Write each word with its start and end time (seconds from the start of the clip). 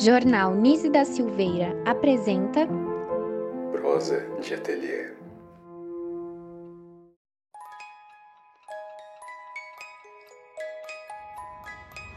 Jornal 0.00 0.54
Nise 0.54 0.88
da 0.88 1.04
Silveira 1.04 1.74
apresenta 1.84 2.68
Prosa 3.72 4.20
de 4.40 4.54
Ateliê. 4.54 5.12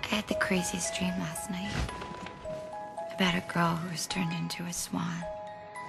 I 0.04 0.16
had 0.16 0.28
the 0.28 0.36
craziest 0.36 0.94
dream 0.94 1.14
last 1.18 1.50
night 1.50 1.72
about 3.16 3.34
a 3.34 3.44
girl 3.52 3.76
who 3.78 3.90
was 3.90 4.06
turned 4.06 4.32
into 4.34 4.62
a 4.64 4.74
swan. 4.74 5.24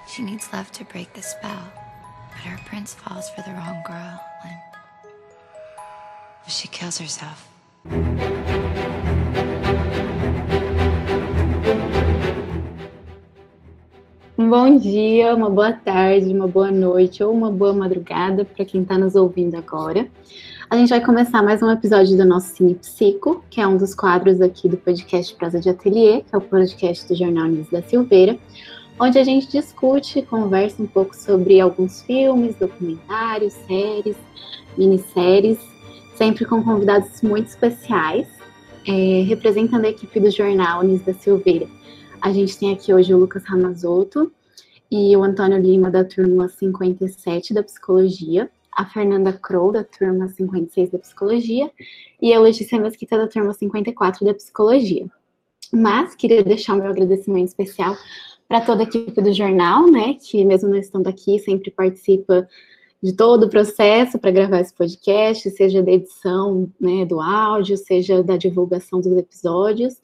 She 0.07 0.23
needs 0.23 0.51
love 0.51 0.71
to 0.71 0.85
break 0.85 1.13
the 1.13 1.21
spell, 1.21 1.71
but 2.31 2.39
her 2.39 2.57
prince 2.65 2.95
falls 2.95 3.29
for 3.29 3.43
the 3.43 3.51
wrong 3.51 3.83
girl 3.85 4.19
and 4.43 4.57
she 6.47 6.67
kills 6.69 6.97
herself. 6.97 7.47
Bom 14.55 14.77
dia, 14.77 15.33
uma 15.33 15.49
boa 15.49 15.73
tarde, 15.73 16.31
uma 16.31 16.47
boa 16.47 16.69
noite 16.69 17.23
ou 17.23 17.33
uma 17.33 17.49
boa 17.49 17.73
madrugada 17.73 18.45
para 18.45 18.63
quem 18.63 18.83
está 18.83 18.99
nos 18.99 19.15
ouvindo 19.15 19.55
agora. 19.55 20.07
A 20.69 20.77
gente 20.77 20.89
vai 20.89 21.01
começar 21.01 21.41
mais 21.41 21.63
um 21.63 21.71
episódio 21.71 22.15
do 22.15 22.23
nosso 22.23 22.57
Cine 22.57 22.75
Psico, 22.75 23.43
que 23.49 23.59
é 23.59 23.65
um 23.65 23.77
dos 23.77 23.95
quadros 23.95 24.39
aqui 24.41 24.69
do 24.69 24.77
podcast 24.77 25.33
Prosa 25.37 25.59
de 25.59 25.69
Ateliê, 25.69 26.21
que 26.21 26.35
é 26.35 26.37
o 26.37 26.41
podcast 26.41 27.07
do 27.07 27.15
Jornal 27.15 27.47
Nils 27.47 27.67
da 27.71 27.81
Silveira, 27.81 28.37
onde 28.99 29.17
a 29.17 29.23
gente 29.23 29.49
discute 29.49 30.21
conversa 30.21 30.83
um 30.83 30.87
pouco 30.87 31.15
sobre 31.15 31.59
alguns 31.59 32.03
filmes, 32.03 32.55
documentários, 32.55 33.53
séries, 33.65 34.17
minisséries, 34.77 35.57
sempre 36.13 36.45
com 36.45 36.63
convidados 36.63 37.23
muito 37.23 37.47
especiais, 37.47 38.27
é, 38.87 39.23
representando 39.23 39.85
a 39.85 39.89
equipe 39.89 40.19
do 40.19 40.29
Jornal 40.29 40.83
Nils 40.83 41.01
da 41.01 41.15
Silveira. 41.15 41.65
A 42.21 42.31
gente 42.31 42.55
tem 42.55 42.71
aqui 42.71 42.93
hoje 42.93 43.15
o 43.15 43.17
Lucas 43.17 43.43
Ramazoto 43.45 44.31
e 44.95 45.17
o 45.17 45.23
Antônio 45.23 45.57
Lima, 45.57 45.89
da 45.89 46.05
turma 46.05 46.47
57 46.47 47.51
da 47.51 47.63
Psicologia, 47.63 48.47
a 48.71 48.85
Fernanda 48.85 49.33
Crow, 49.33 49.71
da 49.71 49.83
turma 49.83 50.27
56 50.27 50.91
da 50.91 50.99
Psicologia, 50.99 51.71
e 52.21 52.31
a 52.31 52.39
Letícia 52.39 52.79
Mesquita, 52.79 53.17
da 53.17 53.27
turma 53.27 53.53
54 53.53 54.23
da 54.23 54.35
Psicologia. 54.35 55.07
Mas 55.73 56.13
queria 56.13 56.43
deixar 56.43 56.75
o 56.75 56.77
meu 56.77 56.91
agradecimento 56.91 57.47
especial 57.47 57.97
para 58.47 58.61
toda 58.61 58.83
a 58.83 58.85
equipe 58.85 59.19
do 59.19 59.33
jornal, 59.33 59.89
né, 59.89 60.13
que 60.13 60.45
mesmo 60.45 60.69
não 60.69 60.77
estando 60.77 61.07
aqui, 61.07 61.39
sempre 61.39 61.71
participa 61.71 62.47
de 63.01 63.13
todo 63.13 63.47
o 63.47 63.49
processo 63.49 64.19
para 64.19 64.29
gravar 64.29 64.59
esse 64.59 64.75
podcast, 64.75 65.49
seja 65.49 65.81
da 65.81 65.91
edição 65.91 66.71
né, 66.79 67.03
do 67.03 67.19
áudio, 67.19 67.77
seja 67.77 68.21
da 68.21 68.37
divulgação 68.37 69.01
dos 69.01 69.17
episódios. 69.17 69.95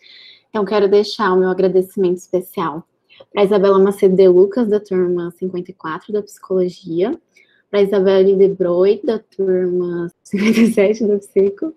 Então, 0.49 0.65
quero 0.65 0.89
deixar 0.89 1.31
o 1.31 1.37
meu 1.37 1.49
agradecimento 1.49 2.17
especial 2.17 2.83
para 3.31 3.43
Isabela 3.43 3.79
Macedo 3.79 4.15
de 4.15 4.27
Lucas, 4.27 4.67
da 4.67 4.79
turma 4.79 5.31
54 5.31 6.13
da 6.13 6.21
Psicologia, 6.21 7.19
para 7.69 7.81
Isabelle 7.81 8.35
de 8.35 8.47
Broi, 8.47 8.99
da 9.03 9.19
turma 9.19 10.11
57 10.23 11.05
da 11.05 11.17
Psico, 11.17 11.73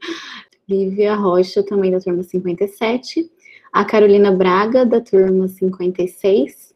Lívia 0.68 1.14
Rocha, 1.14 1.62
também 1.62 1.90
da 1.90 2.00
turma 2.00 2.22
57, 2.22 3.30
a 3.72 3.84
Carolina 3.84 4.30
Braga, 4.30 4.86
da 4.86 5.00
turma 5.00 5.48
56. 5.48 6.74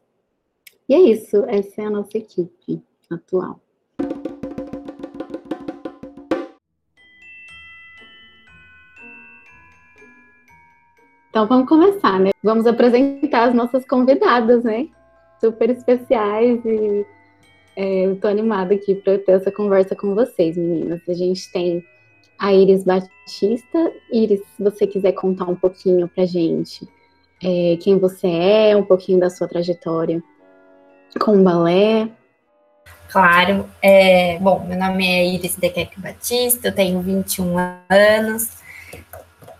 E 0.89 0.94
é 0.94 1.00
isso, 1.00 1.44
essa 1.48 1.83
é 1.83 1.87
a 1.87 1.91
nossa 1.91 2.17
equipe 2.19 2.83
atual. 3.11 3.61
Então 11.37 11.47
vamos 11.47 11.69
começar, 11.69 12.19
né? 12.19 12.31
Vamos 12.42 12.67
apresentar 12.67 13.51
as 13.51 13.55
nossas 13.55 13.87
convidadas, 13.87 14.65
né? 14.65 14.89
Super 15.39 15.69
especiais 15.69 16.65
e 16.65 17.05
é, 17.77 18.06
eu 18.06 18.16
tô 18.19 18.27
animada 18.27 18.72
aqui 18.72 18.94
para 18.94 19.19
ter 19.19 19.33
essa 19.33 19.53
conversa 19.53 19.94
com 19.94 20.15
vocês, 20.15 20.56
meninas. 20.56 21.03
A 21.06 21.12
gente 21.12 21.53
tem 21.53 21.84
a 22.38 22.55
Iris 22.55 22.84
Batista. 22.84 23.93
Iris, 24.11 24.41
se 24.56 24.62
você 24.62 24.87
quiser 24.87 25.12
contar 25.12 25.44
um 25.44 25.55
pouquinho 25.55 26.09
pra 26.09 26.25
gente 26.25 26.88
é, 27.44 27.77
quem 27.82 27.99
você 27.99 28.28
é, 28.28 28.75
um 28.75 28.84
pouquinho 28.84 29.21
da 29.21 29.28
sua 29.28 29.47
trajetória 29.47 30.22
com 31.21 31.38
o 31.38 31.43
balé. 31.43 32.09
Claro. 33.11 33.69
É, 33.82 34.38
bom, 34.38 34.65
meu 34.66 34.78
nome 34.78 35.06
é 35.06 35.34
Iris 35.34 35.55
Dequeque 35.56 36.00
Batista, 36.00 36.69
eu 36.69 36.75
tenho 36.75 36.99
21 37.03 37.59
anos. 37.91 38.65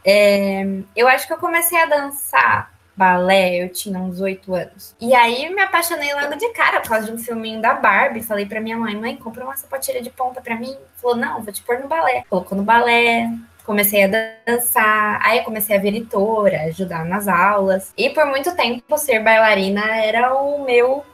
É, 0.07 0.65
eu 0.95 1.09
acho 1.09 1.27
que 1.27 1.33
eu 1.33 1.39
comecei 1.39 1.77
a 1.83 1.87
dançar 1.87 2.77
balé, 2.97 3.63
eu 3.63 3.69
tinha 3.69 3.99
uns 3.99 4.21
oito 4.21 4.55
anos. 4.55 4.95
E 4.99 5.15
aí 5.15 5.53
me 5.55 5.61
apaixonei 5.61 6.15
logo 6.15 6.35
de 6.37 6.49
cara 6.51 6.81
por 6.81 6.89
causa 6.89 7.07
de 7.07 7.13
um 7.13 7.19
filminho 7.19 7.61
da 7.61 7.75
Barbie. 7.75 8.23
Falei 8.23 8.47
pra 8.47 8.61
minha 8.61 8.79
mãe, 8.79 8.97
mãe, 8.97 9.17
compra 9.17 9.45
uma 9.45 9.57
sapatilha 9.57 10.01
de 10.01 10.09
ponta 10.09 10.41
pra 10.41 10.57
mim. 10.57 10.75
Falou, 10.97 11.17
não, 11.17 11.43
vou 11.43 11.53
te 11.53 11.63
pôr 11.63 11.79
no 11.79 11.89
balé. 11.89 12.25
Colocou 12.31 12.57
no 12.57 12.65
balé, 12.65 13.29
comecei 13.65 14.05
a 14.05 14.35
dançar, 14.47 15.21
aí 15.23 15.43
comecei 15.43 15.77
a 15.77 15.81
vir 15.81 16.07
ajudar 16.69 17.05
nas 17.05 17.29
aulas. 17.29 17.93
E 17.97 18.09
por 18.11 18.25
muito 18.27 18.57
tempo 18.57 18.97
ser 18.97 19.21
bailarina 19.21 19.97
era 19.97 20.35
o 20.35 20.65
meu 20.65 21.05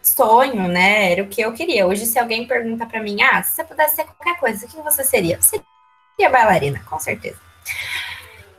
sonho, 0.00 0.68
né? 0.68 1.12
Era 1.12 1.22
o 1.24 1.28
que 1.28 1.40
eu 1.40 1.52
queria. 1.52 1.86
Hoje, 1.86 2.06
se 2.06 2.18
alguém 2.18 2.46
pergunta 2.46 2.86
para 2.86 3.02
mim, 3.02 3.20
ah, 3.22 3.42
se 3.42 3.56
você 3.56 3.64
pudesse 3.64 3.96
ser 3.96 4.04
qualquer 4.04 4.38
coisa, 4.38 4.64
o 4.64 4.68
que 4.68 4.76
você 4.76 5.02
seria? 5.02 5.40
Seria 5.42 6.30
bailarina, 6.30 6.80
com 6.88 6.98
certeza. 7.00 7.38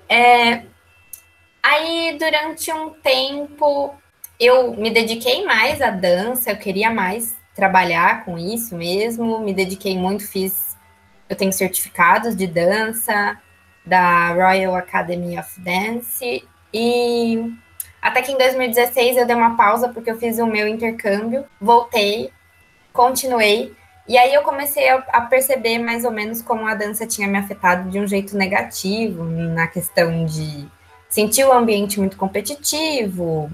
É, 0.09 0.63
aí, 1.61 2.17
durante 2.19 2.71
um 2.73 2.89
tempo, 2.89 3.93
eu 4.39 4.73
me 4.73 4.89
dediquei 4.89 5.45
mais 5.45 5.81
à 5.81 5.91
dança, 5.91 6.49
eu 6.49 6.57
queria 6.57 6.89
mais 6.89 7.35
trabalhar 7.53 8.25
com 8.25 8.37
isso 8.37 8.75
mesmo, 8.75 9.39
me 9.39 9.53
dediquei 9.53 9.97
muito, 9.97 10.27
fiz. 10.27 10.75
Eu 11.29 11.35
tenho 11.35 11.53
certificados 11.53 12.35
de 12.35 12.47
dança 12.47 13.39
da 13.85 14.33
Royal 14.33 14.75
Academy 14.75 15.37
of 15.37 15.59
Dance 15.61 16.43
e 16.73 17.53
até 18.01 18.21
que 18.21 18.31
em 18.31 18.37
2016 18.37 19.17
eu 19.17 19.27
dei 19.27 19.35
uma 19.35 19.55
pausa 19.55 19.89
porque 19.89 20.09
eu 20.09 20.17
fiz 20.17 20.39
o 20.39 20.47
meu 20.47 20.67
intercâmbio, 20.67 21.45
voltei, 21.61 22.31
continuei 22.91 23.75
e 24.09 24.17
aí 24.17 24.33
eu 24.33 24.41
comecei 24.41 24.89
a, 24.89 25.21
perceber 25.21 25.77
mais 25.77 26.03
ou 26.03 26.09
menos 26.09 26.41
como 26.41 26.65
a 26.65 26.73
dança 26.73 27.05
tinha 27.05 27.27
me 27.27 27.37
afetado 27.37 27.91
de 27.91 27.99
um 27.99 28.07
jeito 28.07 28.35
negativo, 28.35 29.23
na 29.23 29.67
questão 29.67 30.25
de 30.25 30.67
sentir 31.07 31.43
o 31.45 31.53
ambiente 31.53 31.99
muito 31.99 32.17
competitivo, 32.17 33.51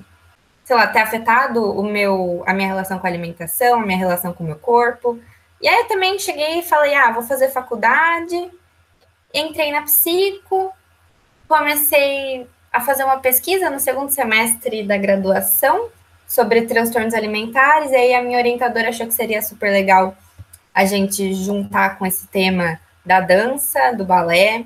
sei 0.64 0.78
lá, 0.78 0.88
ter 0.88 1.00
afetado 1.00 1.62
o 1.62 1.84
meu, 1.84 2.42
a 2.48 2.54
minha 2.54 2.70
relação 2.70 2.98
com 2.98 3.06
a 3.06 3.10
alimentação, 3.10 3.82
a 3.82 3.86
minha 3.86 3.98
relação 3.98 4.32
com 4.32 4.46
o 4.46 4.48
meu 4.48 4.56
corpo. 4.56 5.20
E 5.62 5.68
aí 5.68 5.82
eu 5.82 5.90
também 5.90 6.18
cheguei 6.18 6.60
e 6.60 6.64
falei, 6.64 6.96
ah, 6.96 7.12
vou 7.12 7.24
fazer 7.24 7.50
faculdade, 7.50 8.50
entrei 9.34 9.74
na 9.74 9.82
psico, 9.82 10.74
comecei 11.50 12.48
a 12.72 12.80
fazer 12.80 13.04
uma 13.04 13.18
pesquisa 13.18 13.70
no 13.70 13.82
segundo 13.82 14.10
semestre 14.10 14.84
da 14.84 14.96
graduação 14.96 15.90
sobre 16.26 16.62
transtornos 16.62 17.14
alimentares, 17.14 17.92
e 17.92 17.96
aí 17.96 18.16
a 18.16 18.24
minha 18.24 18.40
orientadora 18.40 18.88
achou 18.88 19.06
que 19.06 19.14
seria 19.14 19.42
super 19.42 19.70
legal 19.70 20.16
a 20.76 20.84
gente 20.84 21.34
juntar 21.34 21.98
com 21.98 22.06
esse 22.06 22.28
tema 22.28 22.78
da 23.06 23.22
dança, 23.22 23.94
do 23.94 24.04
balé, 24.04 24.66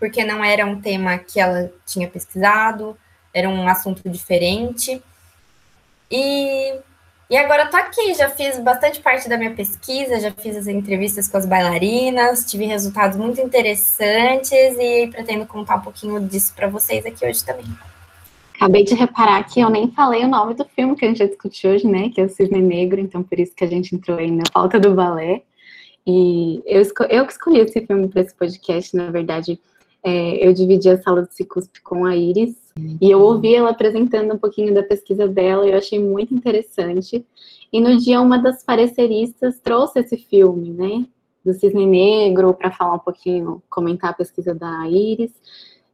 porque 0.00 0.24
não 0.24 0.42
era 0.42 0.64
um 0.64 0.80
tema 0.80 1.18
que 1.18 1.38
ela 1.38 1.70
tinha 1.84 2.08
pesquisado, 2.08 2.96
era 3.34 3.46
um 3.46 3.68
assunto 3.68 4.08
diferente. 4.08 5.02
E, 6.10 6.78
e 7.28 7.36
agora 7.36 7.66
tô 7.66 7.76
aqui, 7.76 8.14
já 8.14 8.30
fiz 8.30 8.58
bastante 8.60 9.00
parte 9.00 9.28
da 9.28 9.36
minha 9.36 9.54
pesquisa, 9.54 10.20
já 10.20 10.32
fiz 10.32 10.56
as 10.56 10.68
entrevistas 10.68 11.28
com 11.28 11.36
as 11.36 11.44
bailarinas, 11.44 12.46
tive 12.46 12.64
resultados 12.64 13.18
muito 13.18 13.38
interessantes 13.38 14.52
e 14.78 15.08
pretendo 15.08 15.44
contar 15.44 15.76
um 15.76 15.82
pouquinho 15.82 16.18
disso 16.26 16.54
para 16.54 16.66
vocês 16.66 17.04
aqui 17.04 17.26
hoje 17.26 17.44
também. 17.44 17.66
Acabei 18.56 18.84
de 18.84 18.94
reparar 18.94 19.44
que 19.44 19.60
eu 19.60 19.68
nem 19.68 19.90
falei 19.90 20.24
o 20.24 20.28
nome 20.28 20.54
do 20.54 20.64
filme 20.64 20.96
que 20.96 21.04
a 21.04 21.08
gente 21.08 21.18
já 21.18 21.26
discutiu 21.26 21.70
hoje, 21.70 21.86
né? 21.86 22.08
Que 22.08 22.22
é 22.22 22.24
o 22.24 22.28
Cisne 22.28 22.60
Negro, 22.60 22.98
então 22.98 23.22
por 23.22 23.38
isso 23.38 23.54
que 23.54 23.62
a 23.62 23.66
gente 23.66 23.94
entrou 23.94 24.18
aí 24.18 24.30
na 24.30 24.44
falta 24.50 24.80
do 24.80 24.94
balé. 24.94 25.42
E 26.06 26.62
eu, 26.64 26.82
eu 27.10 27.26
que 27.26 27.32
escolhi 27.32 27.60
esse 27.60 27.84
filme 27.84 28.08
para 28.08 28.22
esse 28.22 28.34
podcast, 28.34 28.96
na 28.96 29.10
verdade, 29.10 29.60
é, 30.02 30.46
eu 30.46 30.54
dividi 30.54 30.88
a 30.88 31.02
sala 31.02 31.22
do 31.22 31.32
Cicusp 31.32 31.82
com 31.82 32.04
a 32.04 32.16
Iris, 32.16 32.54
e 33.00 33.10
eu 33.10 33.20
ouvi 33.20 33.54
ela 33.54 33.70
apresentando 33.70 34.34
um 34.34 34.38
pouquinho 34.38 34.72
da 34.72 34.82
pesquisa 34.82 35.26
dela, 35.26 35.66
e 35.66 35.72
eu 35.72 35.76
achei 35.76 35.98
muito 35.98 36.32
interessante. 36.32 37.26
E 37.72 37.80
no 37.80 37.96
dia, 37.98 38.20
uma 38.20 38.38
das 38.38 38.62
pareceristas 38.62 39.58
trouxe 39.58 39.98
esse 39.98 40.16
filme, 40.16 40.70
né? 40.70 41.04
Do 41.44 41.52
Cisne 41.52 41.86
Negro, 41.86 42.54
para 42.54 42.70
falar 42.70 42.94
um 42.94 43.00
pouquinho, 43.00 43.62
comentar 43.68 44.10
a 44.10 44.14
pesquisa 44.14 44.54
da 44.54 44.88
Iris. 44.88 45.32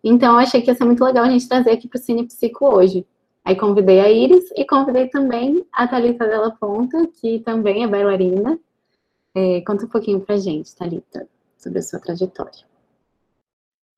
Então, 0.03 0.33
eu 0.33 0.39
achei 0.39 0.61
que 0.61 0.71
ia 0.71 0.75
ser 0.75 0.85
muito 0.85 1.05
legal 1.05 1.25
a 1.25 1.31
gente 1.31 1.49
trazer 1.49 1.71
aqui 1.71 1.87
para 1.87 1.99
o 1.99 2.03
Cine 2.03 2.27
Psico 2.27 2.67
hoje. 2.67 3.07
Aí 3.45 3.57
convidei 3.57 4.01
a 4.01 4.11
Iris 4.11 4.51
e 4.57 4.65
convidei 4.65 5.09
também 5.09 5.67
a 5.73 5.87
Thalita 5.87 6.27
Della 6.27 6.53
Ponta, 6.53 7.07
que 7.07 7.41
também 7.41 7.85
é 7.85 7.89
bailarina. 7.89 8.59
É, 9.35 9.61
conta 9.63 9.85
um 9.85 9.89
pouquinho 9.89 10.21
para 10.21 10.35
a 10.35 10.39
gente, 10.39 10.75
Thalita, 10.75 11.29
sobre 11.57 11.79
a 11.79 11.83
sua 11.83 12.01
trajetória. 12.01 12.65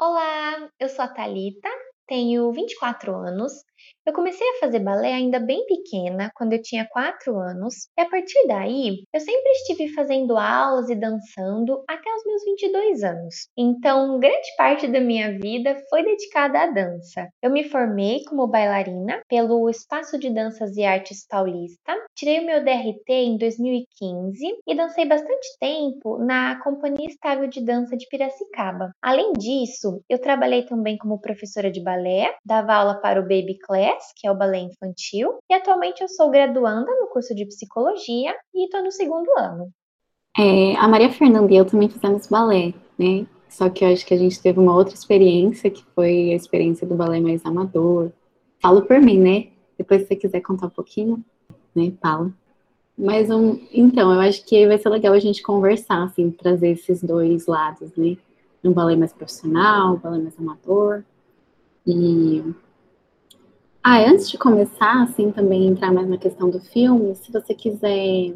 Olá, 0.00 0.68
eu 0.78 0.88
sou 0.88 1.04
a 1.04 1.08
Thalita, 1.08 1.68
tenho 2.06 2.52
24 2.52 3.14
anos, 3.14 3.64
Eu 4.06 4.12
comecei 4.12 4.46
a 4.46 4.60
fazer 4.60 4.80
balé 4.80 5.14
ainda 5.14 5.40
bem 5.40 5.64
pequena, 5.66 6.30
quando 6.34 6.52
eu 6.52 6.60
tinha 6.60 6.86
4 6.90 7.38
anos, 7.38 7.88
e 7.96 8.02
a 8.02 8.08
partir 8.08 8.46
daí 8.46 9.02
eu 9.12 9.20
sempre 9.20 9.50
estive 9.52 9.88
fazendo 9.94 10.36
aulas 10.36 10.90
e 10.90 10.94
dançando 10.94 11.82
até 11.88 12.14
os 12.14 12.24
meus 12.26 12.44
22 12.44 13.02
anos. 13.02 13.48
Então, 13.56 14.18
grande 14.18 14.54
parte 14.58 14.86
da 14.88 15.00
minha 15.00 15.32
vida 15.38 15.76
foi 15.88 16.04
dedicada 16.04 16.60
à 16.60 16.66
dança. 16.66 17.28
Eu 17.42 17.50
me 17.50 17.64
formei 17.64 18.22
como 18.24 18.46
bailarina 18.46 19.22
pelo 19.26 19.70
Espaço 19.70 20.18
de 20.18 20.28
Danças 20.28 20.76
e 20.76 20.84
Artes 20.84 21.26
Paulista, 21.26 21.94
tirei 22.14 22.40
o 22.40 22.46
meu 22.46 22.62
DRT 22.62 23.08
em 23.08 23.38
2015 23.38 24.58
e 24.66 24.76
dancei 24.76 25.06
bastante 25.06 25.56
tempo 25.58 26.18
na 26.18 26.62
Companhia 26.62 27.08
Estável 27.08 27.48
de 27.48 27.64
Dança 27.64 27.96
de 27.96 28.06
Piracicaba. 28.08 28.90
Além 29.00 29.32
disso, 29.32 30.02
eu 30.08 30.20
trabalhei 30.20 30.66
também 30.66 30.98
como 30.98 31.20
professora 31.20 31.70
de 31.70 31.82
balé, 31.82 32.34
dava 32.44 32.74
aula 32.74 33.00
para 33.00 33.20
o 33.20 33.22
Baby 33.22 33.58
Class 33.74 34.12
que 34.16 34.26
é 34.26 34.30
o 34.30 34.36
balé 34.36 34.60
infantil, 34.60 35.34
e 35.50 35.54
atualmente 35.54 36.00
eu 36.00 36.08
sou 36.08 36.30
graduanda 36.30 36.90
no 37.00 37.08
curso 37.08 37.34
de 37.34 37.44
psicologia 37.46 38.32
e 38.54 38.64
estou 38.64 38.82
no 38.82 38.92
segundo 38.92 39.28
ano. 39.36 39.68
É, 40.38 40.76
a 40.76 40.86
Maria 40.86 41.10
Fernanda 41.10 41.52
e 41.52 41.56
eu 41.56 41.64
também 41.64 41.88
fizemos 41.88 42.28
balé, 42.28 42.72
né? 42.96 43.26
Só 43.48 43.68
que 43.68 43.84
eu 43.84 43.92
acho 43.92 44.06
que 44.06 44.14
a 44.14 44.16
gente 44.16 44.40
teve 44.40 44.58
uma 44.58 44.74
outra 44.74 44.94
experiência, 44.94 45.70
que 45.70 45.84
foi 45.94 46.32
a 46.32 46.36
experiência 46.36 46.86
do 46.86 46.94
balé 46.94 47.20
mais 47.20 47.44
amador. 47.44 48.10
Falo 48.60 48.82
por 48.82 49.00
mim, 49.00 49.18
né? 49.18 49.48
Depois, 49.76 50.02
se 50.02 50.08
você 50.08 50.16
quiser 50.16 50.40
contar 50.40 50.66
um 50.66 50.70
pouquinho, 50.70 51.24
né, 51.74 51.92
fala. 52.00 52.32
Mas, 52.96 53.30
um, 53.30 53.60
então, 53.72 54.12
eu 54.12 54.20
acho 54.20 54.44
que 54.44 54.66
vai 54.66 54.78
ser 54.78 54.88
legal 54.88 55.12
a 55.14 55.18
gente 55.18 55.42
conversar, 55.42 56.04
assim, 56.04 56.30
trazer 56.30 56.70
esses 56.70 57.02
dois 57.02 57.46
lados, 57.46 57.92
né? 57.96 58.16
Um 58.62 58.72
balé 58.72 58.96
mais 58.96 59.12
profissional, 59.12 59.94
um 59.94 59.98
balé 59.98 60.18
mais 60.18 60.38
amador. 60.38 61.04
E 61.86 62.42
ah, 63.86 63.98
antes 63.98 64.30
de 64.30 64.38
começar, 64.38 65.02
assim, 65.02 65.30
também 65.30 65.66
entrar 65.66 65.92
mais 65.92 66.08
na 66.08 66.16
questão 66.16 66.48
do 66.48 66.58
filme, 66.58 67.14
se 67.16 67.30
você 67.30 67.54
quiser 67.54 68.32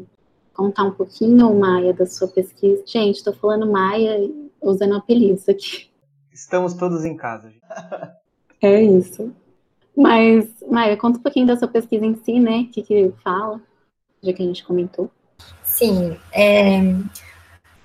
contar 0.53 0.83
um 0.83 0.91
pouquinho, 0.91 1.57
Maia, 1.57 1.91
da 1.91 2.05
sua 2.05 2.27
pesquisa. 2.27 2.83
Gente, 2.85 3.15
estou 3.15 3.33
falando 3.33 3.65
Maia 3.65 4.29
usando 4.61 4.95
apelidos 4.95 5.49
aqui. 5.49 5.89
Estamos 6.31 6.75
todos 6.75 7.03
em 7.03 7.17
casa. 7.17 7.51
é 8.61 8.79
isso. 8.79 9.33
Mas, 9.97 10.47
Maia, 10.69 10.95
conta 10.95 11.17
um 11.17 11.23
pouquinho 11.23 11.47
da 11.47 11.57
sua 11.57 11.67
pesquisa 11.67 12.05
em 12.05 12.13
si, 12.13 12.39
né? 12.39 12.59
O 12.59 12.67
que, 12.67 12.83
que 12.83 13.11
fala, 13.23 13.59
já 14.21 14.31
que 14.31 14.43
a 14.43 14.45
gente 14.45 14.63
comentou. 14.63 15.09
Sim. 15.63 16.15
É... 16.31 16.79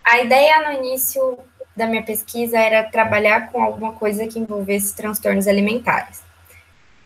A 0.05 0.21
ideia 0.21 0.69
no 0.69 0.85
início 0.85 1.39
da 1.75 1.87
minha 1.87 2.03
pesquisa 2.03 2.59
era 2.59 2.85
trabalhar 2.91 3.51
com 3.51 3.63
alguma 3.63 3.93
coisa 3.93 4.27
que 4.27 4.39
envolvesse 4.39 4.95
transtornos 4.95 5.47
alimentares. 5.47 6.24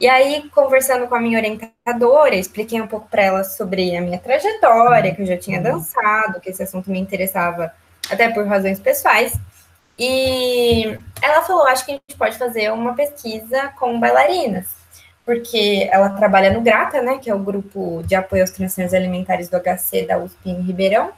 E 0.00 0.09
aí, 0.09 0.49
conversando 0.50 1.09
com 1.09 1.15
a 1.17 1.21
minha 1.21 1.39
orientadora, 1.39 2.37
expliquei 2.37 2.81
um 2.81 2.87
pouco 2.87 3.09
para 3.09 3.23
ela 3.23 3.45
sobre 3.45 3.97
a 3.97 4.00
minha 4.00 4.19
trajetória, 4.19 5.12
que 5.12 5.23
eu 5.23 5.27
já 5.27 5.37
tinha 5.37 5.61
dançado, 5.61 6.41
que 6.41 6.50
esse 6.50 6.62
assunto 6.62 6.89
me 6.89 7.00
interessava 7.00 7.75
até 8.09 8.29
por 8.29 8.47
razões 8.47 8.79
pessoais. 8.79 9.37
E 9.99 10.97
ela 11.21 11.43
falou: 11.43 11.67
acho 11.67 11.85
que 11.85 11.91
a 11.91 11.95
gente 11.95 12.17
pode 12.17 12.39
fazer 12.39 12.73
uma 12.73 12.95
pesquisa 12.95 13.73
com 13.77 13.99
bailarinas, 13.99 14.67
porque 15.25 15.89
ela 15.91 16.11
trabalha 16.11 16.53
no 16.53 16.61
Grata, 16.61 17.03
né, 17.03 17.19
que 17.19 17.29
é 17.29 17.35
o 17.35 17.39
grupo 17.41 18.03
de 18.05 18.15
apoio 18.15 18.43
aos 18.43 18.50
transtornos 18.53 18.95
alimentares 18.95 19.49
do 19.49 19.59
HC 19.59 20.06
da 20.06 20.19
USP 20.19 20.49
em 20.49 20.62
Ribeirão. 20.62 21.11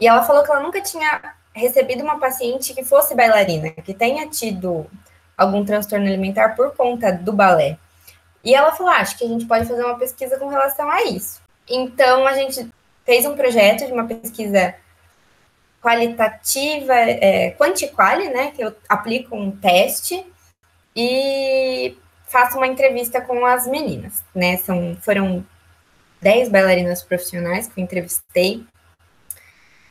E 0.00 0.08
ela 0.08 0.24
falou 0.24 0.42
que 0.42 0.50
ela 0.50 0.60
nunca 0.60 0.80
tinha 0.80 1.36
recebido 1.54 2.02
uma 2.02 2.18
paciente 2.18 2.74
que 2.74 2.82
fosse 2.82 3.14
bailarina, 3.14 3.70
que 3.70 3.94
tenha 3.94 4.28
tido 4.28 4.86
algum 5.42 5.64
transtorno 5.64 6.06
alimentar 6.06 6.50
por 6.50 6.74
conta 6.74 7.12
do 7.12 7.32
balé. 7.32 7.78
E 8.44 8.54
ela 8.54 8.72
falou: 8.72 8.92
ah, 8.92 8.96
acho 8.96 9.16
que 9.16 9.24
a 9.24 9.28
gente 9.28 9.46
pode 9.46 9.66
fazer 9.66 9.84
uma 9.84 9.98
pesquisa 9.98 10.38
com 10.38 10.48
relação 10.48 10.90
a 10.90 11.04
isso. 11.04 11.40
Então 11.68 12.26
a 12.26 12.34
gente 12.34 12.68
fez 13.04 13.24
um 13.24 13.36
projeto 13.36 13.86
de 13.86 13.92
uma 13.92 14.06
pesquisa 14.06 14.74
qualitativa, 15.80 16.94
é, 16.94 17.54
né? 18.30 18.52
Que 18.52 18.62
eu 18.62 18.74
aplico 18.88 19.36
um 19.36 19.50
teste 19.50 20.24
e 20.94 21.96
faço 22.26 22.56
uma 22.56 22.66
entrevista 22.66 23.20
com 23.20 23.44
as 23.44 23.66
meninas, 23.66 24.22
né? 24.34 24.56
São, 24.58 24.96
foram 25.00 25.44
10 26.20 26.48
bailarinas 26.48 27.02
profissionais 27.02 27.66
que 27.66 27.80
eu 27.80 27.84
entrevistei. 27.84 28.64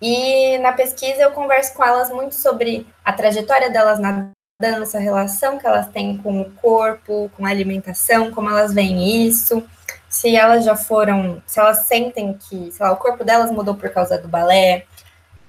E 0.01 0.57
na 0.59 0.71
pesquisa 0.71 1.21
eu 1.21 1.31
converso 1.31 1.74
com 1.75 1.83
elas 1.83 2.09
muito 2.09 2.33
sobre 2.33 2.88
a 3.06 3.13
trajetória 3.13 3.69
delas 3.69 4.00
na 4.00 4.31
dança, 4.61 4.97
a 4.97 5.01
relação 5.01 5.57
que 5.57 5.67
elas 5.67 5.87
têm 5.87 6.15
com 6.17 6.39
o 6.39 6.51
corpo, 6.51 7.29
com 7.35 7.45
a 7.45 7.49
alimentação, 7.49 8.31
como 8.31 8.49
elas 8.49 8.73
veem 8.73 9.27
isso, 9.27 9.61
se 10.07 10.35
elas 10.35 10.63
já 10.63 10.75
foram, 10.75 11.41
se 11.45 11.59
elas 11.59 11.85
sentem 11.87 12.33
que, 12.33 12.71
sei 12.71 12.85
lá, 12.85 12.91
o 12.91 12.97
corpo 12.97 13.23
delas 13.23 13.51
mudou 13.51 13.75
por 13.75 13.89
causa 13.89 14.17
do 14.17 14.27
balé, 14.27 14.85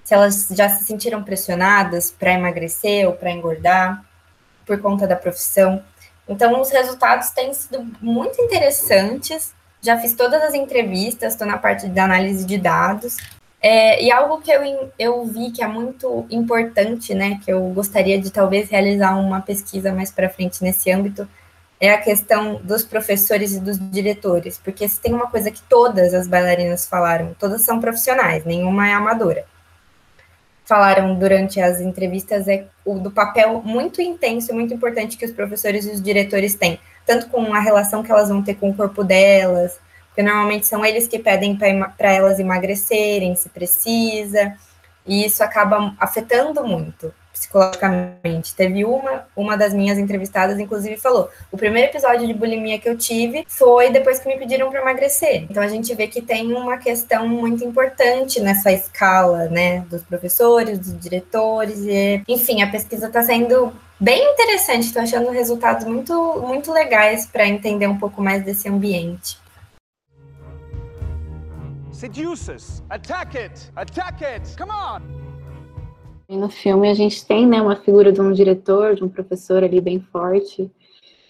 se 0.03 0.15
elas 0.15 0.49
já 0.51 0.69
se 0.69 0.85
sentiram 0.85 1.23
pressionadas 1.23 2.11
para 2.11 2.33
emagrecer 2.33 3.07
ou 3.07 3.13
para 3.13 3.31
engordar 3.31 4.05
por 4.67 4.81
conta 4.81 5.07
da 5.07 5.17
profissão. 5.17 5.83
Então, 6.29 6.61
os 6.61 6.71
resultados 6.71 7.31
têm 7.31 7.53
sido 7.53 7.85
muito 8.01 8.41
interessantes. 8.41 9.53
Já 9.81 9.99
fiz 9.99 10.15
todas 10.15 10.43
as 10.43 10.55
entrevistas, 10.55 11.33
estou 11.33 11.47
na 11.47 11.59
parte 11.59 11.89
de 11.89 12.01
análise 12.01 12.45
de 12.45 12.57
dados. 12.57 13.17
É, 13.63 14.03
e 14.03 14.11
algo 14.11 14.41
que 14.41 14.51
eu, 14.51 14.93
eu 14.99 15.25
vi 15.25 15.53
que 15.53 15.63
é 15.63 15.69
muito 15.69 16.27
importante, 16.29 17.15
né, 17.15 17.39
que 17.45 17.53
eu 17.53 17.61
gostaria 17.69 18.21
de 18.21 18.29
talvez 18.29 18.69
realizar 18.69 19.17
uma 19.17 19.41
pesquisa 19.41 19.93
mais 19.93 20.11
para 20.11 20.29
frente 20.29 20.63
nesse 20.65 20.91
âmbito, 20.91 21.29
é 21.79 21.91
a 21.91 21.99
questão 21.99 22.61
dos 22.63 22.83
professores 22.85 23.55
e 23.55 23.61
dos 23.61 23.79
diretores, 23.91 24.59
porque 24.59 24.89
se 24.89 25.01
tem 25.01 25.13
uma 25.15 25.29
coisa 25.29 25.51
que 25.51 25.63
todas 25.63 26.13
as 26.13 26.27
bailarinas 26.27 26.87
falaram, 26.87 27.35
todas 27.39 27.63
são 27.63 27.81
profissionais, 27.81 28.45
nenhuma 28.45 28.89
é 28.89 28.95
amadora. 28.95 29.45
Falaram 30.65 31.17
durante 31.17 31.61
as 31.61 31.81
entrevistas 31.81 32.49
é 32.49 32.67
o 32.85 32.99
do 32.99 33.11
papel 33.11 33.63
muito 33.65 34.01
intenso 34.01 34.51
e 34.51 34.55
muito 34.55 34.75
importante 34.75 35.17
que 35.17 35.25
os 35.25 35.33
professores 35.33 35.87
e 35.87 35.91
os 35.91 36.03
diretores 36.03 36.55
têm, 36.55 36.81
tanto 37.07 37.29
com 37.29 37.53
a 37.55 37.61
relação 37.61 38.03
que 38.03 38.11
elas 38.11 38.29
vão 38.29 38.43
ter 38.43 38.55
com 38.55 38.71
o 38.71 38.75
corpo 38.75 39.05
delas, 39.05 39.79
porque 40.13 40.23
normalmente 40.23 40.67
são 40.67 40.85
eles 40.85 41.09
que 41.09 41.19
pedem 41.19 41.57
para 41.57 42.13
elas 42.13 42.39
emagrecerem, 42.39 43.35
se 43.35 43.49
precisa, 43.49 44.55
e 45.07 45.25
isso 45.25 45.43
acaba 45.43 45.95
afetando 45.99 46.63
muito 46.65 47.13
psicologicamente. 47.33 48.55
Teve 48.55 48.85
uma, 48.85 49.27
uma 49.35 49.57
das 49.57 49.73
minhas 49.73 49.99
entrevistadas, 49.99 50.59
inclusive, 50.59 50.99
falou: 50.99 51.31
o 51.51 51.57
primeiro 51.57 51.91
episódio 51.91 52.27
de 52.27 52.35
bulimia 52.35 52.79
que 52.79 52.89
eu 52.89 52.97
tive 52.97 53.45
foi 53.49 53.91
depois 53.91 54.19
que 54.19 54.29
me 54.29 54.37
pediram 54.37 54.71
para 54.71 54.83
emagrecer. 54.83 55.47
Então 55.51 55.63
a 55.63 55.69
gente 55.69 55.95
vê 55.95 56.07
que 56.07 56.21
tem 56.21 56.53
uma 56.53 56.77
questão 56.77 57.27
muito 57.27 57.65
importante 57.65 58.39
nessa 58.39 58.71
escala, 58.71 59.47
né, 59.49 59.81
dos 59.91 60.03
professores, 60.03 60.79
dos 60.79 60.99
diretores, 60.99 61.79
e 61.81 62.23
enfim, 62.29 62.63
a 62.63 62.71
pesquisa 62.71 63.07
está 63.07 63.25
sendo 63.25 63.73
bem 63.99 64.23
interessante. 64.35 64.87
Estou 64.87 65.03
achando 65.03 65.31
resultados 65.31 65.87
muito, 65.87 66.43
muito 66.47 66.71
legais 66.71 67.25
para 67.25 67.49
entender 67.49 67.87
um 67.87 67.99
pouco 67.99 68.21
mais 68.23 68.45
desse 68.45 68.69
ambiente. 68.69 69.42
Seduce 72.03 72.83
Attack 72.91 73.39
it! 73.39 73.71
Attack 73.77 74.25
it! 74.25 74.57
Come 74.59 74.73
on! 74.73 75.03
E 76.29 76.37
no 76.37 76.49
filme 76.49 76.91
a 76.91 76.95
gente 76.95 77.25
tem 77.25 77.47
né, 77.47 77.63
uma 77.63 77.77
figura 77.77 78.11
de 78.11 78.21
um 78.21 78.33
diretor, 78.33 78.97
de 78.97 79.05
um 79.05 79.09
professor 79.09 79.63
ali 79.63 79.81
bem 79.81 80.01
forte, 80.01 80.69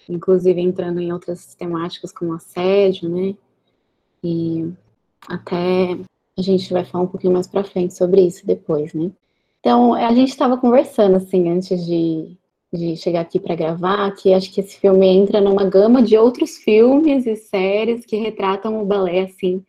inclusive 0.09 0.59
entrando 0.63 0.99
em 0.99 1.13
outras 1.13 1.55
temáticas 1.55 2.11
como 2.11 2.33
assédio, 2.33 3.11
né? 3.11 3.35
E 4.25 4.73
até 5.29 5.99
a 6.39 6.41
gente 6.41 6.73
vai 6.73 6.87
falar 6.87 7.05
um 7.05 7.09
pouquinho 7.09 7.35
mais 7.35 7.47
para 7.47 7.65
frente 7.65 7.93
sobre 7.93 8.23
isso 8.23 8.47
depois, 8.47 8.95
né? 8.95 9.11
Então, 9.61 9.93
a 9.93 10.15
gente 10.15 10.31
estava 10.31 10.57
conversando 10.57 11.17
assim 11.17 11.51
antes 11.51 11.85
de, 11.85 12.35
de 12.73 12.97
chegar 12.97 13.21
aqui 13.21 13.39
para 13.39 13.55
gravar, 13.55 14.11
que 14.13 14.33
acho 14.33 14.51
que 14.51 14.63
esse 14.63 14.81
filme 14.81 15.07
entra 15.07 15.39
numa 15.39 15.69
gama 15.69 16.03
de 16.03 16.17
outros 16.17 16.57
filmes 16.57 17.27
e 17.27 17.37
séries 17.37 18.07
que 18.07 18.17
retratam 18.17 18.81
o 18.81 18.87
balé 18.87 19.25
assim 19.25 19.63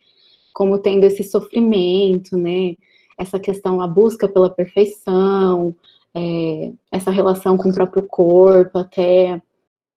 como 0.54 0.78
tendo 0.78 1.04
esse 1.06 1.24
sofrimento, 1.24 2.38
né? 2.38 2.76
Essa 3.18 3.40
questão, 3.40 3.82
a 3.82 3.88
busca 3.88 4.28
pela 4.28 4.50
perfeição, 4.50 5.76
é, 6.14 6.72
essa 6.92 7.12
relação 7.12 7.58
com 7.58 7.70
o 7.70 7.74
próprio 7.74 8.04
corpo, 8.04 8.78
até 8.78 9.42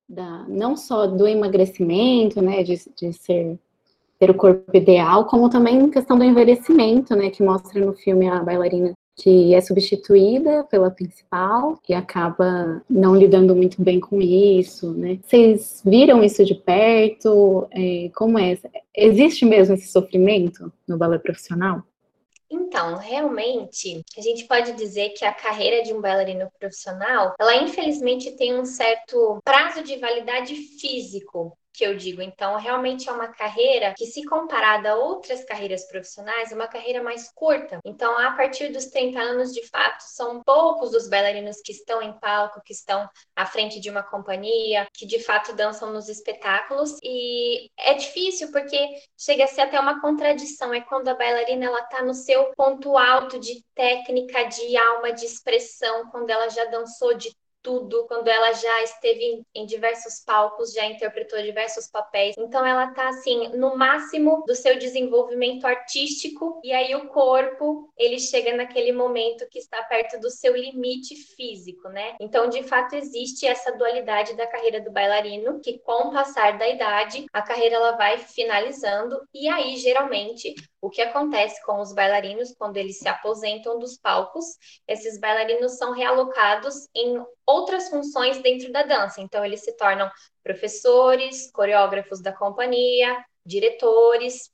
da, 0.09 0.45
não 0.49 0.77
só 0.77 1.07
do 1.07 1.27
emagrecimento, 1.27 2.41
né? 2.43 2.63
De, 2.63 2.81
de 2.97 3.13
ser 3.13 3.59
ter 4.19 4.31
o 4.31 4.35
corpo 4.35 4.75
ideal, 4.75 5.27
como 5.27 5.51
também 5.51 5.91
questão 5.91 6.17
do 6.17 6.25
envelhecimento, 6.25 7.15
né? 7.15 7.31
Que 7.31 7.43
mostra 7.43 7.85
no 7.85 7.93
filme 7.93 8.29
a 8.29 8.43
bailarina 8.43 8.93
que 9.17 9.55
é 9.55 9.61
substituída 9.63 10.63
pela 10.65 10.91
principal 10.91 11.81
e 11.89 11.95
acaba 11.95 12.83
não 12.89 13.17
lidando 13.17 13.57
muito 13.57 13.83
bem 13.83 13.99
com 13.99 14.21
isso, 14.21 14.93
né? 14.93 15.19
Vocês 15.23 15.81
viram 15.85 16.23
isso 16.23 16.45
de 16.45 16.55
perto? 16.55 17.67
É, 17.73 18.11
como 18.15 18.39
é? 18.39 18.59
Existe 18.95 19.47
mesmo 19.47 19.75
esse 19.75 19.89
sofrimento 19.89 20.71
no 20.87 20.99
balé 20.99 21.19
profissional? 21.19 21.83
Então, 22.49 22.97
realmente, 22.97 24.03
a 24.17 24.21
gente 24.21 24.45
pode 24.45 24.73
dizer 24.75 25.11
que 25.11 25.25
a 25.25 25.33
carreira 25.33 25.83
de 25.83 25.93
um 25.93 26.01
bailarino 26.01 26.49
profissional, 26.61 27.35
ela 27.41 27.57
infelizmente 27.57 28.37
tem 28.37 28.59
um 28.59 28.65
certo 28.65 29.41
prazo 29.45 29.83
de 29.83 29.97
validade 29.97 30.55
físico 30.55 31.57
que 31.77 31.85
eu 31.85 31.95
digo. 31.95 32.23
Então, 32.23 32.57
realmente 32.57 33.09
é 33.09 33.13
uma 33.13 33.29
carreira 33.29 33.95
que, 33.97 34.07
se 34.07 34.25
comparada 34.25 34.93
a 34.93 34.95
outras 34.95 35.45
carreiras 35.45 35.87
profissionais, 35.87 36.51
é 36.51 36.55
uma 36.55 36.67
carreira 36.67 37.03
mais 37.03 37.31
curta. 37.33 37.79
Então, 37.85 38.19
a 38.19 38.33
partir 38.33 38.73
dos 38.73 38.87
30 38.87 39.21
anos, 39.21 39.53
de 39.53 39.63
fato, 39.69 40.01
são 40.01 40.43
poucos 40.43 40.95
os 40.95 41.09
bailarinos 41.09 41.61
que 41.63 41.73
estão 41.73 42.01
em 42.01 42.19
palco, 42.19 42.63
que 42.65 42.73
estão 42.73 43.09
à 43.35 43.45
frente 43.45 43.79
de 43.79 43.91
uma 43.91 44.03
companhia, 44.03 44.89
que 44.95 45.07
de 45.07 45.23
fato 45.23 45.55
dançam 45.55 45.93
nos 45.93 46.09
espetáculos. 46.09 46.97
E 47.03 47.71
é 47.79 47.93
difícil 47.95 48.51
porque 48.51 48.79
chega 49.19 49.45
a 49.45 49.49
ser 49.49 49.63
até 49.63 49.79
uma 49.79 50.01
contradição. 50.01 50.73
É 50.73 50.81
quando 50.81 51.09
a 51.09 51.15
bailarina 51.15 51.67
ela 51.67 51.81
está 51.81 52.03
no 52.03 52.15
seu 52.15 52.55
ponto 52.55 52.97
alto 52.97 53.39
de 53.39 53.63
técnica, 53.75 54.45
de 54.45 54.77
alma, 54.79 55.13
de 55.13 55.27
expressão, 55.27 56.09
quando 56.11 56.31
ela 56.31 56.49
já 56.49 56.65
dançou 56.67 57.15
de 57.15 57.31
tudo, 57.67 58.07
quando 58.07 58.29
ela 58.29 58.53
já 58.53 58.83
esteve 58.85 59.25
em, 59.25 59.47
em, 59.53 59.67
diversos 59.67 60.23
palcos, 60.25 60.73
já 60.73 60.87
interpretou 60.87 61.43
diversos 61.43 61.89
papéis. 61.89 62.37
Então 62.39 62.65
ela 62.65 62.95
tá 62.95 63.09
assim 63.09 63.49
no 63.57 63.77
máximo 63.77 64.45
do 64.47 64.55
seu 64.55 64.79
desenvolvimento 64.79 65.67
artístico 65.67 66.61
e 66.63 66.73
aí 66.73 66.95
o 66.95 67.09
corpo, 67.09 67.93
ele 67.99 68.21
chega 68.21 68.57
naquele 68.57 68.93
momento 68.93 69.49
que 69.51 69.59
está 69.59 69.83
perto 69.83 70.21
do 70.21 70.31
seu 70.31 70.55
limite 70.55 71.17
físico, 71.17 71.89
né? 71.89 72.15
Então, 72.21 72.49
de 72.49 72.63
fato, 72.63 72.95
existe 72.95 73.45
essa 73.45 73.73
dualidade 73.73 74.37
da 74.37 74.47
carreira 74.47 74.81
do 74.81 74.93
bailarino, 74.93 75.61
que 75.61 75.81
com 75.81 76.09
o 76.09 76.13
passar 76.13 76.57
da 76.57 76.69
idade, 76.69 77.27
a 77.33 77.43
carreira 77.43 77.75
ela 77.75 77.97
vai 77.97 78.19
finalizando 78.19 79.21
e 79.35 79.49
aí 79.49 79.77
geralmente 79.77 80.55
o 80.81 80.89
que 80.89 81.03
acontece 81.03 81.61
com 81.65 81.81
os 81.81 81.93
bailarinos 81.93 82.55
quando 82.57 82.77
eles 82.77 83.01
se 83.01 83.09
aposentam 83.09 83.77
dos 83.77 83.99
palcos? 83.99 84.45
Esses 84.87 85.19
bailarinos 85.19 85.77
são 85.79 85.91
realocados 85.91 86.87
em 86.95 87.21
outras 87.57 87.89
funções 87.89 88.43
dentro 88.43 88.71
da 88.71 88.83
dança. 88.83 89.21
Então, 89.21 89.45
eles 89.45 89.63
se 89.63 89.77
tornam 89.77 90.11
professores, 90.43 91.51
coreógrafos 91.53 92.21
da 92.21 92.33
companhia, 92.33 93.25
diretores. 93.45 94.51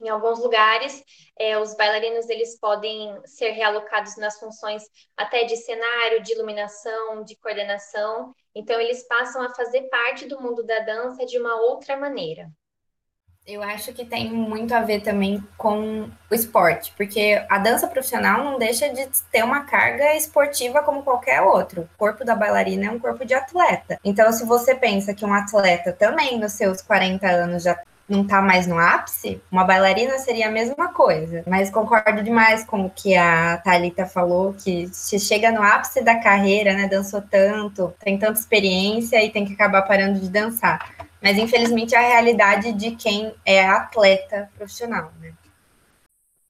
Em 0.00 0.08
alguns 0.08 0.38
lugares, 0.38 1.02
é, 1.38 1.58
os 1.58 1.76
bailarinos 1.76 2.28
eles 2.28 2.58
podem 2.58 3.20
ser 3.26 3.50
realocados 3.50 4.16
nas 4.16 4.38
funções 4.38 4.82
até 5.16 5.44
de 5.44 5.56
cenário, 5.56 6.22
de 6.22 6.32
iluminação, 6.32 7.22
de 7.22 7.36
coordenação. 7.36 8.34
Então, 8.54 8.80
eles 8.80 9.06
passam 9.06 9.42
a 9.42 9.54
fazer 9.54 9.82
parte 9.88 10.26
do 10.26 10.40
mundo 10.40 10.64
da 10.64 10.80
dança 10.80 11.24
de 11.26 11.38
uma 11.38 11.54
outra 11.60 11.96
maneira. 11.96 12.50
Eu 13.46 13.62
acho 13.62 13.92
que 13.92 14.04
tem 14.04 14.30
muito 14.30 14.72
a 14.72 14.80
ver 14.80 15.00
também 15.00 15.42
com 15.56 16.08
o 16.30 16.34
esporte, 16.34 16.92
porque 16.96 17.44
a 17.48 17.58
dança 17.58 17.88
profissional 17.88 18.44
não 18.44 18.58
deixa 18.58 18.88
de 18.88 19.08
ter 19.32 19.42
uma 19.42 19.64
carga 19.64 20.14
esportiva 20.14 20.82
como 20.82 21.02
qualquer 21.02 21.40
outro. 21.40 21.82
O 21.82 21.98
corpo 21.98 22.24
da 22.24 22.36
bailarina 22.36 22.86
é 22.86 22.90
um 22.90 22.98
corpo 22.98 23.24
de 23.24 23.34
atleta. 23.34 23.98
Então, 24.04 24.30
se 24.30 24.44
você 24.44 24.74
pensa 24.74 25.14
que 25.14 25.24
um 25.24 25.32
atleta 25.32 25.92
também 25.92 26.38
nos 26.38 26.52
seus 26.52 26.80
40 26.80 27.26
anos 27.26 27.64
já 27.64 27.76
não 28.10 28.26
tá 28.26 28.42
mais 28.42 28.66
no 28.66 28.78
ápice, 28.78 29.40
uma 29.50 29.64
bailarina 29.64 30.18
seria 30.18 30.48
a 30.48 30.50
mesma 30.50 30.88
coisa. 30.88 31.44
Mas 31.46 31.70
concordo 31.70 32.22
demais 32.22 32.64
com 32.64 32.86
o 32.86 32.90
que 32.90 33.16
a 33.16 33.56
Thalita 33.58 34.04
falou, 34.04 34.52
que 34.52 34.88
se 34.88 35.18
chega 35.18 35.52
no 35.52 35.62
ápice 35.62 36.02
da 36.02 36.18
carreira, 36.18 36.74
né, 36.74 36.88
dançou 36.88 37.22
tanto, 37.22 37.94
tem 38.04 38.18
tanta 38.18 38.38
experiência 38.38 39.24
e 39.24 39.30
tem 39.30 39.44
que 39.44 39.52
acabar 39.52 39.82
parando 39.82 40.18
de 40.18 40.28
dançar. 40.28 41.08
Mas 41.22 41.38
infelizmente 41.38 41.94
é 41.94 41.98
a 41.98 42.08
realidade 42.08 42.72
de 42.72 42.92
quem 42.92 43.32
é 43.46 43.64
atleta 43.64 44.50
profissional, 44.56 45.12
né? 45.20 45.32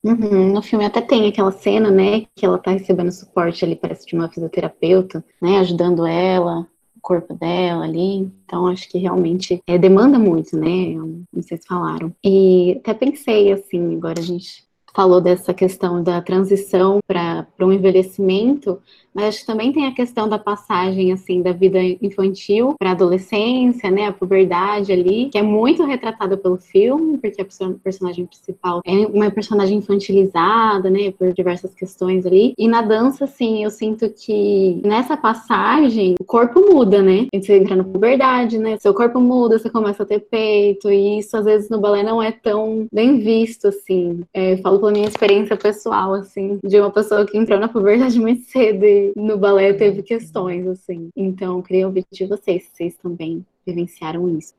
Uhum, 0.02 0.54
no 0.54 0.62
filme 0.62 0.86
até 0.86 1.02
tem 1.02 1.28
aquela 1.28 1.52
cena, 1.52 1.90
né, 1.90 2.22
que 2.34 2.46
ela 2.46 2.58
tá 2.58 2.70
recebendo 2.70 3.12
suporte 3.12 3.62
ali, 3.66 3.76
parece 3.76 4.06
de 4.06 4.14
uma 4.14 4.30
fisioterapeuta, 4.30 5.22
né, 5.42 5.58
ajudando 5.58 6.06
ela, 6.06 6.66
corpo 7.00 7.34
dela 7.34 7.84
ali. 7.84 8.30
Então, 8.44 8.66
acho 8.66 8.88
que 8.88 8.98
realmente 8.98 9.62
é, 9.66 9.78
demanda 9.78 10.18
muito, 10.18 10.56
né, 10.56 10.94
vocês 11.32 11.64
falaram. 11.66 12.14
E 12.24 12.76
até 12.78 12.94
pensei, 12.94 13.52
assim, 13.52 13.96
agora 13.96 14.20
a 14.20 14.24
gente 14.24 14.68
falou 14.94 15.20
dessa 15.20 15.54
questão 15.54 16.02
da 16.02 16.20
transição 16.20 16.98
para 17.06 17.46
um 17.60 17.72
envelhecimento, 17.72 18.80
mas 19.14 19.36
acho 19.36 19.46
também 19.46 19.72
tem 19.72 19.86
a 19.86 19.94
questão 19.94 20.28
da 20.28 20.38
passagem 20.38 21.12
assim 21.12 21.42
da 21.42 21.52
vida 21.52 21.78
infantil 22.00 22.74
para 22.78 22.92
adolescência, 22.92 23.90
né, 23.90 24.06
a 24.06 24.12
puberdade 24.12 24.92
ali, 24.92 25.28
que 25.30 25.38
é 25.38 25.42
muito 25.42 25.84
retratada 25.84 26.36
pelo 26.36 26.56
filme, 26.56 27.18
porque 27.18 27.42
a 27.42 27.46
personagem 27.82 28.26
principal 28.26 28.80
é 28.84 28.92
uma 29.06 29.30
personagem 29.30 29.78
infantilizada, 29.78 30.90
né, 30.90 31.10
por 31.12 31.32
diversas 31.32 31.74
questões 31.74 32.26
ali. 32.26 32.54
E 32.56 32.68
na 32.68 32.82
dança, 32.82 33.24
assim, 33.24 33.64
eu 33.64 33.70
sinto 33.70 34.08
que 34.10 34.80
nessa 34.84 35.16
passagem 35.16 36.14
o 36.20 36.24
corpo 36.24 36.60
muda, 36.60 37.02
né? 37.02 37.26
Você 37.34 37.56
entra 37.56 37.76
na 37.76 37.84
puberdade, 37.84 38.58
né? 38.58 38.76
Seu 38.78 38.94
corpo 38.94 39.20
muda, 39.20 39.58
você 39.58 39.70
começa 39.70 40.02
a 40.02 40.06
ter 40.06 40.20
peito 40.20 40.90
e 40.90 41.18
isso 41.18 41.36
às 41.36 41.44
vezes 41.44 41.68
no 41.68 41.80
balé 41.80 42.02
não 42.02 42.22
é 42.22 42.30
tão 42.32 42.86
bem 42.92 43.18
visto 43.18 43.68
assim. 43.68 44.20
É, 44.32 44.56
falo 44.58 44.78
pela 44.78 44.92
minha 44.92 45.08
experiência 45.08 45.56
pessoal, 45.56 46.14
assim, 46.14 46.58
de 46.64 46.78
uma 46.78 46.90
pessoa 46.90 47.26
que 47.26 47.36
entrou 47.36 47.58
na 47.58 47.68
puberdade 47.68 48.18
muito 48.20 48.42
cedo 48.50 48.84
e 48.84 48.99
no 49.16 49.38
balé 49.38 49.72
teve 49.72 50.02
questões, 50.02 50.66
assim. 50.66 51.10
Então, 51.16 51.62
queria 51.62 51.86
ouvir 51.86 52.04
de 52.10 52.26
vocês, 52.26 52.64
se 52.64 52.70
vocês 52.70 52.94
também 52.96 53.44
vivenciaram 53.66 54.28
isso. 54.36 54.54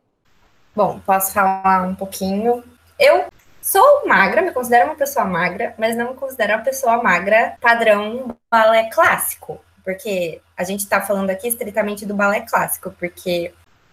Bom, 0.75 0.99
posso 1.05 1.33
falar 1.33 1.87
um 1.87 1.95
pouquinho. 1.95 2.63
Eu 2.99 3.25
sou 3.61 4.07
magra, 4.07 4.41
me 4.41 4.51
considero 4.51 4.85
uma 4.85 4.95
pessoa 4.95 5.25
magra, 5.25 5.73
mas 5.77 5.95
não 5.95 6.11
me 6.11 6.15
considero 6.15 6.53
uma 6.53 6.63
pessoa 6.63 7.01
magra 7.03 7.57
padrão 7.59 8.35
balé 8.49 8.89
clássico. 8.89 9.59
Porque 9.83 10.39
a 10.55 10.63
gente 10.63 10.81
está 10.81 11.01
falando 11.01 11.29
aqui 11.29 11.47
estritamente 11.47 12.05
do 12.05 12.13
balé 12.13 12.41
clássico, 12.41 12.91
porque 12.91 13.51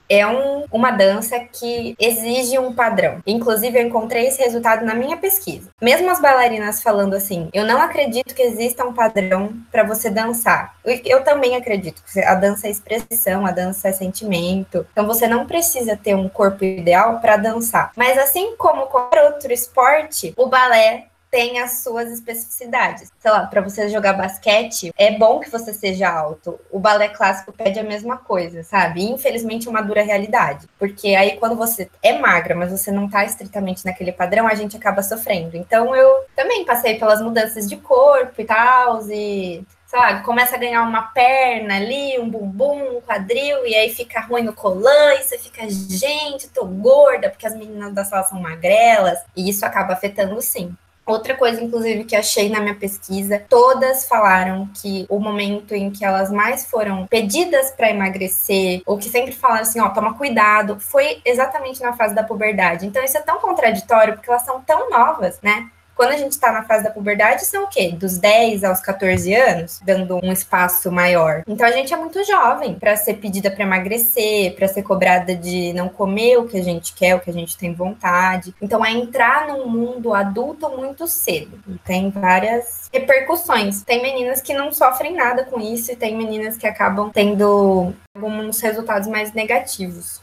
é 0.08 0.26
um, 0.26 0.64
uma 0.72 0.90
dança 0.90 1.38
que 1.40 1.94
exige 1.98 2.58
um 2.58 2.74
padrão. 2.74 3.20
Inclusive, 3.26 3.78
eu 3.78 3.86
encontrei 3.86 4.26
esse 4.26 4.42
resultado 4.42 4.84
na 4.84 4.94
minha 4.94 5.16
pesquisa. 5.16 5.70
Mesmo 5.80 6.10
as 6.10 6.20
bailarinas 6.20 6.82
falando 6.82 7.14
assim, 7.14 7.48
eu 7.52 7.64
não 7.64 7.80
acredito 7.80 8.34
que 8.34 8.42
exista 8.42 8.84
um 8.84 8.92
padrão 8.92 9.52
para 9.70 9.82
você 9.82 10.10
dançar. 10.10 10.74
Eu, 10.84 11.00
eu 11.04 11.24
também 11.24 11.56
acredito 11.56 12.02
que 12.10 12.20
a 12.20 12.34
dança 12.34 12.66
é 12.66 12.70
expressão, 12.70 13.46
a 13.46 13.50
dança 13.50 13.88
é 13.88 13.92
sentimento. 13.92 14.86
Então, 14.92 15.06
você 15.06 15.26
não 15.26 15.46
precisa 15.46 15.96
ter 15.96 16.14
um 16.14 16.28
corpo 16.28 16.64
ideal 16.64 17.20
para 17.20 17.36
dançar. 17.36 17.92
Mas 17.96 18.18
assim 18.18 18.56
como 18.56 18.86
qualquer 18.86 19.24
outro 19.24 19.52
esporte, 19.52 20.32
o 20.36 20.46
balé 20.46 21.06
tem 21.30 21.60
as 21.60 21.82
suas 21.82 22.10
especificidades. 22.10 23.12
Sei 23.18 23.30
lá, 23.30 23.46
para 23.46 23.60
você 23.60 23.88
jogar 23.88 24.14
basquete, 24.14 24.92
é 24.96 25.16
bom 25.16 25.40
que 25.40 25.50
você 25.50 25.72
seja 25.72 26.08
alto. 26.08 26.58
O 26.70 26.78
balé 26.78 27.08
clássico 27.08 27.52
pede 27.52 27.78
a 27.78 27.84
mesma 27.84 28.16
coisa, 28.16 28.62
sabe? 28.62 29.02
infelizmente 29.02 29.66
é 29.66 29.70
uma 29.70 29.82
dura 29.82 30.02
realidade. 30.02 30.66
Porque 30.78 31.14
aí 31.14 31.36
quando 31.36 31.56
você 31.56 31.90
é 32.02 32.18
magra, 32.18 32.54
mas 32.54 32.70
você 32.70 32.90
não 32.90 33.08
tá 33.08 33.24
estritamente 33.24 33.84
naquele 33.84 34.12
padrão, 34.12 34.46
a 34.46 34.54
gente 34.54 34.76
acaba 34.76 35.02
sofrendo. 35.02 35.56
Então 35.56 35.94
eu 35.94 36.24
também 36.34 36.64
passei 36.64 36.98
pelas 36.98 37.20
mudanças 37.20 37.68
de 37.68 37.76
corpo 37.76 38.40
e 38.40 38.44
tal, 38.44 39.06
e 39.10 39.64
sabe, 39.86 40.22
começa 40.22 40.54
a 40.54 40.58
ganhar 40.58 40.82
uma 40.82 41.02
perna 41.02 41.76
ali, 41.76 42.18
um 42.18 42.28
bumbum, 42.28 42.98
um 42.98 43.00
quadril, 43.00 43.66
e 43.66 43.74
aí 43.74 43.88
fica 43.90 44.20
ruim 44.20 44.42
no 44.42 44.52
colã, 44.52 45.14
e 45.14 45.22
você 45.22 45.38
fica, 45.38 45.62
gente, 45.68 46.48
tô 46.48 46.66
gorda, 46.66 47.30
porque 47.30 47.46
as 47.46 47.56
meninas 47.56 47.94
da 47.94 48.04
sala 48.04 48.22
são 48.24 48.38
magrelas, 48.38 49.18
e 49.34 49.48
isso 49.48 49.64
acaba 49.64 49.94
afetando 49.94 50.40
sim. 50.42 50.76
Outra 51.08 51.34
coisa, 51.34 51.62
inclusive, 51.62 52.04
que 52.04 52.14
achei 52.14 52.50
na 52.50 52.60
minha 52.60 52.74
pesquisa, 52.74 53.42
todas 53.48 54.06
falaram 54.06 54.68
que 54.74 55.06
o 55.08 55.18
momento 55.18 55.74
em 55.74 55.90
que 55.90 56.04
elas 56.04 56.30
mais 56.30 56.66
foram 56.66 57.06
pedidas 57.06 57.70
para 57.70 57.90
emagrecer, 57.90 58.82
ou 58.84 58.98
que 58.98 59.08
sempre 59.08 59.32
falaram 59.32 59.62
assim, 59.62 59.80
ó, 59.80 59.88
toma 59.88 60.14
cuidado, 60.14 60.78
foi 60.78 61.20
exatamente 61.24 61.80
na 61.80 61.94
fase 61.94 62.14
da 62.14 62.22
puberdade. 62.22 62.86
Então 62.86 63.02
isso 63.02 63.16
é 63.16 63.22
tão 63.22 63.38
contraditório, 63.38 64.14
porque 64.14 64.30
elas 64.30 64.44
são 64.44 64.60
tão 64.60 64.90
novas, 64.90 65.38
né? 65.42 65.70
Quando 65.98 66.12
a 66.12 66.16
gente 66.16 66.30
está 66.30 66.52
na 66.52 66.62
fase 66.62 66.84
da 66.84 66.92
puberdade, 66.92 67.44
são 67.44 67.64
o 67.64 67.66
quê? 67.66 67.90
Dos 67.90 68.18
10 68.18 68.62
aos 68.62 68.78
14 68.78 69.34
anos, 69.34 69.80
dando 69.82 70.20
um 70.22 70.30
espaço 70.30 70.92
maior. 70.92 71.42
Então 71.44 71.66
a 71.66 71.72
gente 71.72 71.92
é 71.92 71.96
muito 71.96 72.24
jovem 72.24 72.76
para 72.76 72.94
ser 72.94 73.14
pedida 73.14 73.50
para 73.50 73.64
emagrecer, 73.64 74.54
para 74.54 74.68
ser 74.68 74.84
cobrada 74.84 75.34
de 75.34 75.72
não 75.72 75.88
comer 75.88 76.36
o 76.36 76.46
que 76.46 76.56
a 76.56 76.62
gente 76.62 76.94
quer, 76.94 77.16
o 77.16 77.20
que 77.20 77.28
a 77.28 77.32
gente 77.32 77.58
tem 77.58 77.74
vontade. 77.74 78.54
Então 78.62 78.86
é 78.86 78.92
entrar 78.92 79.48
num 79.48 79.68
mundo 79.68 80.14
adulto 80.14 80.68
muito 80.68 81.08
cedo. 81.08 81.58
Tem 81.84 82.10
várias 82.10 82.88
repercussões. 82.92 83.82
Tem 83.82 84.00
meninas 84.00 84.40
que 84.40 84.54
não 84.54 84.70
sofrem 84.70 85.16
nada 85.16 85.46
com 85.46 85.60
isso 85.60 85.90
e 85.90 85.96
tem 85.96 86.16
meninas 86.16 86.56
que 86.56 86.68
acabam 86.68 87.10
tendo 87.10 87.92
alguns 88.14 88.60
resultados 88.60 89.08
mais 89.08 89.32
negativos. 89.32 90.22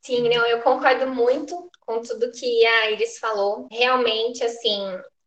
Sim, 0.00 0.28
eu 0.28 0.60
concordo 0.60 1.08
muito 1.08 1.68
com 1.88 2.02
tudo 2.02 2.30
que 2.30 2.66
a 2.66 2.90
Iris 2.90 3.18
falou. 3.18 3.66
Realmente, 3.72 4.44
assim, 4.44 4.78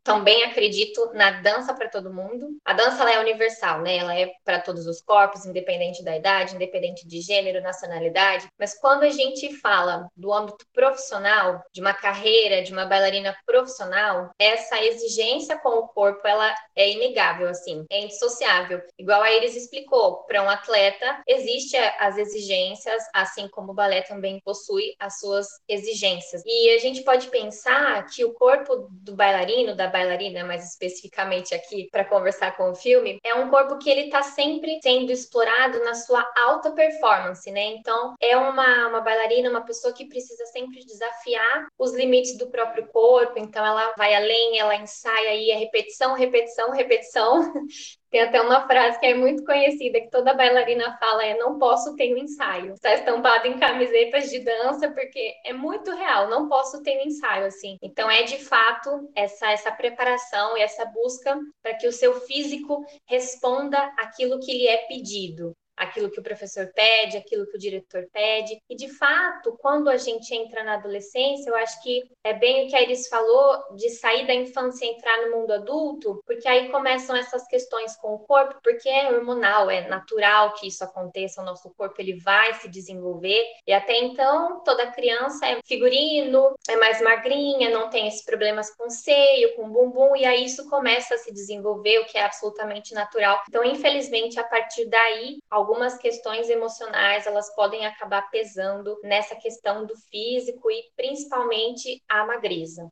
também 0.04 0.44
acredito 0.44 1.12
na 1.14 1.32
dança 1.42 1.74
para 1.74 1.90
todo 1.90 2.14
mundo. 2.14 2.58
A 2.66 2.74
dança 2.74 3.02
ela 3.02 3.14
é 3.14 3.20
universal, 3.20 3.82
né? 3.82 3.98
Ela 3.98 4.18
é 4.18 4.32
para 4.44 4.60
todos 4.60 4.88
os 4.88 5.02
corpos, 5.02 5.46
independente 5.46 6.04
da 6.04 6.16
idade, 6.16 6.56
independente 6.56 7.08
de 7.08 7.22
gênero, 7.22 7.62
nacionalidade. 7.62 8.48
Mas 8.58 8.78
quando 8.80 9.04
a 9.04 9.10
gente 9.10 9.56
fala 9.58 10.08
do 10.16 10.34
âmbito 10.34 10.66
profissional, 10.74 11.62
de 11.74 11.82
uma 11.82 11.94
carreira, 11.94 12.64
de 12.64 12.72
uma 12.72 12.86
bailarina 12.86 13.36
profissional, 13.46 14.32
essa 14.40 14.84
exigência 14.84 15.58
com 15.60 15.70
o 15.70 15.88
corpo 15.88 16.28
ela 16.28 16.54
é 16.76 16.90
inegável, 16.92 17.48
assim, 17.48 17.86
é 17.90 18.02
indissociável. 18.02 18.82
Igual 18.98 19.22
a 19.22 19.32
Iris 19.32 19.56
explicou, 19.56 20.24
para 20.24 20.42
um 20.42 20.50
atleta 20.50 21.22
existe 21.28 21.78
as 21.78 22.18
exigências, 22.18 23.04
assim 23.14 23.48
como 23.50 23.72
o 23.72 23.76
balé 23.76 24.02
também 24.02 24.40
possui 24.44 24.96
as 25.00 25.20
suas 25.20 25.48
exigências. 25.68 26.42
E 26.46 26.70
a 26.72 26.80
gente 26.80 27.04
pode 27.04 27.28
pensar 27.28 28.06
que 28.08 28.26
o 28.26 28.34
corpo 28.34 28.88
do 28.90 29.16
bailarino, 29.16 29.76
da 29.76 29.91
bailarina, 29.92 30.44
mais 30.44 30.68
especificamente 30.68 31.54
aqui 31.54 31.88
para 31.92 32.06
conversar 32.06 32.56
com 32.58 32.72
o 32.72 32.76
filme, 32.76 33.20
é 33.24 33.36
um 33.36 33.50
corpo 33.50 33.78
que 33.78 33.90
ele 33.90 34.06
está 34.06 34.24
sempre 34.24 34.80
sendo 34.82 35.12
explorado 35.12 35.84
na 35.84 35.94
sua 35.94 36.26
alta 36.38 36.72
performance, 36.72 37.50
né? 37.52 37.66
Então, 37.66 38.16
é 38.20 38.36
uma, 38.36 38.88
uma 38.88 39.02
bailarina, 39.02 39.50
uma 39.50 39.66
pessoa 39.66 39.94
que 39.94 40.08
precisa 40.08 40.46
sempre 40.48 40.84
desafiar 40.86 41.68
os 41.78 41.94
limites 41.94 42.38
do 42.38 42.50
próprio 42.50 42.88
corpo, 42.88 43.38
então 43.38 43.66
ela 43.66 43.94
vai 43.98 44.16
além, 44.16 44.58
ela 44.58 44.76
ensaia 44.76 45.30
aí, 45.30 45.52
é 45.52 45.56
repetição, 45.56 46.14
repetição, 46.14 46.72
repetição, 46.72 47.54
Tem 48.12 48.22
até 48.22 48.42
uma 48.42 48.68
frase 48.68 49.00
que 49.00 49.06
é 49.06 49.14
muito 49.14 49.46
conhecida, 49.46 50.02
que 50.02 50.10
toda 50.10 50.34
bailarina 50.34 50.98
fala, 50.98 51.26
é 51.26 51.38
não 51.38 51.58
posso 51.58 51.96
ter 51.96 52.14
um 52.14 52.18
ensaio. 52.18 52.74
Está 52.74 52.94
estampado 52.94 53.48
em 53.48 53.58
camisetas 53.58 54.30
de 54.30 54.40
dança, 54.40 54.92
porque 54.92 55.34
é 55.46 55.54
muito 55.54 55.92
real, 55.92 56.30
não 56.30 56.50
posso 56.50 56.84
ter 56.84 56.98
um 56.98 57.08
ensaio, 57.08 57.46
assim. 57.46 57.78
Então, 57.82 58.12
é 58.12 58.24
de 58.24 58.38
fato 58.38 59.10
essa, 59.16 59.50
essa 59.52 59.72
preparação 59.72 60.58
e 60.58 60.62
essa 60.62 60.84
busca 60.86 61.40
para 61.64 61.76
que 61.76 61.88
o 61.88 61.92
seu 61.94 62.14
físico 62.22 62.84
responda 63.08 63.78
aquilo 63.98 64.42
que 64.42 64.58
lhe 64.58 64.68
é 64.68 64.78
pedido 64.88 65.56
aquilo 65.82 66.12
que 66.12 66.20
o 66.20 66.24
professor 66.24 66.72
pede, 66.74 67.18
aquilo 67.18 67.48
que 67.48 67.56
o 67.56 67.60
diretor 67.60 68.08
pede. 68.14 68.62
E, 68.70 68.76
de 68.76 68.88
fato, 68.88 69.58
quando 69.60 69.90
a 69.90 69.98
gente 69.98 70.34
entra 70.34 70.64
na 70.64 70.76
adolescência, 70.76 71.50
eu 71.50 71.56
acho 71.56 71.82
que 71.82 72.04
é 72.24 72.34
bem 72.34 72.66
o 72.66 72.70
que 72.70 72.76
a 72.76 72.82
Iris 72.82 73.08
falou, 73.08 73.76
de 73.76 73.90
sair 73.90 74.28
da 74.28 74.34
infância 74.34 74.86
e 74.86 74.90
entrar 74.90 75.26
no 75.26 75.38
mundo 75.38 75.52
adulto, 75.52 76.22
porque 76.26 76.48
aí 76.48 76.70
começam 76.70 77.16
essas 77.16 77.48
questões 77.48 77.96
com 77.96 78.14
o 78.14 78.20
corpo, 78.20 78.60
porque 78.64 78.88
é 78.88 79.12
hormonal, 79.12 79.70
é 79.70 79.88
natural 79.88 80.54
que 80.54 80.68
isso 80.68 80.84
aconteça, 80.84 81.42
o 81.42 81.46
nosso 81.46 81.74
corpo 81.76 82.00
ele 82.00 82.20
vai 82.20 82.54
se 82.56 82.70
desenvolver. 82.70 83.44
E 83.66 83.74
até 83.74 83.98
então, 84.00 84.64
toda 84.64 84.92
criança 84.92 85.48
é 85.48 85.60
figurino, 85.66 86.54
é 86.70 86.76
mais 86.76 87.02
magrinha, 87.02 87.70
não 87.70 87.90
tem 87.90 88.08
esses 88.08 88.24
problemas 88.24 88.70
com 88.76 88.90
seio, 88.90 89.56
com 89.56 89.70
bumbum, 89.70 90.16
e 90.16 90.26
aí 90.26 90.46
isso 90.46 90.70
começa 90.70 91.16
a 91.16 91.18
se 91.18 91.34
desenvolver, 91.34 92.00
o 92.00 92.06
que 92.06 92.18
é 92.18 92.24
absolutamente 92.24 92.94
natural. 92.94 93.42
Então, 93.50 93.64
infelizmente, 93.64 94.40
a 94.40 94.44
partir 94.44 94.86
daí, 94.86 95.40
algumas 95.72 95.98
questões 95.98 96.50
emocionais 96.50 97.26
elas 97.26 97.50
podem 97.56 97.86
acabar 97.86 98.30
pesando 98.30 98.98
nessa 99.04 99.36
questão 99.36 99.86
do 99.86 99.96
físico 100.12 100.70
e 100.70 100.84
principalmente 100.98 102.02
a 102.10 102.26
magreza. 102.26 102.90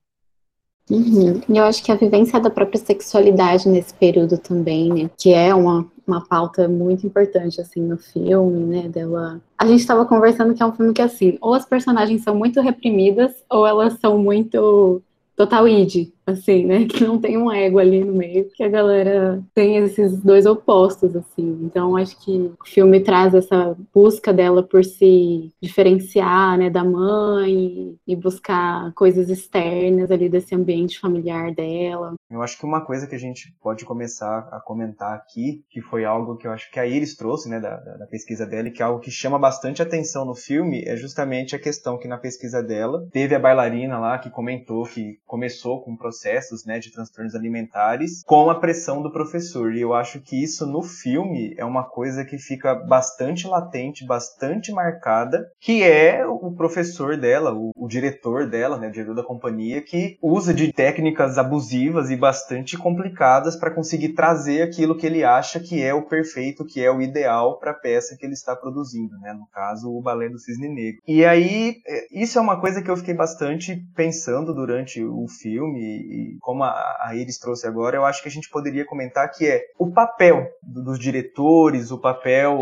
Uhum. 0.89 1.41
Eu 1.49 1.65
acho 1.65 1.83
que 1.83 1.91
a 1.91 1.95
vivência 1.95 2.39
da 2.39 2.49
própria 2.49 2.79
sexualidade 2.79 3.67
nesse 3.67 3.93
período 3.93 4.37
também, 4.37 4.89
né, 4.91 5.09
que 5.17 5.33
é 5.33 5.53
uma, 5.53 5.85
uma 6.07 6.25
pauta 6.25 6.67
muito 6.67 7.05
importante, 7.05 7.61
assim, 7.61 7.81
no 7.81 7.97
filme, 7.97 8.59
né, 8.65 8.87
dela... 8.87 9.39
A 9.57 9.67
gente 9.67 9.81
estava 9.81 10.05
conversando 10.05 10.55
que 10.55 10.63
é 10.63 10.65
um 10.65 10.71
filme 10.71 10.93
que, 10.93 11.01
assim, 11.01 11.37
ou 11.41 11.53
as 11.53 11.65
personagens 11.65 12.23
são 12.23 12.33
muito 12.33 12.59
reprimidas, 12.61 13.35
ou 13.49 13.67
elas 13.67 13.99
são 13.99 14.17
muito 14.17 15.03
total 15.35 15.67
id, 15.67 16.11
assim, 16.29 16.65
né? 16.65 16.85
Que 16.99 17.03
não 17.03 17.19
tem 17.19 17.37
um 17.37 17.51
ego 17.51 17.79
ali 17.79 18.03
no 18.03 18.13
meio, 18.13 18.49
que 18.49 18.63
a 18.63 18.67
galera 18.67 19.41
tem 19.53 19.77
esses 19.77 20.21
dois 20.21 20.45
opostos, 20.45 21.15
assim. 21.15 21.59
Então, 21.63 21.95
acho 21.95 22.19
que 22.19 22.51
o 22.59 22.65
filme 22.65 22.99
traz 22.99 23.33
essa 23.33 23.77
busca 23.93 24.33
dela 24.33 24.63
por 24.63 24.83
se 24.83 25.51
diferenciar, 25.61 26.57
né, 26.57 26.69
da 26.69 26.83
mãe 26.83 27.95
e 28.07 28.15
buscar 28.15 28.91
coisas 28.93 29.29
externas 29.29 30.11
ali 30.11 30.27
desse 30.27 30.53
ambiente 30.55 30.99
familiar 30.99 31.53
dela. 31.53 32.15
Eu 32.29 32.41
acho 32.41 32.57
que 32.57 32.65
uma 32.65 32.81
coisa 32.81 33.07
que 33.07 33.15
a 33.15 33.19
gente 33.19 33.53
pode 33.61 33.85
começar 33.85 34.49
a 34.51 34.59
comentar 34.59 35.13
aqui, 35.13 35.63
que 35.69 35.81
foi 35.81 36.05
algo 36.05 36.37
que 36.37 36.47
eu 36.47 36.51
acho 36.51 36.71
que 36.71 36.79
a 36.79 36.85
Iris 36.85 37.15
trouxe, 37.15 37.49
né, 37.49 37.59
da, 37.59 37.75
da 37.75 38.07
pesquisa 38.07 38.45
dela, 38.45 38.67
e 38.67 38.71
que 38.71 38.81
é 38.81 38.85
algo 38.85 38.99
que 38.99 39.11
chama 39.11 39.39
bastante 39.39 39.81
atenção 39.81 40.25
no 40.25 40.35
filme, 40.35 40.83
é 40.85 40.95
justamente 40.95 41.55
a 41.55 41.59
questão 41.59 41.97
que 41.97 42.07
na 42.07 42.17
pesquisa 42.17 42.61
dela 42.61 43.07
teve 43.11 43.35
a 43.35 43.39
bailarina 43.39 43.99
lá 43.99 44.17
que 44.17 44.29
comentou 44.29 44.83
que 44.83 45.19
começou 45.25 45.81
com 45.81 45.95
processos 46.19 46.65
né, 46.65 46.79
de 46.79 46.91
transtornos 46.91 47.33
alimentares 47.33 48.21
com 48.25 48.49
a 48.49 48.59
pressão 48.59 49.01
do 49.01 49.11
professor. 49.11 49.73
E 49.73 49.81
eu 49.81 49.93
acho 49.93 50.19
que 50.19 50.43
isso 50.43 50.67
no 50.67 50.83
filme 50.83 51.55
é 51.57 51.63
uma 51.63 51.83
coisa 51.83 52.25
que 52.25 52.37
fica 52.37 52.75
bastante 52.75 53.47
latente, 53.47 54.05
bastante 54.05 54.71
marcada, 54.71 55.49
que 55.61 55.81
é 55.81 56.25
o 56.25 56.51
professor 56.51 57.15
dela, 57.15 57.53
o, 57.53 57.71
o 57.75 57.87
diretor 57.87 58.49
dela, 58.49 58.77
né, 58.77 58.89
o 58.89 58.91
diretor 58.91 59.15
da 59.15 59.23
companhia, 59.23 59.81
que 59.81 60.17
usa 60.21 60.53
de 60.53 60.73
técnicas 60.73 61.37
abusivas 61.37 62.09
e 62.09 62.17
bastante 62.17 62.77
complicadas 62.77 63.55
para 63.55 63.71
conseguir 63.71 64.09
trazer 64.09 64.63
aquilo 64.63 64.97
que 64.97 65.05
ele 65.05 65.23
acha 65.23 65.59
que 65.59 65.81
é 65.81 65.93
o 65.93 66.05
perfeito, 66.05 66.65
que 66.65 66.83
é 66.83 66.91
o 66.91 67.01
ideal 67.01 67.57
para 67.59 67.71
a 67.71 67.75
peça 67.75 68.17
que 68.17 68.25
ele 68.25 68.33
está 68.33 68.55
produzindo, 68.55 69.17
né? 69.19 69.33
no 69.33 69.47
caso, 69.47 69.89
o 69.89 70.01
Balé 70.01 70.27
do 70.27 70.39
Cisne 70.39 70.67
Negro. 70.67 71.01
E 71.07 71.23
aí, 71.23 71.77
é, 71.87 72.07
isso 72.11 72.37
é 72.37 72.41
uma 72.41 72.59
coisa 72.59 72.81
que 72.81 72.91
eu 72.91 72.97
fiquei 72.97 73.13
bastante 73.13 73.81
pensando 73.95 74.53
durante 74.53 75.03
o 75.03 75.25
filme, 75.27 76.08
e 76.09 76.37
como 76.39 76.63
a, 76.63 77.11
Iris 77.13 77.37
trouxe 77.37 77.67
agora, 77.67 77.95
eu 77.95 78.05
acho 78.05 78.21
que 78.21 78.27
a 78.27 78.31
gente 78.31 78.49
poderia 78.49 78.85
comentar 78.85 79.29
que 79.31 79.45
é 79.45 79.61
o 79.77 79.91
papel 79.91 80.47
dos 80.61 80.99
diretores, 80.99 81.91
o 81.91 81.99
papel 81.99 82.59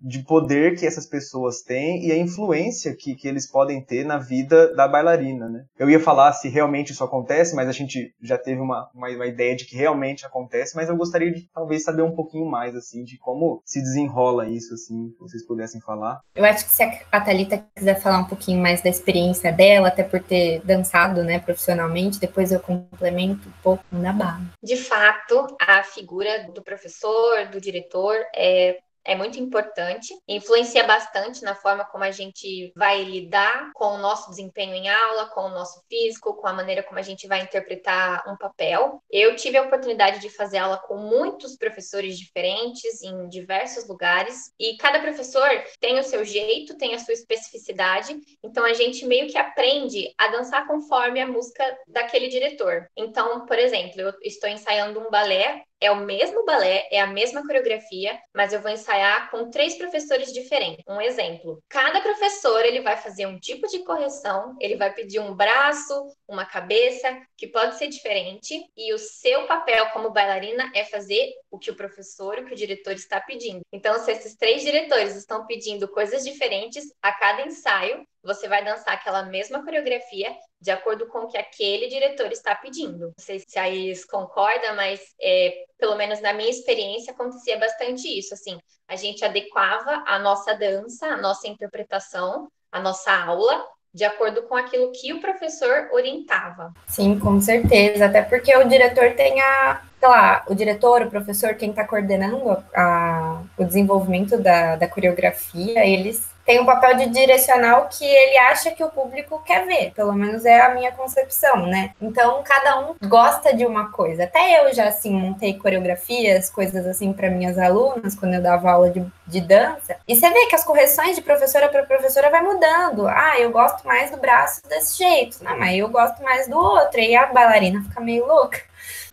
de 0.00 0.20
poder 0.20 0.76
que 0.76 0.86
essas 0.86 1.06
pessoas 1.06 1.62
têm 1.62 2.06
e 2.06 2.12
a 2.12 2.16
influência 2.16 2.94
que, 2.96 3.14
que 3.14 3.28
eles 3.28 3.50
podem 3.50 3.82
ter 3.82 4.04
na 4.04 4.18
vida 4.18 4.74
da 4.74 4.88
bailarina, 4.88 5.48
né? 5.48 5.64
Eu 5.78 5.90
ia 5.90 6.00
falar 6.00 6.32
se 6.32 6.48
realmente 6.48 6.92
isso 6.92 7.04
acontece, 7.04 7.54
mas 7.54 7.68
a 7.68 7.72
gente 7.72 8.14
já 8.22 8.38
teve 8.38 8.60
uma, 8.60 8.88
uma, 8.94 9.08
uma 9.08 9.26
ideia 9.26 9.54
de 9.54 9.66
que 9.66 9.76
realmente 9.76 10.24
acontece, 10.24 10.74
mas 10.74 10.88
eu 10.88 10.96
gostaria 10.96 11.32
de 11.32 11.48
talvez 11.52 11.84
saber 11.84 12.02
um 12.02 12.14
pouquinho 12.14 12.46
mais, 12.46 12.74
assim, 12.74 13.04
de 13.04 13.18
como 13.18 13.60
se 13.64 13.80
desenrola 13.80 14.48
isso, 14.48 14.74
assim, 14.74 15.10
se 15.10 15.18
vocês 15.18 15.46
pudessem 15.46 15.80
falar. 15.80 16.20
Eu 16.34 16.44
acho 16.44 16.64
que 16.64 16.70
se 16.70 16.82
a 17.10 17.20
Thalita 17.20 17.64
quiser 17.74 18.00
falar 18.00 18.18
um 18.18 18.24
pouquinho 18.24 18.60
mais 18.60 18.80
da 18.82 18.88
experiência 18.88 19.52
dela, 19.52 19.88
até 19.88 20.02
por 20.02 20.20
ter 20.20 20.60
dançado, 20.64 21.22
né, 21.22 21.38
profissionalmente, 21.38 22.20
depois 22.20 22.52
eu 22.52 22.60
complemento 22.90 23.48
um 23.48 23.52
pouco 23.62 23.84
na 23.92 24.12
barra. 24.12 24.42
De 24.62 24.76
fato, 24.76 25.46
a 25.60 25.82
figura 25.82 26.50
do 26.52 26.62
professor, 26.62 27.46
do 27.46 27.60
diretor, 27.60 28.16
é 28.34 28.78
é 29.06 29.14
muito 29.14 29.38
importante, 29.38 30.12
influencia 30.28 30.84
bastante 30.84 31.42
na 31.42 31.54
forma 31.54 31.84
como 31.84 32.04
a 32.04 32.10
gente 32.10 32.72
vai 32.76 33.04
lidar 33.04 33.70
com 33.74 33.94
o 33.94 33.98
nosso 33.98 34.28
desempenho 34.30 34.74
em 34.74 34.88
aula, 34.88 35.26
com 35.26 35.42
o 35.42 35.50
nosso 35.50 35.80
físico, 35.88 36.34
com 36.34 36.46
a 36.46 36.52
maneira 36.52 36.82
como 36.82 36.98
a 36.98 37.02
gente 37.02 37.26
vai 37.28 37.40
interpretar 37.40 38.24
um 38.28 38.36
papel. 38.36 39.00
Eu 39.10 39.36
tive 39.36 39.56
a 39.56 39.62
oportunidade 39.62 40.20
de 40.20 40.28
fazer 40.28 40.58
aula 40.58 40.78
com 40.78 40.96
muitos 40.96 41.56
professores 41.56 42.18
diferentes 42.18 43.02
em 43.02 43.28
diversos 43.28 43.86
lugares 43.88 44.52
e 44.58 44.76
cada 44.76 45.00
professor 45.00 45.48
tem 45.80 45.98
o 45.98 46.02
seu 46.02 46.24
jeito, 46.24 46.76
tem 46.76 46.94
a 46.94 46.98
sua 46.98 47.14
especificidade, 47.14 48.18
então 48.42 48.64
a 48.64 48.72
gente 48.72 49.06
meio 49.06 49.28
que 49.28 49.38
aprende 49.38 50.12
a 50.18 50.28
dançar 50.28 50.66
conforme 50.66 51.20
a 51.20 51.26
música 51.26 51.64
daquele 51.86 52.28
diretor. 52.28 52.88
Então, 52.96 53.46
por 53.46 53.58
exemplo, 53.58 54.00
eu 54.00 54.12
estou 54.22 54.50
ensaiando 54.50 55.00
um 55.00 55.10
balé 55.10 55.62
é 55.80 55.90
o 55.90 55.96
mesmo 55.96 56.44
balé, 56.44 56.88
é 56.90 57.00
a 57.00 57.06
mesma 57.06 57.42
coreografia, 57.42 58.18
mas 58.34 58.52
eu 58.52 58.60
vou 58.60 58.70
ensaiar 58.70 59.30
com 59.30 59.50
três 59.50 59.76
professores 59.76 60.32
diferentes. 60.32 60.84
Um 60.88 61.00
exemplo: 61.00 61.62
cada 61.68 62.00
professor 62.00 62.64
ele 62.64 62.80
vai 62.80 62.96
fazer 62.96 63.26
um 63.26 63.38
tipo 63.38 63.66
de 63.68 63.80
correção, 63.80 64.56
ele 64.60 64.76
vai 64.76 64.92
pedir 64.92 65.20
um 65.20 65.34
braço, 65.34 65.94
uma 66.28 66.44
cabeça, 66.44 67.16
que 67.36 67.46
pode 67.46 67.76
ser 67.76 67.88
diferente, 67.88 68.64
e 68.76 68.92
o 68.94 68.98
seu 68.98 69.46
papel 69.46 69.90
como 69.90 70.10
bailarina 70.10 70.70
é 70.74 70.84
fazer 70.84 71.32
o 71.50 71.58
que 71.58 71.70
o 71.70 71.76
professor, 71.76 72.38
o 72.38 72.44
que 72.44 72.52
o 72.52 72.56
diretor 72.56 72.92
está 72.92 73.20
pedindo. 73.20 73.60
Então, 73.72 73.98
se 73.98 74.10
esses 74.10 74.36
três 74.36 74.62
diretores 74.62 75.14
estão 75.14 75.46
pedindo 75.46 75.88
coisas 75.88 76.24
diferentes 76.24 76.84
a 77.02 77.12
cada 77.12 77.42
ensaio, 77.42 78.06
você 78.26 78.48
vai 78.48 78.64
dançar 78.64 78.94
aquela 78.94 79.22
mesma 79.22 79.62
coreografia 79.62 80.34
de 80.60 80.70
acordo 80.70 81.06
com 81.06 81.20
o 81.20 81.28
que 81.28 81.38
aquele 81.38 81.88
diretor 81.88 82.30
está 82.32 82.54
pedindo. 82.54 83.06
Não 83.06 83.14
sei 83.18 83.40
se 83.40 83.58
a 83.58 83.66
concorda, 84.10 84.72
mas 84.74 85.00
é, 85.20 85.54
pelo 85.78 85.96
menos 85.96 86.20
na 86.20 86.32
minha 86.32 86.50
experiência 86.50 87.12
acontecia 87.12 87.58
bastante 87.58 88.08
isso. 88.08 88.34
Assim, 88.34 88.58
a 88.88 88.96
gente 88.96 89.24
adequava 89.24 90.02
a 90.06 90.18
nossa 90.18 90.54
dança, 90.54 91.06
a 91.06 91.16
nossa 91.16 91.46
interpretação, 91.46 92.48
a 92.72 92.80
nossa 92.80 93.12
aula 93.12 93.64
de 93.94 94.04
acordo 94.04 94.42
com 94.42 94.54
aquilo 94.54 94.92
que 94.92 95.10
o 95.14 95.22
professor 95.22 95.88
orientava. 95.90 96.70
Sim, 96.86 97.18
com 97.18 97.40
certeza, 97.40 98.04
até 98.04 98.20
porque 98.20 98.54
o 98.54 98.68
diretor 98.68 99.14
tem 99.14 99.40
a, 99.40 99.82
sei 99.98 100.08
lá, 100.08 100.44
o 100.48 100.54
diretor, 100.54 101.00
o 101.02 101.10
professor, 101.10 101.54
quem 101.54 101.70
está 101.70 101.82
coordenando 101.82 102.62
a, 102.74 103.42
o 103.56 103.64
desenvolvimento 103.64 104.36
da, 104.36 104.76
da 104.76 104.86
coreografia, 104.86 105.86
eles 105.86 106.35
tem 106.46 106.60
um 106.60 106.64
papel 106.64 106.96
de 106.96 107.08
direcionar 107.08 107.80
o 107.80 107.88
que 107.88 108.04
ele 108.04 108.38
acha 108.38 108.70
que 108.70 108.84
o 108.84 108.88
público 108.88 109.42
quer 109.44 109.66
ver, 109.66 109.92
pelo 109.92 110.12
menos 110.12 110.44
é 110.44 110.60
a 110.60 110.72
minha 110.72 110.92
concepção, 110.92 111.66
né? 111.66 111.90
Então, 112.00 112.40
cada 112.44 112.78
um 112.78 112.94
gosta 113.08 113.54
de 113.54 113.66
uma 113.66 113.90
coisa. 113.90 114.24
Até 114.24 114.64
eu 114.64 114.72
já, 114.72 114.86
assim, 114.86 115.12
montei 115.12 115.58
coreografias, 115.58 116.48
coisas 116.48 116.86
assim 116.86 117.12
para 117.12 117.28
minhas 117.28 117.58
alunas, 117.58 118.14
quando 118.14 118.34
eu 118.34 118.42
dava 118.42 118.70
aula 118.70 118.90
de, 118.90 119.04
de 119.26 119.40
dança, 119.40 119.96
e 120.06 120.14
você 120.14 120.30
vê 120.30 120.46
que 120.46 120.54
as 120.54 120.64
correções 120.64 121.16
de 121.16 121.22
professora 121.22 121.68
para 121.68 121.82
professora 121.82 122.30
vai 122.30 122.42
mudando. 122.42 123.08
Ah, 123.08 123.34
eu 123.40 123.50
gosto 123.50 123.84
mais 123.84 124.12
do 124.12 124.16
braço 124.16 124.62
desse 124.68 124.98
jeito, 124.98 125.42
não, 125.42 125.58
mas 125.58 125.76
eu 125.76 125.88
gosto 125.88 126.22
mais 126.22 126.48
do 126.48 126.56
outro, 126.56 127.00
e 127.00 127.16
a 127.16 127.26
bailarina 127.26 127.82
fica 127.82 128.00
meio 128.00 128.24
louca. 128.24 128.60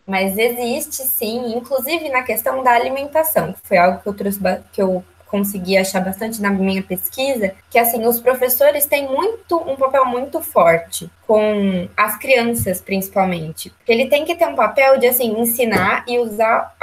Mas 0.06 0.36
existe 0.36 1.02
sim, 1.02 1.56
inclusive 1.56 2.10
na 2.10 2.22
questão 2.22 2.62
da 2.62 2.72
alimentação, 2.72 3.54
que 3.54 3.60
foi 3.66 3.78
algo 3.78 4.00
que 4.00 4.06
eu 4.06 4.14
trouxe 4.14 4.38
que 4.70 4.82
eu 4.82 5.02
consegui 5.34 5.76
achar 5.76 5.98
bastante 5.98 6.40
na 6.40 6.48
minha 6.48 6.80
pesquisa, 6.80 7.52
que 7.68 7.76
assim, 7.76 8.06
os 8.06 8.20
professores 8.20 8.86
têm 8.86 9.08
muito 9.08 9.56
um 9.56 9.74
papel 9.74 10.04
muito 10.04 10.40
forte 10.40 11.10
com 11.26 11.88
as 11.96 12.16
crianças, 12.16 12.80
principalmente. 12.80 13.70
Porque 13.70 13.92
ele 13.92 14.06
tem 14.06 14.24
que 14.24 14.34
ter 14.34 14.46
um 14.46 14.54
papel 14.54 14.98
de, 14.98 15.06
assim, 15.06 15.38
ensinar 15.40 16.04
e 16.06 16.18
usar 16.18 16.74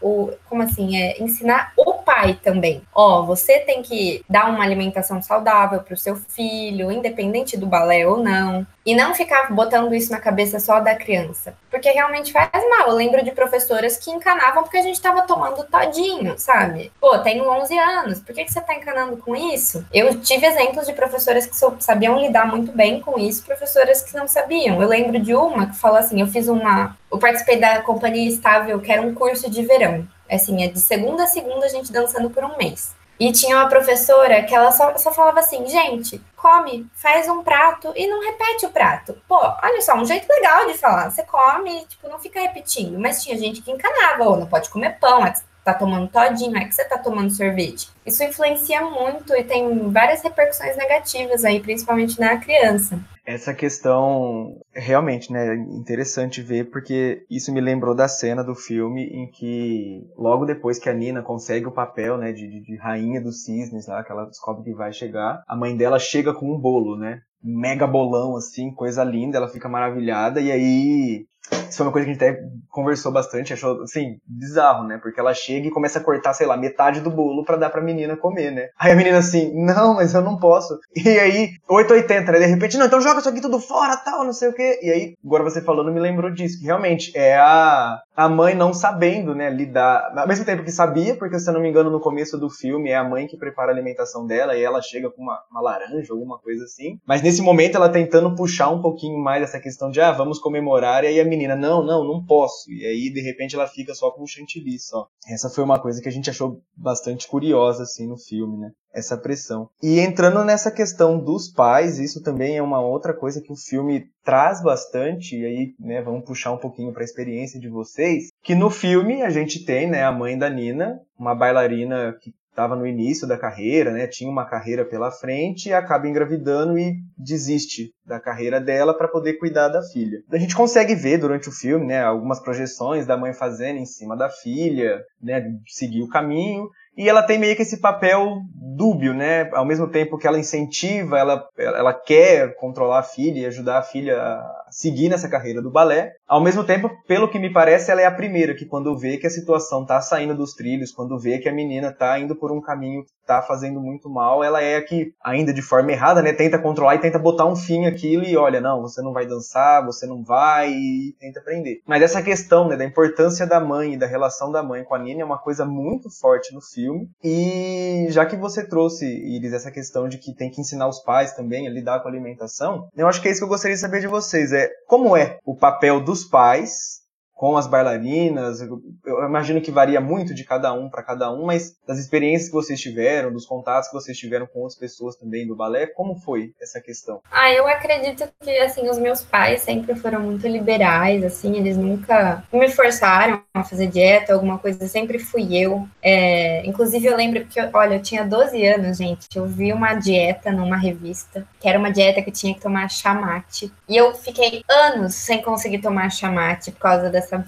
o, 0.00 0.30
como 0.48 0.62
assim, 0.62 0.96
é, 0.96 1.22
ensinar 1.22 1.72
o 1.76 1.94
pai 1.94 2.38
também. 2.42 2.82
Ó, 2.94 3.22
você 3.22 3.58
tem 3.60 3.82
que 3.82 4.24
dar 4.28 4.48
uma 4.48 4.64
alimentação 4.64 5.20
saudável 5.20 5.80
para 5.80 5.94
o 5.94 5.96
seu 5.96 6.16
filho, 6.16 6.90
independente 6.90 7.56
do 7.56 7.66
balé 7.66 8.06
ou 8.06 8.16
não. 8.16 8.66
E 8.84 8.94
não 8.94 9.14
ficar 9.14 9.52
botando 9.52 9.94
isso 9.94 10.10
na 10.10 10.18
cabeça 10.18 10.58
só 10.58 10.80
da 10.80 10.94
criança. 10.94 11.54
Porque 11.70 11.90
realmente 11.90 12.32
faz 12.32 12.50
mal. 12.70 12.88
Eu 12.88 12.94
lembro 12.94 13.22
de 13.22 13.32
professoras 13.32 13.98
que 13.98 14.10
encanavam 14.10 14.62
porque 14.62 14.78
a 14.78 14.82
gente 14.82 14.94
estava 14.94 15.22
tomando 15.22 15.64
todinho, 15.64 16.38
sabe? 16.38 16.90
Pô, 16.98 17.18
tenho 17.18 17.48
11 17.48 17.78
anos, 17.78 18.20
por 18.20 18.34
que, 18.34 18.44
que 18.44 18.52
você 18.52 18.60
está 18.60 18.74
encanando 18.74 19.18
com 19.18 19.36
isso? 19.36 19.84
Eu 19.92 20.18
tive 20.20 20.46
exemplos 20.46 20.86
de 20.86 20.92
professoras 20.94 21.46
que 21.46 21.56
sabiam 21.80 22.18
lidar 22.18 22.46
muito 22.46 22.72
bem 22.72 23.00
com 23.00 23.18
isso, 23.18 23.44
professoras 23.44 23.87
professoras 23.88 24.02
que 24.02 24.16
não 24.16 24.28
sabiam. 24.28 24.80
Eu 24.80 24.88
lembro 24.88 25.18
de 25.18 25.34
uma 25.34 25.66
que 25.66 25.76
falou 25.76 25.98
assim: 25.98 26.20
eu 26.20 26.26
fiz 26.26 26.48
uma. 26.48 26.96
Eu 27.10 27.18
participei 27.18 27.58
da 27.58 27.82
Companhia 27.82 28.28
Estável, 28.28 28.80
que 28.80 28.92
era 28.92 29.02
um 29.02 29.14
curso 29.14 29.50
de 29.50 29.64
verão. 29.64 30.06
Assim, 30.30 30.62
é 30.62 30.68
de 30.68 30.80
segunda 30.80 31.24
a 31.24 31.26
segunda 31.26 31.64
a 31.64 31.68
gente 31.68 31.90
dançando 31.90 32.28
por 32.30 32.44
um 32.44 32.56
mês. 32.56 32.94
E 33.18 33.32
tinha 33.32 33.56
uma 33.56 33.68
professora 33.68 34.42
que 34.44 34.54
ela 34.54 34.70
só, 34.70 34.96
só 34.96 35.10
falava 35.10 35.40
assim, 35.40 35.66
gente, 35.66 36.22
come, 36.36 36.86
faz 36.94 37.28
um 37.28 37.42
prato 37.42 37.92
e 37.96 38.06
não 38.06 38.22
repete 38.22 38.64
o 38.64 38.70
prato. 38.70 39.16
Pô, 39.26 39.34
olha 39.36 39.82
só, 39.82 39.96
um 39.96 40.04
jeito 40.04 40.28
legal 40.28 40.68
de 40.68 40.74
falar. 40.74 41.10
Você 41.10 41.24
come, 41.24 41.84
tipo, 41.86 42.08
não 42.08 42.20
fica 42.20 42.40
repetindo. 42.40 42.96
Mas 42.96 43.24
tinha 43.24 43.36
gente 43.36 43.60
que 43.60 43.72
encanava, 43.72 44.22
ou 44.22 44.36
não 44.36 44.46
pode 44.46 44.70
comer 44.70 44.98
pão, 45.00 45.26
é 45.26 45.32
que 45.32 45.40
tá 45.64 45.74
tomando 45.74 46.06
todinho, 46.06 46.56
é 46.56 46.64
que 46.64 46.72
você 46.72 46.84
tá 46.84 46.96
tomando 46.96 47.30
sorvete. 47.30 47.88
Isso 48.06 48.22
influencia 48.22 48.82
muito 48.82 49.34
e 49.34 49.42
tem 49.42 49.90
várias 49.90 50.22
repercussões 50.22 50.76
negativas 50.76 51.44
aí, 51.44 51.58
principalmente 51.58 52.20
na 52.20 52.36
criança. 52.36 53.00
Essa 53.28 53.52
questão 53.52 54.58
realmente, 54.72 55.30
né, 55.30 55.54
interessante 55.54 56.40
ver 56.40 56.70
porque 56.70 57.26
isso 57.28 57.52
me 57.52 57.60
lembrou 57.60 57.94
da 57.94 58.08
cena 58.08 58.42
do 58.42 58.54
filme 58.54 59.04
em 59.04 59.30
que 59.30 60.02
logo 60.16 60.46
depois 60.46 60.78
que 60.78 60.88
a 60.88 60.94
Nina 60.94 61.20
consegue 61.20 61.66
o 61.66 61.70
papel, 61.70 62.16
né, 62.16 62.32
de, 62.32 62.48
de, 62.62 62.76
rainha 62.78 63.20
dos 63.20 63.44
cisnes 63.44 63.86
lá, 63.86 64.02
que 64.02 64.10
ela 64.10 64.24
descobre 64.24 64.64
que 64.64 64.72
vai 64.72 64.94
chegar, 64.94 65.42
a 65.46 65.54
mãe 65.54 65.76
dela 65.76 65.98
chega 65.98 66.32
com 66.32 66.50
um 66.50 66.58
bolo, 66.58 66.96
né, 66.96 67.20
mega 67.42 67.86
bolão 67.86 68.36
assim, 68.36 68.72
coisa 68.72 69.04
linda, 69.04 69.38
ela 69.38 69.48
fica 69.48 69.68
maravilhada 69.68 70.40
e 70.40 70.50
aí 70.50 71.26
isso 71.68 71.78
foi 71.78 71.86
uma 71.86 71.92
coisa 71.92 72.06
que 72.06 72.10
a 72.10 72.14
gente 72.14 72.24
até 72.24 72.40
conversou 72.70 73.12
bastante, 73.12 73.52
achou, 73.52 73.82
assim, 73.82 74.18
bizarro, 74.26 74.86
né? 74.86 74.98
Porque 75.00 75.20
ela 75.20 75.34
chega 75.34 75.66
e 75.66 75.70
começa 75.70 75.98
a 75.98 76.02
cortar, 76.02 76.32
sei 76.34 76.46
lá, 76.46 76.56
metade 76.56 77.00
do 77.00 77.10
bolo 77.10 77.44
para 77.44 77.56
dar 77.56 77.70
pra 77.70 77.82
menina 77.82 78.16
comer, 78.16 78.50
né? 78.50 78.68
Aí 78.78 78.92
a 78.92 78.96
menina 78.96 79.18
assim, 79.18 79.52
não, 79.54 79.94
mas 79.94 80.14
eu 80.14 80.22
não 80.22 80.38
posso. 80.38 80.78
E 80.96 81.08
aí, 81.08 81.50
880, 81.68 82.32
né? 82.32 82.38
De 82.38 82.46
repente, 82.46 82.76
não, 82.76 82.86
então 82.86 83.00
joga 83.00 83.20
isso 83.20 83.28
aqui 83.28 83.40
tudo 83.40 83.58
fora, 83.60 83.96
tal, 83.96 84.24
não 84.24 84.32
sei 84.32 84.48
o 84.48 84.54
quê. 84.54 84.78
E 84.82 84.90
aí, 84.90 85.14
agora 85.24 85.44
você 85.44 85.60
falando 85.60 85.92
me 85.92 86.00
lembrou 86.00 86.30
disso, 86.30 86.58
que 86.58 86.66
realmente 86.66 87.16
é 87.16 87.36
a, 87.36 87.98
a 88.16 88.28
mãe 88.28 88.54
não 88.54 88.74
sabendo, 88.74 89.34
né, 89.34 89.48
lidar, 89.48 90.12
ao 90.16 90.28
mesmo 90.28 90.44
tempo 90.44 90.64
que 90.64 90.72
sabia, 90.72 91.16
porque 91.16 91.38
se 91.38 91.48
eu 91.48 91.54
não 91.54 91.60
me 91.60 91.68
engano, 91.68 91.90
no 91.90 92.00
começo 92.00 92.36
do 92.36 92.50
filme 92.50 92.90
é 92.90 92.96
a 92.96 93.04
mãe 93.04 93.26
que 93.26 93.36
prepara 93.36 93.70
a 93.70 93.74
alimentação 93.74 94.26
dela 94.26 94.56
e 94.56 94.62
ela 94.62 94.82
chega 94.82 95.10
com 95.10 95.22
uma, 95.22 95.38
uma 95.50 95.60
laranja, 95.60 96.12
alguma 96.12 96.38
coisa 96.38 96.64
assim. 96.64 96.98
Mas 97.06 97.22
nesse 97.28 97.42
momento 97.42 97.76
ela 97.76 97.90
tentando 97.90 98.34
puxar 98.34 98.70
um 98.70 98.80
pouquinho 98.80 99.18
mais 99.18 99.42
essa 99.42 99.60
questão 99.60 99.90
de, 99.90 100.00
ah, 100.00 100.12
vamos 100.12 100.38
comemorar, 100.38 101.04
e 101.04 101.08
aí 101.08 101.20
a 101.20 101.24
menina, 101.26 101.54
não, 101.54 101.84
não, 101.84 102.02
não 102.02 102.24
posso. 102.24 102.70
E 102.72 102.86
aí, 102.86 103.12
de 103.12 103.20
repente, 103.20 103.54
ela 103.54 103.66
fica 103.66 103.94
só 103.94 104.10
com 104.10 104.22
um 104.22 104.26
chantilly 104.26 104.78
só. 104.78 105.06
Essa 105.28 105.50
foi 105.50 105.62
uma 105.62 105.78
coisa 105.78 106.00
que 106.00 106.08
a 106.08 106.12
gente 106.12 106.30
achou 106.30 106.62
bastante 106.74 107.28
curiosa, 107.28 107.82
assim, 107.82 108.08
no 108.08 108.16
filme, 108.16 108.56
né? 108.56 108.70
Essa 108.94 109.18
pressão. 109.18 109.68
E 109.82 110.00
entrando 110.00 110.42
nessa 110.42 110.70
questão 110.70 111.22
dos 111.22 111.48
pais, 111.48 111.98
isso 111.98 112.22
também 112.22 112.56
é 112.56 112.62
uma 112.62 112.80
outra 112.80 113.12
coisa 113.12 113.42
que 113.42 113.52
o 113.52 113.56
filme 113.56 114.06
traz 114.24 114.62
bastante, 114.62 115.36
e 115.36 115.44
aí, 115.44 115.74
né, 115.78 116.00
vamos 116.00 116.24
puxar 116.24 116.52
um 116.52 116.58
pouquinho 116.58 116.92
para 116.94 117.02
a 117.02 117.04
experiência 117.04 117.60
de 117.60 117.68
vocês, 117.68 118.30
que 118.42 118.54
no 118.54 118.70
filme 118.70 119.20
a 119.20 119.28
gente 119.28 119.66
tem, 119.66 119.86
né, 119.86 120.02
a 120.02 120.12
mãe 120.12 120.38
da 120.38 120.48
Nina, 120.48 120.98
uma 121.18 121.34
bailarina 121.34 122.16
que 122.22 122.32
estava 122.58 122.74
no 122.74 122.84
início 122.84 123.26
da 123.26 123.38
carreira, 123.38 123.92
né, 123.92 124.08
tinha 124.08 124.28
uma 124.28 124.44
carreira 124.44 124.84
pela 124.84 125.12
frente 125.12 125.68
e 125.68 125.72
acaba 125.72 126.08
engravidando 126.08 126.76
e 126.76 126.96
desiste 127.16 127.92
da 128.04 128.18
carreira 128.18 128.60
dela 128.60 128.92
para 128.92 129.06
poder 129.06 129.34
cuidar 129.34 129.68
da 129.68 129.80
filha. 129.80 130.18
A 130.32 130.38
gente 130.38 130.56
consegue 130.56 130.96
ver 130.96 131.18
durante 131.18 131.48
o 131.48 131.52
filme, 131.52 131.86
né, 131.86 132.02
algumas 132.02 132.40
projeções 132.40 133.06
da 133.06 133.16
mãe 133.16 133.32
fazendo 133.32 133.78
em 133.78 133.86
cima 133.86 134.16
da 134.16 134.28
filha, 134.28 135.00
né, 135.22 135.44
seguir 135.68 136.02
o 136.02 136.08
caminho 136.08 136.68
e 136.98 137.08
ela 137.08 137.22
tem 137.22 137.38
meio 137.38 137.54
que 137.54 137.62
esse 137.62 137.80
papel 137.80 138.40
dúbio, 138.76 139.14
né? 139.14 139.48
Ao 139.52 139.64
mesmo 139.64 139.86
tempo 139.86 140.18
que 140.18 140.26
ela 140.26 140.36
incentiva, 140.36 141.16
ela, 141.16 141.48
ela 141.56 141.94
quer 141.94 142.56
controlar 142.56 142.98
a 142.98 143.04
filha 143.04 143.38
e 143.38 143.46
ajudar 143.46 143.78
a 143.78 143.82
filha 143.82 144.20
a 144.20 144.67
seguir 144.70 145.08
nessa 145.08 145.28
carreira 145.28 145.62
do 145.62 145.70
balé. 145.70 146.12
Ao 146.26 146.40
mesmo 146.40 146.64
tempo, 146.64 146.90
pelo 147.06 147.28
que 147.28 147.38
me 147.38 147.52
parece, 147.52 147.90
ela 147.90 148.02
é 148.02 148.06
a 148.06 148.14
primeira 148.14 148.54
que 148.54 148.66
quando 148.66 148.96
vê 148.96 149.16
que 149.16 149.26
a 149.26 149.30
situação 149.30 149.84
tá 149.84 150.00
saindo 150.00 150.34
dos 150.34 150.52
trilhos, 150.54 150.92
quando 150.92 151.18
vê 151.18 151.38
que 151.38 151.48
a 151.48 151.52
menina 151.52 151.92
tá 151.92 152.18
indo 152.18 152.36
por 152.36 152.52
um 152.52 152.60
caminho 152.60 153.04
que 153.04 153.12
tá 153.26 153.42
fazendo 153.42 153.80
muito 153.80 154.08
mal, 154.08 154.42
ela 154.42 154.62
é 154.62 154.76
a 154.76 154.84
que, 154.84 155.12
ainda 155.22 155.52
de 155.52 155.60
forma 155.60 155.92
errada, 155.92 156.22
né, 156.22 156.32
tenta 156.32 156.58
controlar 156.58 156.94
e 156.94 157.00
tenta 157.00 157.18
botar 157.18 157.46
um 157.46 157.54
fim 157.54 157.86
aquilo 157.86 158.24
e 158.24 158.36
olha, 158.36 158.60
não, 158.60 158.80
você 158.80 159.02
não 159.02 159.12
vai 159.12 159.26
dançar, 159.26 159.84
você 159.84 160.06
não 160.06 160.24
vai 160.24 160.70
e 160.70 161.14
tenta 161.20 161.40
aprender. 161.40 161.80
Mas 161.86 162.02
essa 162.02 162.22
questão, 162.22 162.68
né, 162.68 162.76
da 162.76 162.84
importância 162.84 163.46
da 163.46 163.60
mãe 163.60 163.94
e 163.94 163.98
da 163.98 164.06
relação 164.06 164.50
da 164.50 164.62
mãe 164.62 164.82
com 164.82 164.94
a 164.94 164.98
Nina 164.98 165.22
é 165.22 165.24
uma 165.24 165.38
coisa 165.38 165.64
muito 165.64 166.08
forte 166.10 166.54
no 166.54 166.60
filme. 166.60 167.08
E 167.22 168.06
já 168.10 168.24
que 168.24 168.36
você 168.36 168.66
trouxe, 168.66 169.04
Iris, 169.06 169.52
essa 169.52 169.70
questão 169.70 170.08
de 170.08 170.18
que 170.18 170.34
tem 170.34 170.50
que 170.50 170.60
ensinar 170.60 170.88
os 170.88 171.00
pais 171.00 171.34
também 171.34 171.66
a 171.66 171.70
lidar 171.70 172.00
com 172.00 172.08
a 172.08 172.10
alimentação, 172.10 172.88
eu 172.96 173.06
acho 173.06 173.20
que 173.20 173.28
é 173.28 173.30
isso 173.30 173.40
que 173.40 173.44
eu 173.44 173.48
gostaria 173.48 173.74
de 173.74 173.80
saber 173.80 174.00
de 174.00 174.06
vocês. 174.06 174.52
É 174.52 174.57
como 174.86 175.16
é 175.16 175.38
o 175.44 175.54
papel 175.54 176.00
dos 176.00 176.24
pais 176.24 176.97
com 177.38 177.56
as 177.56 177.68
bailarinas. 177.68 178.60
Eu 178.60 179.24
imagino 179.24 179.60
que 179.60 179.70
varia 179.70 180.00
muito 180.00 180.34
de 180.34 180.42
cada 180.42 180.72
um 180.72 180.90
para 180.90 181.04
cada 181.04 181.32
um, 181.32 181.46
mas 181.46 181.76
das 181.86 181.96
experiências 181.96 182.48
que 182.48 182.54
vocês 182.54 182.80
tiveram, 182.80 183.32
dos 183.32 183.46
contatos 183.46 183.88
que 183.88 183.94
vocês 183.94 184.18
tiveram 184.18 184.44
com 184.44 184.58
outras 184.58 184.76
pessoas 184.76 185.14
também 185.14 185.46
do 185.46 185.54
balé, 185.54 185.86
como 185.86 186.16
foi 186.16 186.52
essa 186.60 186.80
questão? 186.80 187.20
Ah, 187.30 187.52
eu 187.52 187.66
acredito 187.68 188.28
que 188.42 188.50
assim 188.58 188.88
os 188.90 188.98
meus 188.98 189.22
pais 189.22 189.60
sempre 189.60 189.94
foram 189.94 190.20
muito 190.20 190.48
liberais, 190.48 191.22
assim, 191.22 191.56
eles 191.56 191.76
nunca 191.76 192.42
me 192.52 192.68
forçaram 192.68 193.40
a 193.54 193.62
fazer 193.62 193.86
dieta, 193.86 194.34
alguma 194.34 194.58
coisa, 194.58 194.88
sempre 194.88 195.20
fui 195.20 195.56
eu. 195.56 195.86
É, 196.02 196.66
inclusive 196.66 197.06
eu 197.06 197.16
lembro 197.16 197.44
que, 197.44 197.60
olha, 197.72 197.94
eu 197.94 198.02
tinha 198.02 198.26
12 198.26 198.66
anos, 198.66 198.98
gente, 198.98 199.28
eu 199.36 199.46
vi 199.46 199.72
uma 199.72 199.94
dieta 199.94 200.50
numa 200.50 200.76
revista, 200.76 201.46
que 201.60 201.68
era 201.68 201.78
uma 201.78 201.92
dieta 201.92 202.20
que 202.20 202.32
tinha 202.32 202.52
que 202.52 202.60
tomar 202.60 202.90
chamate, 202.90 203.72
e 203.88 203.96
eu 203.96 204.12
fiquei 204.12 204.64
anos 204.68 205.14
sem 205.14 205.40
conseguir 205.40 205.78
tomar 205.78 206.10
chamate 206.10 206.72
por 206.72 206.80
causa 206.80 207.08
dessa 207.08 207.27
dessa, 207.28 207.44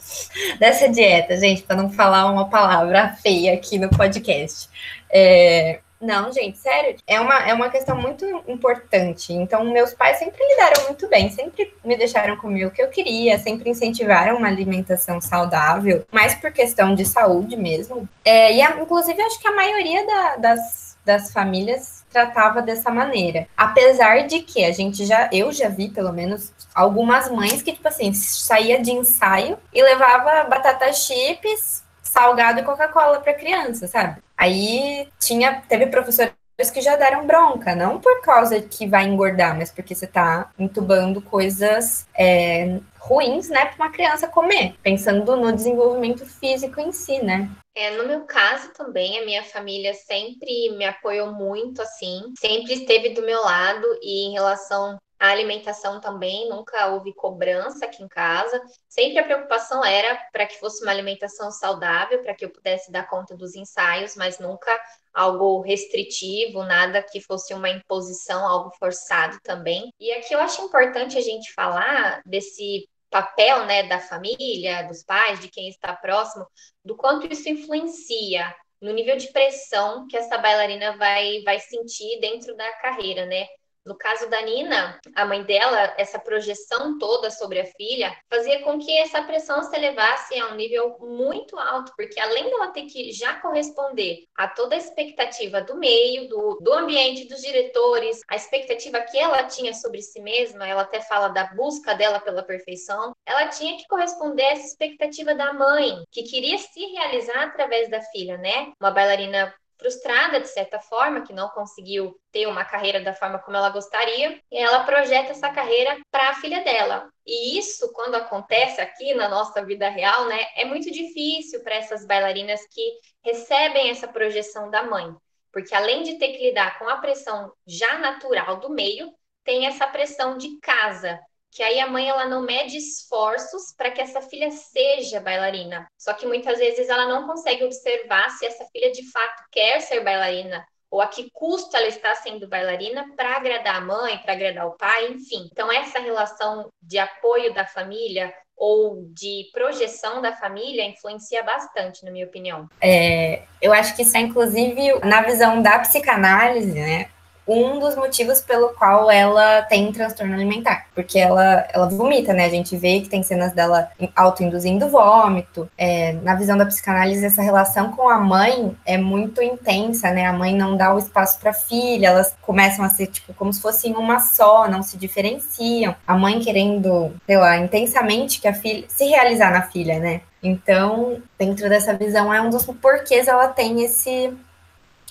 dessa 0.58 0.88
dieta, 0.88 1.36
gente, 1.36 1.62
para 1.62 1.76
não 1.76 1.90
falar 1.90 2.30
uma 2.30 2.48
palavra 2.48 3.16
feia 3.22 3.54
aqui 3.54 3.78
no 3.78 3.88
podcast. 3.88 4.68
É, 5.12 5.80
não, 6.00 6.32
gente, 6.32 6.56
sério, 6.56 6.96
é 7.06 7.20
uma, 7.20 7.38
é 7.46 7.52
uma 7.52 7.68
questão 7.68 7.94
muito 7.94 8.24
importante. 8.48 9.34
Então, 9.34 9.64
meus 9.70 9.92
pais 9.92 10.18
sempre 10.18 10.42
lidaram 10.48 10.84
muito 10.86 11.06
bem, 11.08 11.30
sempre 11.30 11.74
me 11.84 11.94
deixaram 11.94 12.38
comer 12.38 12.66
o 12.66 12.70
que 12.70 12.80
eu 12.80 12.88
queria, 12.88 13.38
sempre 13.38 13.68
incentivaram 13.68 14.38
uma 14.38 14.48
alimentação 14.48 15.20
saudável, 15.20 16.04
mais 16.10 16.34
por 16.34 16.50
questão 16.52 16.94
de 16.94 17.04
saúde 17.04 17.54
mesmo. 17.54 18.08
É, 18.24 18.54
e, 18.54 18.62
a, 18.62 18.80
inclusive, 18.80 19.20
acho 19.20 19.38
que 19.38 19.48
a 19.48 19.54
maioria 19.54 20.06
da, 20.06 20.36
das, 20.36 20.89
das 21.04 21.32
famílias 21.32 22.04
tratava 22.10 22.60
dessa 22.60 22.90
maneira. 22.90 23.46
Apesar 23.56 24.26
de 24.26 24.40
que 24.40 24.64
a 24.64 24.72
gente 24.72 25.06
já, 25.06 25.28
eu 25.32 25.52
já 25.52 25.68
vi 25.68 25.88
pelo 25.88 26.12
menos 26.12 26.52
algumas 26.74 27.30
mães 27.30 27.62
que, 27.62 27.72
tipo 27.72 27.86
assim, 27.86 28.12
saía 28.12 28.80
de 28.80 28.90
ensaio 28.90 29.58
e 29.72 29.82
levava 29.82 30.44
batata 30.44 30.92
chips, 30.92 31.84
salgado 32.02 32.60
e 32.60 32.64
Coca-Cola 32.64 33.20
para 33.20 33.34
criança, 33.34 33.86
sabe? 33.86 34.20
Aí 34.36 35.08
tinha, 35.18 35.62
teve 35.68 35.86
professora 35.86 36.32
que 36.72 36.82
já 36.82 36.96
deram 36.96 37.26
bronca, 37.26 37.74
não 37.74 37.98
por 37.98 38.20
causa 38.20 38.60
que 38.60 38.86
vai 38.86 39.06
engordar, 39.06 39.56
mas 39.56 39.70
porque 39.70 39.94
você 39.94 40.06
tá 40.06 40.50
entubando 40.58 41.22
coisas 41.22 42.06
é, 42.14 42.78
ruins, 43.00 43.48
né, 43.48 43.66
para 43.66 43.76
uma 43.76 43.92
criança 43.92 44.28
comer, 44.28 44.74
pensando 44.82 45.36
no 45.36 45.52
desenvolvimento 45.52 46.26
físico 46.26 46.80
em 46.80 46.92
si, 46.92 47.22
né? 47.22 47.50
É, 47.74 47.96
no 47.96 48.06
meu 48.06 48.24
caso 48.24 48.72
também, 48.72 49.18
a 49.18 49.24
minha 49.24 49.42
família 49.42 49.94
sempre 49.94 50.70
me 50.76 50.84
apoiou 50.84 51.32
muito, 51.32 51.80
assim, 51.80 52.22
sempre 52.38 52.74
esteve 52.74 53.10
do 53.10 53.22
meu 53.22 53.40
lado 53.40 53.86
e 54.02 54.26
em 54.26 54.32
relação 54.32 54.98
a 55.20 55.28
alimentação 55.28 56.00
também, 56.00 56.48
nunca 56.48 56.86
houve 56.86 57.12
cobrança 57.12 57.84
aqui 57.84 58.02
em 58.02 58.08
casa. 58.08 58.58
Sempre 58.88 59.18
a 59.18 59.22
preocupação 59.22 59.84
era 59.84 60.16
para 60.32 60.46
que 60.46 60.58
fosse 60.58 60.82
uma 60.82 60.90
alimentação 60.90 61.50
saudável, 61.50 62.22
para 62.22 62.34
que 62.34 62.42
eu 62.42 62.50
pudesse 62.50 62.90
dar 62.90 63.06
conta 63.06 63.36
dos 63.36 63.54
ensaios, 63.54 64.16
mas 64.16 64.38
nunca 64.38 64.74
algo 65.12 65.60
restritivo, 65.60 66.64
nada 66.64 67.02
que 67.02 67.20
fosse 67.20 67.52
uma 67.52 67.68
imposição, 67.68 68.48
algo 68.48 68.70
forçado 68.78 69.38
também. 69.42 69.92
E 70.00 70.10
aqui 70.12 70.32
eu 70.34 70.40
acho 70.40 70.62
importante 70.62 71.18
a 71.18 71.20
gente 71.20 71.52
falar 71.52 72.22
desse 72.24 72.88
papel, 73.10 73.66
né, 73.66 73.82
da 73.84 73.98
família, 74.00 74.84
dos 74.84 75.02
pais, 75.02 75.40
de 75.40 75.48
quem 75.48 75.68
está 75.68 75.94
próximo, 75.94 76.46
do 76.84 76.96
quanto 76.96 77.30
isso 77.30 77.48
influencia 77.48 78.54
no 78.80 78.92
nível 78.92 79.16
de 79.16 79.30
pressão 79.32 80.06
que 80.08 80.16
essa 80.16 80.38
bailarina 80.38 80.96
vai, 80.96 81.42
vai 81.42 81.58
sentir 81.58 82.18
dentro 82.20 82.56
da 82.56 82.72
carreira, 82.78 83.26
né? 83.26 83.46
No 83.84 83.96
caso 83.96 84.28
da 84.28 84.42
Nina, 84.42 85.00
a 85.14 85.24
mãe 85.24 85.42
dela, 85.42 85.94
essa 85.96 86.18
projeção 86.18 86.98
toda 86.98 87.30
sobre 87.30 87.60
a 87.60 87.64
filha, 87.64 88.14
fazia 88.28 88.62
com 88.62 88.78
que 88.78 88.96
essa 88.98 89.22
pressão 89.22 89.62
se 89.62 89.74
elevasse 89.74 90.38
a 90.38 90.48
um 90.48 90.54
nível 90.54 90.98
muito 91.00 91.58
alto, 91.58 91.92
porque 91.96 92.20
além 92.20 92.50
dela 92.50 92.68
ter 92.68 92.84
que 92.84 93.10
já 93.10 93.40
corresponder 93.40 94.24
a 94.36 94.48
toda 94.48 94.74
a 94.74 94.78
expectativa 94.78 95.62
do 95.62 95.76
meio, 95.76 96.28
do, 96.28 96.58
do 96.60 96.72
ambiente, 96.74 97.26
dos 97.26 97.40
diretores, 97.40 98.20
a 98.28 98.36
expectativa 98.36 99.00
que 99.00 99.18
ela 99.18 99.44
tinha 99.44 99.72
sobre 99.72 100.02
si 100.02 100.20
mesma, 100.20 100.66
ela 100.66 100.82
até 100.82 101.00
fala 101.00 101.28
da 101.28 101.44
busca 101.54 101.94
dela 101.94 102.20
pela 102.20 102.42
perfeição, 102.42 103.12
ela 103.24 103.48
tinha 103.48 103.78
que 103.78 103.88
corresponder 103.88 104.44
a 104.44 104.50
essa 104.50 104.66
expectativa 104.66 105.34
da 105.34 105.52
mãe, 105.52 106.04
que 106.10 106.24
queria 106.24 106.58
se 106.58 106.84
realizar 106.92 107.44
através 107.44 107.88
da 107.88 108.02
filha, 108.02 108.36
né? 108.36 108.72
Uma 108.78 108.90
bailarina 108.90 109.54
frustrada 109.80 110.38
de 110.38 110.46
certa 110.46 110.78
forma, 110.78 111.22
que 111.22 111.32
não 111.32 111.48
conseguiu 111.48 112.14
ter 112.30 112.46
uma 112.46 112.64
carreira 112.64 113.00
da 113.00 113.14
forma 113.14 113.38
como 113.38 113.56
ela 113.56 113.70
gostaria, 113.70 114.40
e 114.52 114.56
ela 114.56 114.84
projeta 114.84 115.32
essa 115.32 115.50
carreira 115.50 115.98
para 116.10 116.28
a 116.28 116.34
filha 116.34 116.62
dela. 116.62 117.10
E 117.26 117.58
isso, 117.58 117.92
quando 117.92 118.14
acontece 118.14 118.80
aqui 118.80 119.14
na 119.14 119.28
nossa 119.28 119.64
vida 119.64 119.88
real, 119.88 120.26
né, 120.26 120.46
é 120.54 120.64
muito 120.64 120.90
difícil 120.90 121.62
para 121.64 121.74
essas 121.74 122.06
bailarinas 122.06 122.60
que 122.70 122.92
recebem 123.24 123.90
essa 123.90 124.06
projeção 124.06 124.70
da 124.70 124.82
mãe, 124.82 125.12
porque 125.52 125.74
além 125.74 126.02
de 126.02 126.18
ter 126.18 126.28
que 126.28 126.48
lidar 126.48 126.78
com 126.78 126.88
a 126.88 126.98
pressão 126.98 127.52
já 127.66 127.98
natural 127.98 128.60
do 128.60 128.70
meio, 128.70 129.12
tem 129.42 129.66
essa 129.66 129.86
pressão 129.86 130.36
de 130.36 130.58
casa, 130.60 131.18
que 131.50 131.62
aí 131.62 131.80
a 131.80 131.86
mãe 131.86 132.08
ela 132.08 132.26
não 132.26 132.42
mede 132.42 132.76
esforços 132.76 133.74
para 133.76 133.90
que 133.90 134.00
essa 134.00 134.22
filha 134.22 134.50
seja 134.50 135.20
bailarina. 135.20 135.86
Só 135.98 136.12
que 136.12 136.26
muitas 136.26 136.58
vezes 136.58 136.88
ela 136.88 137.06
não 137.06 137.26
consegue 137.26 137.64
observar 137.64 138.30
se 138.30 138.46
essa 138.46 138.64
filha 138.66 138.92
de 138.92 139.10
fato 139.10 139.42
quer 139.50 139.80
ser 139.80 140.00
bailarina 140.04 140.64
ou 140.90 141.00
a 141.00 141.06
que 141.06 141.30
custo 141.32 141.76
ela 141.76 141.86
está 141.86 142.14
sendo 142.16 142.48
bailarina 142.48 143.06
para 143.16 143.36
agradar 143.36 143.76
a 143.76 143.80
mãe, 143.80 144.18
para 144.18 144.32
agradar 144.32 144.66
o 144.66 144.76
pai, 144.76 145.08
enfim. 145.08 145.48
Então 145.50 145.70
essa 145.70 146.00
relação 146.00 146.68
de 146.82 146.98
apoio 146.98 147.54
da 147.54 147.64
família 147.64 148.34
ou 148.56 149.06
de 149.14 149.48
projeção 149.52 150.20
da 150.20 150.32
família 150.32 150.84
influencia 150.84 151.42
bastante, 151.42 152.04
na 152.04 152.10
minha 152.10 152.26
opinião. 152.26 152.68
É, 152.80 153.44
eu 153.62 153.72
acho 153.72 153.96
que 153.96 154.02
isso 154.02 154.16
é 154.16 154.20
inclusive 154.20 154.98
na 155.00 155.22
visão 155.22 155.62
da 155.62 155.78
psicanálise, 155.78 156.78
né? 156.78 157.08
Um 157.50 157.78
dos 157.78 157.96
motivos 157.96 158.40
pelo 158.40 158.70
qual 158.70 159.10
ela 159.10 159.62
tem 159.62 159.90
transtorno 159.92 160.34
alimentar, 160.34 160.86
porque 160.94 161.18
ela, 161.18 161.66
ela 161.72 161.88
vomita, 161.88 162.32
né? 162.32 162.44
A 162.44 162.50
gente 162.50 162.76
vê 162.76 163.00
que 163.00 163.08
tem 163.08 163.22
cenas 163.22 163.52
dela 163.52 163.90
autoinduzindo 164.14 164.88
vômito. 164.88 165.68
É, 165.76 166.12
na 166.22 166.34
visão 166.34 166.56
da 166.56 166.64
psicanálise, 166.64 167.24
essa 167.24 167.42
relação 167.42 167.90
com 167.92 168.08
a 168.08 168.18
mãe 168.18 168.76
é 168.86 168.96
muito 168.96 169.42
intensa, 169.42 170.10
né? 170.10 170.26
A 170.26 170.32
mãe 170.32 170.54
não 170.54 170.76
dá 170.76 170.94
o 170.94 170.98
espaço 170.98 171.40
para 171.40 171.50
a 171.50 171.54
filha, 171.54 172.08
elas 172.08 172.36
começam 172.42 172.84
a 172.84 172.88
ser 172.88 173.08
tipo 173.08 173.34
como 173.34 173.52
se 173.52 173.60
fossem 173.60 173.94
uma 173.96 174.20
só, 174.20 174.68
não 174.68 174.82
se 174.82 174.96
diferenciam. 174.96 175.94
A 176.06 176.16
mãe 176.16 176.38
querendo, 176.40 177.12
sei 177.26 177.36
lá, 177.36 177.56
intensamente 177.56 178.40
que 178.40 178.46
a 178.46 178.54
filha 178.54 178.84
se 178.88 179.04
realizar 179.06 179.50
na 179.52 179.62
filha, 179.62 179.98
né? 179.98 180.20
Então, 180.42 181.20
dentro 181.38 181.68
dessa 181.68 181.94
visão, 181.94 182.32
é 182.32 182.40
um 182.40 182.48
dos 182.48 182.64
porquês 182.64 183.28
ela 183.28 183.48
tem 183.48 183.82
esse 183.82 184.32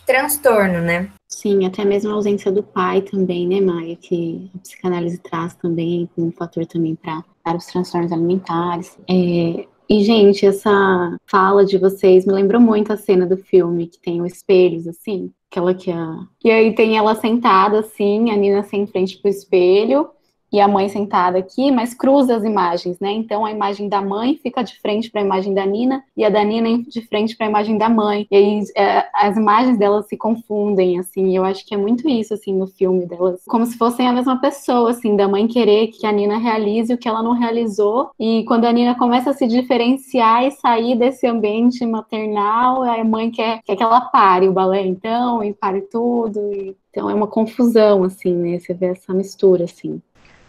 transtorno, 0.09 0.81
né? 0.81 1.07
Sim, 1.27 1.67
até 1.67 1.85
mesmo 1.85 2.09
a 2.09 2.15
ausência 2.15 2.51
do 2.51 2.63
pai 2.63 3.03
também, 3.03 3.47
né, 3.47 3.61
Maia? 3.61 3.95
Que 3.95 4.49
a 4.55 4.57
psicanálise 4.57 5.19
traz 5.19 5.53
também 5.53 6.09
como 6.15 6.27
um 6.27 6.31
fator 6.31 6.65
também 6.65 6.95
para 6.95 7.55
os 7.55 7.67
transtornos 7.67 8.11
alimentares. 8.11 8.97
É, 9.07 9.67
e, 9.87 10.03
gente, 10.03 10.47
essa 10.47 11.15
fala 11.27 11.63
de 11.63 11.77
vocês 11.77 12.25
me 12.25 12.33
lembrou 12.33 12.59
muito 12.59 12.91
a 12.91 12.97
cena 12.97 13.27
do 13.27 13.37
filme 13.37 13.85
que 13.85 13.99
tem 13.99 14.19
os 14.19 14.33
espelhos, 14.33 14.87
assim. 14.87 15.31
Aquela 15.51 15.75
que 15.75 15.91
a. 15.91 16.17
E 16.43 16.49
aí 16.49 16.73
tem 16.73 16.97
ela 16.97 17.13
sentada, 17.13 17.79
assim, 17.79 18.31
a 18.31 18.35
Nina 18.35 18.63
sem 18.63 18.87
frente 18.87 19.19
pro 19.19 19.29
espelho, 19.29 20.09
e 20.51 20.59
a 20.59 20.67
mãe 20.67 20.89
sentada 20.89 21.37
aqui, 21.37 21.71
mas 21.71 21.93
cruza 21.93 22.35
as 22.35 22.43
imagens, 22.43 22.99
né? 22.99 23.11
Então 23.11 23.45
a 23.45 23.51
imagem 23.51 23.87
da 23.87 24.01
mãe 24.01 24.39
fica 24.41 24.63
de 24.63 24.79
frente 24.79 25.09
para 25.09 25.21
a 25.21 25.23
imagem 25.23 25.53
da 25.53 25.65
Nina 25.65 26.03
e 26.15 26.23
a 26.23 26.29
da 26.29 26.43
Nina 26.43 26.83
de 26.87 27.01
frente 27.01 27.35
para 27.35 27.47
a 27.47 27.49
imagem 27.49 27.77
da 27.77 27.89
mãe. 27.89 28.27
E 28.31 28.35
aí 28.35 28.63
é, 28.75 29.05
as 29.13 29.37
imagens 29.37 29.77
delas 29.77 30.07
se 30.07 30.17
confundem, 30.17 30.99
assim. 30.99 31.35
Eu 31.35 31.43
acho 31.43 31.65
que 31.65 31.73
é 31.73 31.77
muito 31.77 32.07
isso, 32.07 32.33
assim, 32.33 32.53
no 32.53 32.67
filme 32.67 33.05
delas, 33.05 33.41
como 33.47 33.65
se 33.65 33.77
fossem 33.77 34.07
a 34.07 34.13
mesma 34.13 34.39
pessoa, 34.39 34.91
assim, 34.91 35.15
da 35.15 35.27
mãe 35.27 35.47
querer 35.47 35.87
que 35.87 36.05
a 36.05 36.11
Nina 36.11 36.37
realize 36.37 36.93
o 36.93 36.97
que 36.97 37.07
ela 37.07 37.23
não 37.23 37.33
realizou. 37.33 38.11
E 38.19 38.43
quando 38.45 38.65
a 38.65 38.71
Nina 38.71 38.95
começa 38.95 39.29
a 39.29 39.33
se 39.33 39.47
diferenciar 39.47 40.45
e 40.45 40.51
sair 40.51 40.95
desse 40.97 41.27
ambiente 41.27 41.85
maternal, 41.85 42.83
a 42.83 43.03
mãe 43.03 43.31
quer, 43.31 43.61
quer 43.63 43.75
que 43.75 43.83
ela 43.83 44.01
pare 44.01 44.47
o 44.47 44.53
balé, 44.53 44.85
então, 44.85 45.43
e 45.43 45.53
pare 45.53 45.81
tudo. 45.81 46.39
E... 46.53 46.75
Então 46.91 47.09
é 47.09 47.13
uma 47.13 47.27
confusão, 47.27 48.03
assim, 48.03 48.33
né? 48.33 48.59
Você 48.59 48.73
vê 48.73 48.87
essa 48.87 49.13
mistura, 49.13 49.65
assim. 49.65 50.01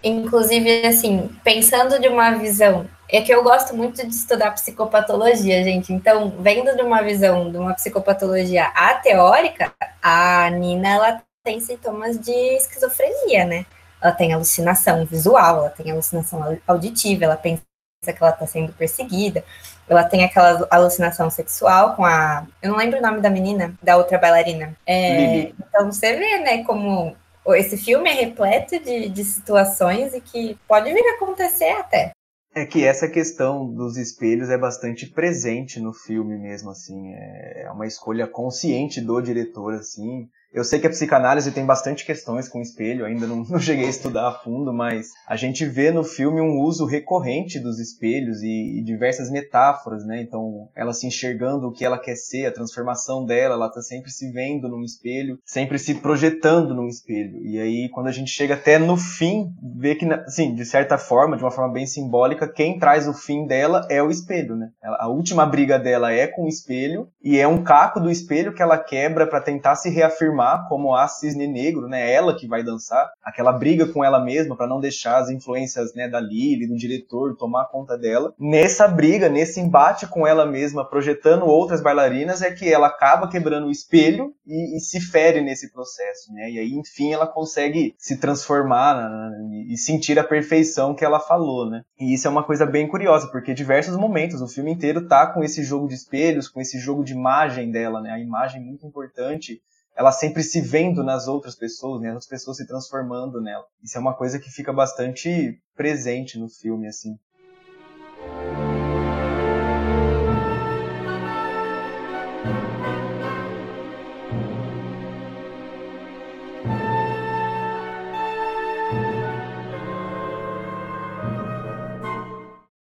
Inclusive, 0.02 0.86
assim, 0.86 1.30
pensando 1.44 1.98
de 1.98 2.08
uma 2.08 2.32
visão, 2.32 2.86
é 3.08 3.20
que 3.20 3.32
eu 3.32 3.42
gosto 3.42 3.76
muito 3.76 4.06
de 4.06 4.14
estudar 4.14 4.52
psicopatologia, 4.52 5.62
gente. 5.64 5.92
Então, 5.92 6.30
vendo 6.38 6.74
de 6.76 6.82
uma 6.82 7.02
visão 7.02 7.50
de 7.50 7.58
uma 7.58 7.74
psicopatologia 7.74 8.66
ateórica, 8.68 9.72
a 10.02 10.48
Nina 10.50 10.88
ela 10.88 11.22
tem 11.44 11.60
sintomas 11.60 12.18
de 12.18 12.32
esquizofrenia, 12.32 13.44
né? 13.44 13.66
Ela 14.00 14.12
tem 14.12 14.32
alucinação 14.32 15.04
visual, 15.04 15.58
ela 15.58 15.70
tem 15.70 15.90
alucinação 15.90 16.58
auditiva, 16.66 17.24
ela 17.24 17.36
pensa 17.36 17.62
que 18.02 18.16
ela 18.18 18.30
está 18.30 18.46
sendo 18.46 18.72
perseguida, 18.72 19.44
ela 19.88 20.04
tem 20.04 20.24
aquela 20.24 20.66
alucinação 20.70 21.28
sexual 21.28 21.96
com 21.96 22.04
a. 22.04 22.46
Eu 22.62 22.70
não 22.70 22.78
lembro 22.78 22.98
o 22.98 23.02
nome 23.02 23.20
da 23.20 23.28
menina, 23.28 23.74
da 23.82 23.96
outra 23.96 24.16
bailarina. 24.18 24.74
É, 24.86 25.50
então 25.50 25.90
você 25.90 26.16
vê, 26.16 26.38
né, 26.38 26.64
como 26.64 27.14
esse 27.48 27.76
filme 27.76 28.08
é 28.08 28.12
repleto 28.12 28.78
de, 28.78 29.08
de 29.08 29.24
situações 29.24 30.14
e 30.14 30.20
que 30.20 30.58
pode 30.68 30.92
vir 30.92 31.04
a 31.06 31.16
acontecer 31.16 31.70
até. 31.70 32.12
É 32.54 32.66
que 32.66 32.84
essa 32.84 33.08
questão 33.08 33.72
dos 33.72 33.96
espelhos 33.96 34.50
é 34.50 34.58
bastante 34.58 35.06
presente 35.06 35.78
no 35.80 35.92
filme 35.92 36.36
mesmo, 36.36 36.70
assim. 36.70 37.14
É 37.14 37.70
uma 37.72 37.86
escolha 37.86 38.26
consciente 38.26 39.00
do 39.00 39.20
diretor, 39.20 39.74
assim. 39.74 40.28
Eu 40.52 40.64
sei 40.64 40.80
que 40.80 40.86
a 40.86 40.90
psicanálise 40.90 41.52
tem 41.52 41.64
bastante 41.64 42.04
questões 42.04 42.48
com 42.48 42.60
espelho, 42.60 43.04
ainda 43.04 43.26
não, 43.26 43.44
não, 43.48 43.58
cheguei 43.58 43.86
a 43.86 43.90
estudar 43.90 44.28
a 44.28 44.32
fundo, 44.32 44.72
mas 44.72 45.10
a 45.28 45.36
gente 45.36 45.64
vê 45.64 45.92
no 45.92 46.02
filme 46.02 46.40
um 46.40 46.60
uso 46.60 46.86
recorrente 46.86 47.60
dos 47.60 47.78
espelhos 47.78 48.42
e, 48.42 48.78
e, 48.78 48.82
diversas 48.82 49.30
metáforas, 49.30 50.04
né? 50.04 50.20
Então, 50.20 50.68
ela 50.74 50.92
se 50.92 51.06
enxergando 51.06 51.68
o 51.68 51.72
que 51.72 51.84
ela 51.84 51.98
quer 51.98 52.16
ser, 52.16 52.46
a 52.46 52.52
transformação 52.52 53.24
dela, 53.24 53.54
ela 53.54 53.70
tá 53.70 53.80
sempre 53.80 54.10
se 54.10 54.32
vendo 54.32 54.68
num 54.68 54.82
espelho, 54.82 55.38
sempre 55.44 55.78
se 55.78 55.94
projetando 55.94 56.74
num 56.74 56.88
espelho. 56.88 57.38
E 57.46 57.60
aí, 57.60 57.88
quando 57.90 58.08
a 58.08 58.12
gente 58.12 58.30
chega 58.30 58.54
até 58.54 58.78
no 58.78 58.96
fim, 58.96 59.52
vê 59.76 59.94
que, 59.94 60.04
assim, 60.12 60.54
de 60.54 60.64
certa 60.64 60.98
forma, 60.98 61.36
de 61.36 61.44
uma 61.44 61.50
forma 61.52 61.72
bem 61.72 61.86
simbólica, 61.86 62.48
quem 62.48 62.78
traz 62.78 63.06
o 63.06 63.14
fim 63.14 63.46
dela 63.46 63.86
é 63.88 64.02
o 64.02 64.10
espelho, 64.10 64.56
né? 64.56 64.70
A 64.82 65.08
última 65.08 65.46
briga 65.46 65.78
dela 65.78 66.12
é 66.12 66.26
com 66.26 66.44
o 66.44 66.48
espelho 66.48 67.08
e 67.22 67.38
é 67.38 67.46
um 67.46 67.62
caco 67.62 68.00
do 68.00 68.10
espelho 68.10 68.52
que 68.52 68.62
ela 68.62 68.78
quebra 68.78 69.26
para 69.26 69.40
tentar 69.40 69.76
se 69.76 69.88
reafirmar 69.88 70.39
como 70.68 70.94
a 70.94 71.06
cisne 71.08 71.46
negro, 71.46 71.88
né? 71.88 72.10
Ela 72.12 72.36
que 72.36 72.46
vai 72.46 72.62
dançar, 72.62 73.10
aquela 73.22 73.52
briga 73.52 73.86
com 73.86 74.04
ela 74.04 74.20
mesma 74.20 74.56
para 74.56 74.66
não 74.66 74.80
deixar 74.80 75.18
as 75.18 75.30
influências, 75.30 75.94
né, 75.94 76.08
da 76.08 76.20
Lily, 76.20 76.66
do 76.66 76.76
diretor 76.76 77.36
tomar 77.36 77.66
conta 77.66 77.96
dela. 77.96 78.34
Nessa 78.38 78.86
briga, 78.86 79.28
nesse 79.28 79.60
embate 79.60 80.06
com 80.06 80.26
ela 80.26 80.46
mesma, 80.46 80.84
projetando 80.84 81.46
outras 81.46 81.82
bailarinas, 81.82 82.42
é 82.42 82.50
que 82.50 82.72
ela 82.72 82.88
acaba 82.88 83.28
quebrando 83.28 83.66
o 83.66 83.70
espelho 83.70 84.32
e, 84.46 84.76
e 84.76 84.80
se 84.80 85.00
fere 85.00 85.40
nesse 85.40 85.72
processo, 85.72 86.32
né? 86.32 86.50
E 86.50 86.58
aí, 86.58 86.72
enfim, 86.72 87.12
ela 87.12 87.26
consegue 87.26 87.94
se 87.98 88.16
transformar 88.16 89.30
e 89.68 89.76
sentir 89.76 90.18
a 90.18 90.24
perfeição 90.24 90.94
que 90.94 91.04
ela 91.04 91.20
falou, 91.20 91.68
né? 91.68 91.82
E 91.98 92.14
isso 92.14 92.26
é 92.26 92.30
uma 92.30 92.44
coisa 92.44 92.66
bem 92.66 92.88
curiosa, 92.88 93.28
porque 93.28 93.54
diversos 93.54 93.96
momentos 93.96 94.40
o 94.40 94.48
filme 94.48 94.72
inteiro 94.72 95.06
tá 95.06 95.26
com 95.26 95.42
esse 95.42 95.62
jogo 95.62 95.88
de 95.88 95.94
espelhos, 95.94 96.48
com 96.48 96.60
esse 96.60 96.78
jogo 96.78 97.04
de 97.04 97.12
imagem 97.12 97.70
dela, 97.70 98.00
né? 98.00 98.10
A 98.10 98.18
imagem 98.18 98.62
muito 98.62 98.86
importante 98.86 99.60
ela 99.96 100.12
sempre 100.12 100.42
se 100.42 100.60
vendo 100.60 101.02
nas 101.02 101.26
outras 101.28 101.54
pessoas, 101.54 102.00
né? 102.00 102.10
As 102.10 102.26
pessoas 102.26 102.56
se 102.56 102.66
transformando 102.66 103.40
nela. 103.40 103.64
Isso 103.82 103.96
é 103.96 104.00
uma 104.00 104.14
coisa 104.14 104.38
que 104.38 104.50
fica 104.50 104.72
bastante 104.72 105.60
presente 105.74 106.38
no 106.38 106.48
filme, 106.48 106.88
assim. 106.88 107.18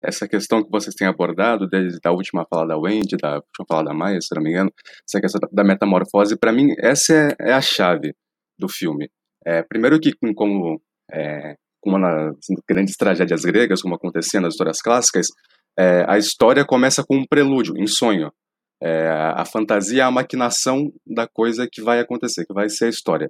Essa 0.04 0.28
questão 0.28 0.62
que 0.62 0.70
vocês 0.70 0.94
têm 0.94 1.08
abordado, 1.08 1.68
desde 1.68 2.00
a 2.04 2.12
última 2.12 2.46
fala 2.50 2.68
da 2.68 2.78
Wendy, 2.78 3.16
da 3.16 3.36
última 3.36 3.66
fala 3.68 3.84
da 3.86 3.94
Maia, 3.94 4.20
se 4.20 4.36
não 4.36 4.44
me 4.44 4.50
engano, 4.50 4.72
essa 5.08 5.22
questão 5.22 5.40
da 5.52 5.64
metamorfose, 5.64 6.38
para 6.38 6.52
mim, 6.52 6.74
essa 6.78 7.14
é, 7.14 7.36
é, 7.40 7.54
a 7.54 7.62
chave 7.62 8.14
do 8.60 8.68
filme. 8.68 9.10
É, 9.46 9.64
primeiro 9.64 10.00
que, 10.00 10.12
como, 10.36 10.82
é, 11.12 11.56
como 11.82 11.98
nas 11.98 12.36
grandes 12.68 12.98
tragédias 12.98 13.44
gregas, 13.44 13.82
como 13.82 13.96
acontecia 13.96 14.42
nas 14.42 14.54
histórias 14.54 14.82
clássicas, 14.82 15.28
é, 15.80 16.06
a 16.08 16.18
história 16.18 16.66
começa 16.66 17.04
com 17.08 17.18
um 17.18 17.26
prelúdio, 17.26 17.78
em 17.78 17.88
sonho. 17.88 18.30
É, 18.82 19.08
a 19.08 19.46
fantasia 19.46 20.04
é 20.04 20.06
a 20.06 20.12
maquinação 20.12 20.92
da 21.08 21.26
coisa 21.26 21.68
que 21.72 21.82
vai 21.82 22.02
acontecer, 22.02 22.46
que 22.46 22.54
vai 22.54 22.70
ser 22.70 22.86
a 22.86 22.90
história. 22.90 23.30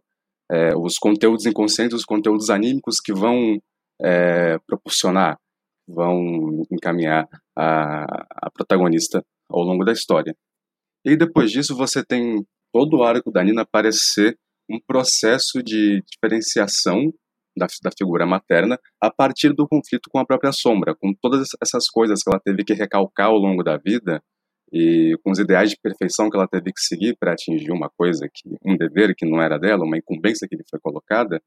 É, 0.52 0.76
os 0.76 0.98
conteúdos 0.98 1.46
inconscientes, 1.46 1.96
os 1.96 2.06
conteúdos 2.06 2.50
anímicos 2.50 2.96
que 3.00 3.14
vão 3.14 3.60
proporcionar 4.68 5.38
vão 5.88 6.64
encaminhar 6.72 7.28
a, 7.58 8.06
a 8.48 8.52
protagonista 8.52 9.24
ao 9.50 9.62
longo 9.62 9.84
da 9.84 9.92
história. 9.92 10.36
E 11.06 11.16
depois 11.18 11.52
disso 11.52 11.76
você 11.76 12.04
tem 12.04 12.46
todo 12.72 12.98
o 12.98 13.04
arco 13.04 13.32
da 13.32 13.44
Nina 13.44 13.66
parecer 13.66 14.38
um 14.70 14.80
processo 14.80 15.62
de 15.62 16.02
diferenciação 16.10 17.12
da, 17.56 17.68
da, 17.84 17.92
figura 17.96 18.26
materna 18.26 18.80
a 19.00 19.12
partir 19.12 19.54
do 19.54 19.68
conflito 19.68 20.10
com 20.10 20.18
a 20.18 20.26
própria 20.26 20.52
sombra, 20.52 20.96
com 20.96 21.14
todas 21.22 21.50
essas 21.62 21.88
coisas 21.88 22.24
que 22.24 22.30
ela 22.30 22.42
teve 22.44 22.64
que 22.64 22.74
recalcar 22.74 23.28
ao 23.28 23.38
longo 23.38 23.64
da 23.64 23.78
vida 23.78 24.22
e 24.72 25.16
com 25.24 25.32
os 25.32 25.38
ideais 25.38 25.70
de 25.70 25.78
perfeição 25.78 26.30
que 26.30 26.36
ela 26.36 26.48
teve 26.48 26.72
que 26.74 26.82
seguir 26.82 27.16
para 27.20 27.34
atingir 27.34 27.72
uma 27.72 27.92
coisa 27.96 28.28
que 28.34 28.50
um 28.66 28.76
dever 28.76 29.14
que 29.16 29.26
não 29.26 29.40
era 29.40 29.60
dela, 29.60 29.86
uma 29.86 29.98
incumbência 29.98 30.48
que 30.48 30.56
lhe 30.56 30.64
foi 30.68 30.80
colocada, 30.80 31.40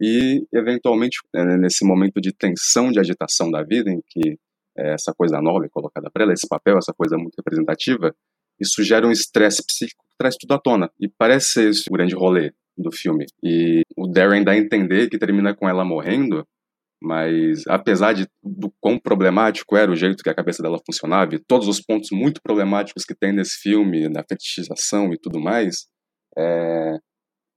e 0.00 0.44
eventualmente 0.52 1.18
né, 1.34 1.56
nesse 1.56 1.84
momento 1.84 2.20
de 2.20 2.32
tensão, 2.32 2.90
de 2.90 2.98
agitação 2.98 3.50
da 3.50 3.62
vida, 3.62 3.90
em 3.90 4.00
que 4.08 4.38
é, 4.76 4.94
essa 4.94 5.12
coisa 5.16 5.40
nova 5.40 5.66
é 5.66 5.68
colocada 5.68 6.10
para 6.10 6.24
ela, 6.24 6.32
esse 6.32 6.48
papel, 6.48 6.78
essa 6.78 6.92
coisa 6.92 7.16
muito 7.16 7.36
representativa, 7.36 8.14
isso 8.60 8.82
gera 8.82 9.06
um 9.06 9.10
estresse 9.10 9.64
psíquico 9.66 10.04
que 10.08 10.16
traz 10.16 10.36
tudo 10.36 10.54
à 10.54 10.58
tona. 10.58 10.90
E 11.00 11.08
parece 11.08 11.50
ser 11.50 11.70
esse 11.70 11.88
o 11.88 11.92
grande 11.92 12.14
rolê 12.14 12.52
do 12.76 12.90
filme. 12.92 13.26
E 13.42 13.82
o 13.96 14.06
Darren 14.06 14.44
dá 14.44 14.52
a 14.52 14.58
entender 14.58 15.08
que 15.08 15.18
termina 15.18 15.54
com 15.54 15.68
ela 15.68 15.84
morrendo, 15.84 16.46
mas 17.02 17.66
apesar 17.66 18.12
de 18.12 18.26
do 18.42 18.72
quão 18.80 18.98
problemático 18.98 19.76
era 19.76 19.90
o 19.90 19.96
jeito 19.96 20.22
que 20.22 20.30
a 20.30 20.34
cabeça 20.34 20.62
dela 20.62 20.78
funcionava, 20.86 21.34
e 21.34 21.38
todos 21.38 21.66
os 21.66 21.80
pontos 21.80 22.10
muito 22.12 22.40
problemáticos 22.40 23.04
que 23.04 23.14
tem 23.14 23.32
nesse 23.32 23.56
filme, 23.60 24.08
na 24.08 24.22
fetichização 24.22 25.12
e 25.12 25.18
tudo 25.18 25.40
mais, 25.40 25.86
é, 26.38 26.98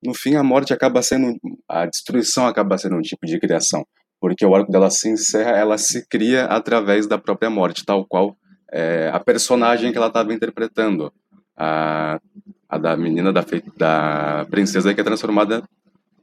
no 0.05 0.13
fim 0.13 0.35
a 0.35 0.43
morte 0.43 0.73
acaba 0.73 1.01
sendo 1.01 1.37
a 1.67 1.85
destruição 1.85 2.47
acaba 2.47 2.77
sendo 2.77 2.95
um 2.95 3.01
tipo 3.01 3.25
de 3.25 3.39
criação 3.39 3.85
porque 4.19 4.45
o 4.45 4.55
arco 4.55 4.71
dela 4.71 4.89
se 4.89 5.09
encerra 5.09 5.51
ela 5.51 5.77
se 5.77 6.07
cria 6.07 6.45
através 6.45 7.07
da 7.07 7.17
própria 7.17 7.49
morte 7.49 7.85
tal 7.85 8.05
qual 8.05 8.35
é, 8.71 9.09
a 9.13 9.19
personagem 9.19 9.91
que 9.91 9.97
ela 9.97 10.07
estava 10.07 10.33
interpretando 10.33 11.11
a, 11.55 12.19
a, 12.67 12.77
da 12.77 12.97
menina 12.97 13.31
da, 13.31 13.45
da 13.77 14.45
princesa 14.49 14.93
que 14.93 15.01
é 15.01 15.03
transformada 15.03 15.63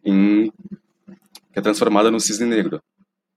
em 0.05 0.51
que 1.53 1.59
é 1.59 1.63
transformada 1.63 2.11
no 2.11 2.21
cisne 2.21 2.47
negro 2.47 2.83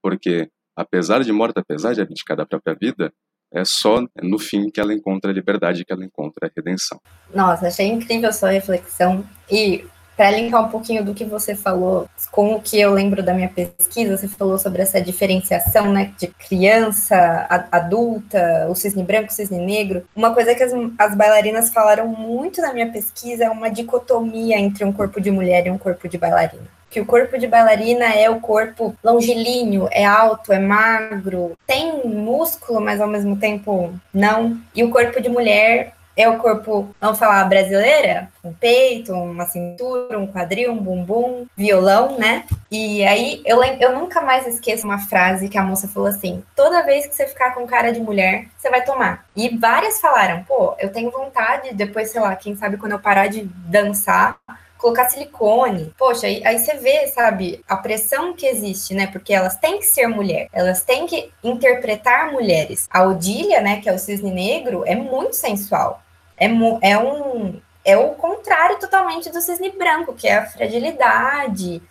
porque 0.01 0.49
apesar 0.75 1.23
de 1.23 1.31
morta 1.31 1.61
apesar 1.61 1.93
de 1.93 2.01
abdicar 2.01 2.37
da 2.37 2.45
própria 2.45 2.75
vida 2.75 3.11
é 3.55 3.63
só 3.63 4.03
no 4.21 4.37
fim 4.37 4.69
que 4.69 4.81
ela 4.81 4.93
encontra 4.93 5.31
a 5.31 5.33
liberdade, 5.33 5.85
que 5.85 5.93
ela 5.93 6.03
encontra 6.03 6.47
a 6.47 6.51
redenção. 6.53 6.99
Nossa, 7.33 7.67
achei 7.67 7.87
incrível 7.87 8.29
a 8.29 8.33
sua 8.33 8.49
reflexão. 8.49 9.25
E 9.49 9.85
para 10.15 10.31
linkar 10.31 10.63
um 10.63 10.69
pouquinho 10.69 11.03
do 11.03 11.13
que 11.13 11.25
você 11.25 11.55
falou 11.55 12.07
com 12.31 12.55
o 12.55 12.61
que 12.61 12.79
eu 12.79 12.91
lembro 12.93 13.21
da 13.21 13.33
minha 13.33 13.49
pesquisa, 13.49 14.17
você 14.17 14.27
falou 14.27 14.57
sobre 14.57 14.81
essa 14.81 15.01
diferenciação, 15.01 15.91
né, 15.91 16.13
de 16.17 16.27
criança, 16.27 17.45
adulta, 17.71 18.67
o 18.69 18.75
cisne 18.75 19.03
branco, 19.03 19.31
o 19.31 19.33
cisne 19.33 19.57
negro. 19.57 20.03
Uma 20.15 20.33
coisa 20.33 20.55
que 20.55 20.63
as, 20.63 20.71
as 20.97 21.15
bailarinas 21.15 21.69
falaram 21.69 22.07
muito 22.07 22.61
na 22.61 22.73
minha 22.73 22.91
pesquisa 22.91 23.45
é 23.45 23.49
uma 23.49 23.69
dicotomia 23.69 24.57
entre 24.57 24.85
um 24.85 24.91
corpo 24.91 25.19
de 25.19 25.31
mulher 25.31 25.67
e 25.67 25.71
um 25.71 25.77
corpo 25.77 26.07
de 26.07 26.17
bailarina 26.17 26.75
que 26.95 27.01
o 27.01 27.05
corpo 27.05 27.37
de 27.37 27.45
bailarina 27.45 28.05
é 28.05 28.29
o 28.29 28.39
corpo 28.39 28.95
longilíneo, 29.03 29.89
é 29.91 30.05
alto, 30.05 30.53
é 30.53 30.59
magro, 30.59 31.51
tem 31.67 32.07
músculo, 32.07 32.79
mas 32.79 33.01
ao 33.01 33.07
mesmo 33.09 33.35
tempo 33.35 33.93
não. 34.13 34.57
E 34.73 34.81
o 34.81 34.89
corpo 34.89 35.21
de 35.21 35.27
mulher 35.27 35.93
é 36.15 36.29
o 36.29 36.37
corpo, 36.37 36.95
vamos 36.99 37.19
falar 37.19 37.43
brasileira? 37.45 38.29
Um 38.43 38.53
peito, 38.53 39.11
uma 39.13 39.45
cintura, 39.45 40.17
um 40.17 40.27
quadril, 40.27 40.71
um 40.71 40.77
bumbum, 40.77 41.45
violão, 41.57 42.17
né? 42.17 42.45
E 42.71 43.03
aí 43.05 43.41
eu, 43.45 43.61
eu 43.63 43.93
nunca 43.93 44.21
mais 44.21 44.47
esqueço 44.47 44.85
uma 44.85 44.97
frase 44.97 45.49
que 45.49 45.57
a 45.57 45.63
moça 45.63 45.87
falou 45.87 46.07
assim: 46.07 46.43
toda 46.55 46.83
vez 46.83 47.05
que 47.05 47.15
você 47.15 47.27
ficar 47.27 47.53
com 47.53 47.67
cara 47.67 47.91
de 47.91 47.99
mulher, 47.99 48.47
você 48.57 48.69
vai 48.69 48.83
tomar. 48.83 49.25
E 49.35 49.57
várias 49.57 49.99
falaram: 49.99 50.43
pô, 50.43 50.75
eu 50.79 50.91
tenho 50.91 51.11
vontade, 51.11 51.73
depois, 51.73 52.11
sei 52.11 52.21
lá, 52.21 52.35
quem 52.35 52.55
sabe 52.55 52.77
quando 52.77 52.93
eu 52.93 52.99
parar 52.99 53.27
de 53.27 53.43
dançar, 53.43 54.37
colocar 54.77 55.09
silicone. 55.09 55.93
Poxa, 55.97 56.27
aí, 56.27 56.41
aí, 56.45 56.59
você 56.59 56.75
vê, 56.75 57.07
sabe, 57.07 57.61
a 57.67 57.75
pressão 57.75 58.33
que 58.33 58.45
existe, 58.45 58.93
né? 58.93 59.07
Porque 59.07 59.33
elas 59.33 59.57
têm 59.57 59.79
que 59.79 59.85
ser 59.85 60.07
mulher, 60.07 60.47
elas 60.53 60.81
têm 60.81 61.07
que 61.07 61.29
interpretar 61.43 62.31
mulheres. 62.31 62.87
A 62.89 63.03
Odília, 63.03 63.61
né, 63.61 63.81
que 63.81 63.89
é 63.89 63.93
o 63.93 63.99
cisne 63.99 64.31
negro, 64.31 64.83
é 64.85 64.95
muito 64.95 65.35
sensual 65.35 66.04
é, 66.37 66.47
é 66.81 66.97
um 66.97 67.61
é 67.85 67.95
o 67.95 68.15
contrário 68.15 68.79
totalmente 68.79 69.29
do 69.29 69.39
cisne 69.39 69.69
branco, 69.69 70.15
que 70.15 70.27
é 70.27 70.37
a 70.39 70.45
fragilidade, 70.47 71.81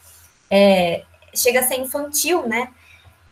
é, 0.51 1.05
chega 1.33 1.61
a 1.61 1.63
ser 1.63 1.77
infantil, 1.77 2.47
né? 2.49 2.69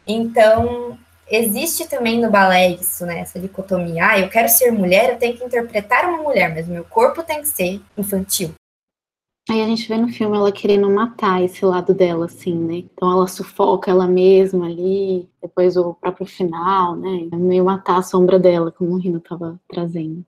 Então, 0.06 0.96
existe 1.28 1.88
também 1.88 2.20
no 2.20 2.30
balé 2.30 2.70
isso, 2.70 3.04
né? 3.04 3.18
Essa 3.18 3.40
dicotomia. 3.40 4.06
Ah, 4.06 4.18
eu 4.20 4.28
quero 4.28 4.48
ser 4.48 4.70
mulher, 4.70 5.10
eu 5.10 5.18
tenho 5.18 5.36
que 5.36 5.44
interpretar 5.44 6.08
uma 6.08 6.22
mulher, 6.22 6.54
mas 6.54 6.68
meu 6.68 6.84
corpo 6.84 7.24
tem 7.24 7.40
que 7.40 7.48
ser 7.48 7.80
infantil. 7.98 8.54
Aí 9.50 9.60
a 9.60 9.66
gente 9.66 9.88
vê 9.88 9.96
no 9.96 10.08
filme 10.08 10.36
ela 10.36 10.52
querendo 10.52 10.88
matar 10.88 11.42
esse 11.42 11.64
lado 11.64 11.92
dela, 11.92 12.26
assim, 12.26 12.54
né? 12.54 12.74
Então 12.76 13.10
ela 13.10 13.26
sufoca 13.26 13.90
ela 13.90 14.06
mesma 14.06 14.66
ali, 14.66 15.28
depois 15.42 15.76
o 15.76 15.94
próprio 15.94 16.26
final, 16.26 16.94
né? 16.94 17.28
Meio 17.32 17.64
matar 17.64 17.98
a 17.98 18.02
sombra 18.02 18.38
dela, 18.38 18.70
como 18.70 18.92
o 18.92 18.98
Rino 18.98 19.18
estava 19.18 19.60
trazendo. 19.68 20.24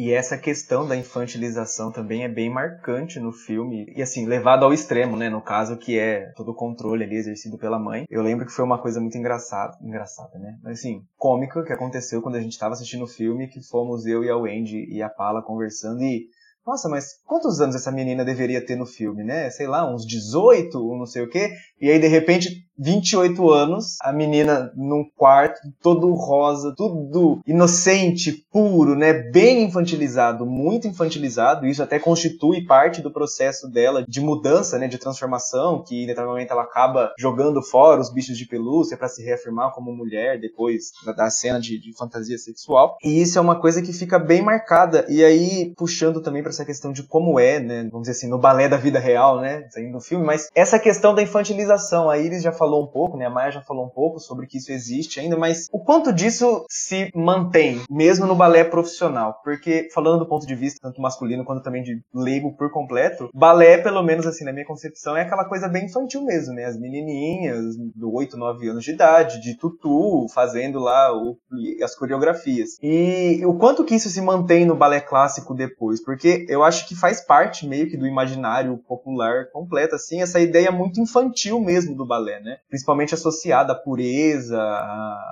E 0.00 0.12
essa 0.12 0.38
questão 0.38 0.86
da 0.86 0.96
infantilização 0.96 1.90
também 1.90 2.22
é 2.22 2.28
bem 2.28 2.48
marcante 2.48 3.18
no 3.18 3.32
filme. 3.32 3.92
E 3.96 4.00
assim, 4.00 4.26
levado 4.26 4.64
ao 4.64 4.72
extremo, 4.72 5.16
né? 5.16 5.28
No 5.28 5.42
caso, 5.42 5.76
que 5.76 5.98
é 5.98 6.30
todo 6.36 6.52
o 6.52 6.54
controle 6.54 7.02
ali 7.02 7.16
exercido 7.16 7.58
pela 7.58 7.80
mãe. 7.80 8.04
Eu 8.08 8.22
lembro 8.22 8.46
que 8.46 8.52
foi 8.52 8.64
uma 8.64 8.80
coisa 8.80 9.00
muito 9.00 9.18
engraçada. 9.18 9.76
Engraçada, 9.82 10.38
né? 10.38 10.56
Mas 10.62 10.78
assim, 10.78 11.02
cômica 11.16 11.64
que 11.64 11.72
aconteceu 11.72 12.22
quando 12.22 12.36
a 12.36 12.40
gente 12.40 12.52
estava 12.52 12.74
assistindo 12.74 13.02
o 13.02 13.08
filme, 13.08 13.48
que 13.48 13.60
fomos 13.60 14.06
eu 14.06 14.22
e 14.22 14.30
a 14.30 14.36
Wendy 14.36 14.86
e 14.88 15.02
a 15.02 15.08
Pala 15.08 15.42
conversando 15.42 16.00
e 16.00 16.28
nossa, 16.64 16.88
mas 16.88 17.14
quantos 17.24 17.60
anos 17.60 17.74
essa 17.74 17.90
menina 17.90 18.24
deveria 18.24 18.64
ter 18.64 18.76
no 18.76 18.84
filme, 18.86 19.24
né? 19.24 19.48
Sei 19.48 19.66
lá, 19.66 19.90
uns 19.90 20.06
18, 20.06 20.78
não 20.96 21.06
sei 21.06 21.22
o 21.22 21.28
quê. 21.28 21.50
E 21.80 21.90
aí, 21.90 21.98
de 21.98 22.06
repente, 22.06 22.67
28 22.78 23.50
anos, 23.50 23.96
a 24.02 24.12
menina 24.12 24.72
num 24.76 25.04
quarto, 25.16 25.60
todo 25.82 26.12
rosa, 26.14 26.74
tudo 26.76 27.40
inocente, 27.46 28.44
puro, 28.52 28.94
né? 28.94 29.12
Bem 29.12 29.64
infantilizado, 29.64 30.46
muito 30.46 30.86
infantilizado. 30.86 31.66
Isso 31.66 31.82
até 31.82 31.98
constitui 31.98 32.64
parte 32.64 33.02
do 33.02 33.10
processo 33.10 33.68
dela 33.68 34.04
de 34.06 34.20
mudança, 34.20 34.78
né? 34.78 34.86
De 34.86 34.98
transformação, 34.98 35.82
que 35.82 36.04
em 36.04 36.18
ela 36.48 36.62
acaba 36.62 37.12
jogando 37.18 37.62
fora 37.62 38.00
os 38.00 38.12
bichos 38.12 38.36
de 38.38 38.46
pelúcia 38.46 38.96
para 38.96 39.08
se 39.08 39.22
reafirmar 39.22 39.72
como 39.72 39.94
mulher 39.94 40.40
depois 40.40 40.92
da 41.16 41.30
cena 41.30 41.60
de, 41.60 41.78
de, 41.80 41.96
fantasia 41.96 42.38
sexual. 42.38 42.96
E 43.02 43.20
isso 43.20 43.38
é 43.38 43.40
uma 43.40 43.60
coisa 43.60 43.82
que 43.82 43.92
fica 43.92 44.18
bem 44.18 44.42
marcada. 44.42 45.04
E 45.08 45.24
aí, 45.24 45.72
puxando 45.76 46.20
também 46.20 46.42
para 46.42 46.50
essa 46.50 46.64
questão 46.64 46.92
de 46.92 47.02
como 47.02 47.38
é, 47.38 47.58
né? 47.60 47.88
Vamos 47.90 48.06
dizer 48.06 48.18
assim, 48.18 48.28
no 48.28 48.38
balé 48.38 48.68
da 48.68 48.76
vida 48.76 48.98
real, 48.98 49.40
né? 49.40 49.66
Saindo 49.70 49.92
do 49.92 50.00
filme, 50.00 50.24
mas 50.24 50.48
essa 50.54 50.78
questão 50.78 51.14
da 51.14 51.22
infantilização. 51.22 52.08
A 52.08 52.18
Iris 52.18 52.42
já 52.42 52.52
falou 52.52 52.67
falou 52.68 52.84
um 52.84 52.86
pouco, 52.86 53.16
né? 53.16 53.24
A 53.24 53.30
Maia 53.30 53.50
já 53.50 53.62
falou 53.62 53.86
um 53.86 53.88
pouco 53.88 54.20
sobre 54.20 54.46
que 54.46 54.58
isso 54.58 54.70
existe 54.70 55.18
ainda, 55.18 55.36
mas 55.36 55.66
o 55.72 55.78
quanto 55.78 56.12
disso 56.12 56.66
se 56.68 57.10
mantém, 57.14 57.80
mesmo 57.90 58.26
no 58.26 58.34
balé 58.34 58.62
profissional? 58.62 59.40
Porque, 59.42 59.88
falando 59.92 60.18
do 60.18 60.28
ponto 60.28 60.46
de 60.46 60.54
vista 60.54 60.78
tanto 60.82 61.00
masculino 61.00 61.44
quanto 61.44 61.62
também 61.62 61.82
de 61.82 62.00
leigo 62.14 62.54
por 62.56 62.70
completo, 62.70 63.30
balé, 63.34 63.78
pelo 63.78 64.02
menos 64.02 64.26
assim, 64.26 64.44
na 64.44 64.52
minha 64.52 64.66
concepção, 64.66 65.16
é 65.16 65.22
aquela 65.22 65.46
coisa 65.46 65.66
bem 65.66 65.86
infantil 65.86 66.22
mesmo, 66.22 66.52
né? 66.54 66.66
As 66.66 66.78
menininhas 66.78 67.76
do 67.94 68.14
8, 68.14 68.36
9 68.36 68.68
anos 68.68 68.84
de 68.84 68.90
idade, 68.90 69.40
de 69.40 69.56
tutu, 69.56 70.26
fazendo 70.34 70.78
lá 70.78 71.16
o, 71.16 71.38
as 71.82 71.96
coreografias. 71.96 72.76
E 72.82 73.40
o 73.46 73.54
quanto 73.54 73.84
que 73.84 73.94
isso 73.94 74.10
se 74.10 74.20
mantém 74.20 74.66
no 74.66 74.76
balé 74.76 75.00
clássico 75.00 75.54
depois? 75.54 76.04
Porque 76.04 76.44
eu 76.48 76.62
acho 76.62 76.86
que 76.86 76.94
faz 76.94 77.24
parte 77.24 77.66
meio 77.66 77.88
que 77.88 77.96
do 77.96 78.06
imaginário 78.06 78.76
popular 78.86 79.46
completo, 79.52 79.94
assim, 79.94 80.20
essa 80.20 80.38
ideia 80.38 80.70
muito 80.70 81.00
infantil 81.00 81.58
mesmo 81.60 81.96
do 81.96 82.06
balé, 82.06 82.40
né? 82.40 82.57
Principalmente 82.68 83.14
associada 83.14 83.72
à 83.72 83.76
pureza, 83.76 84.60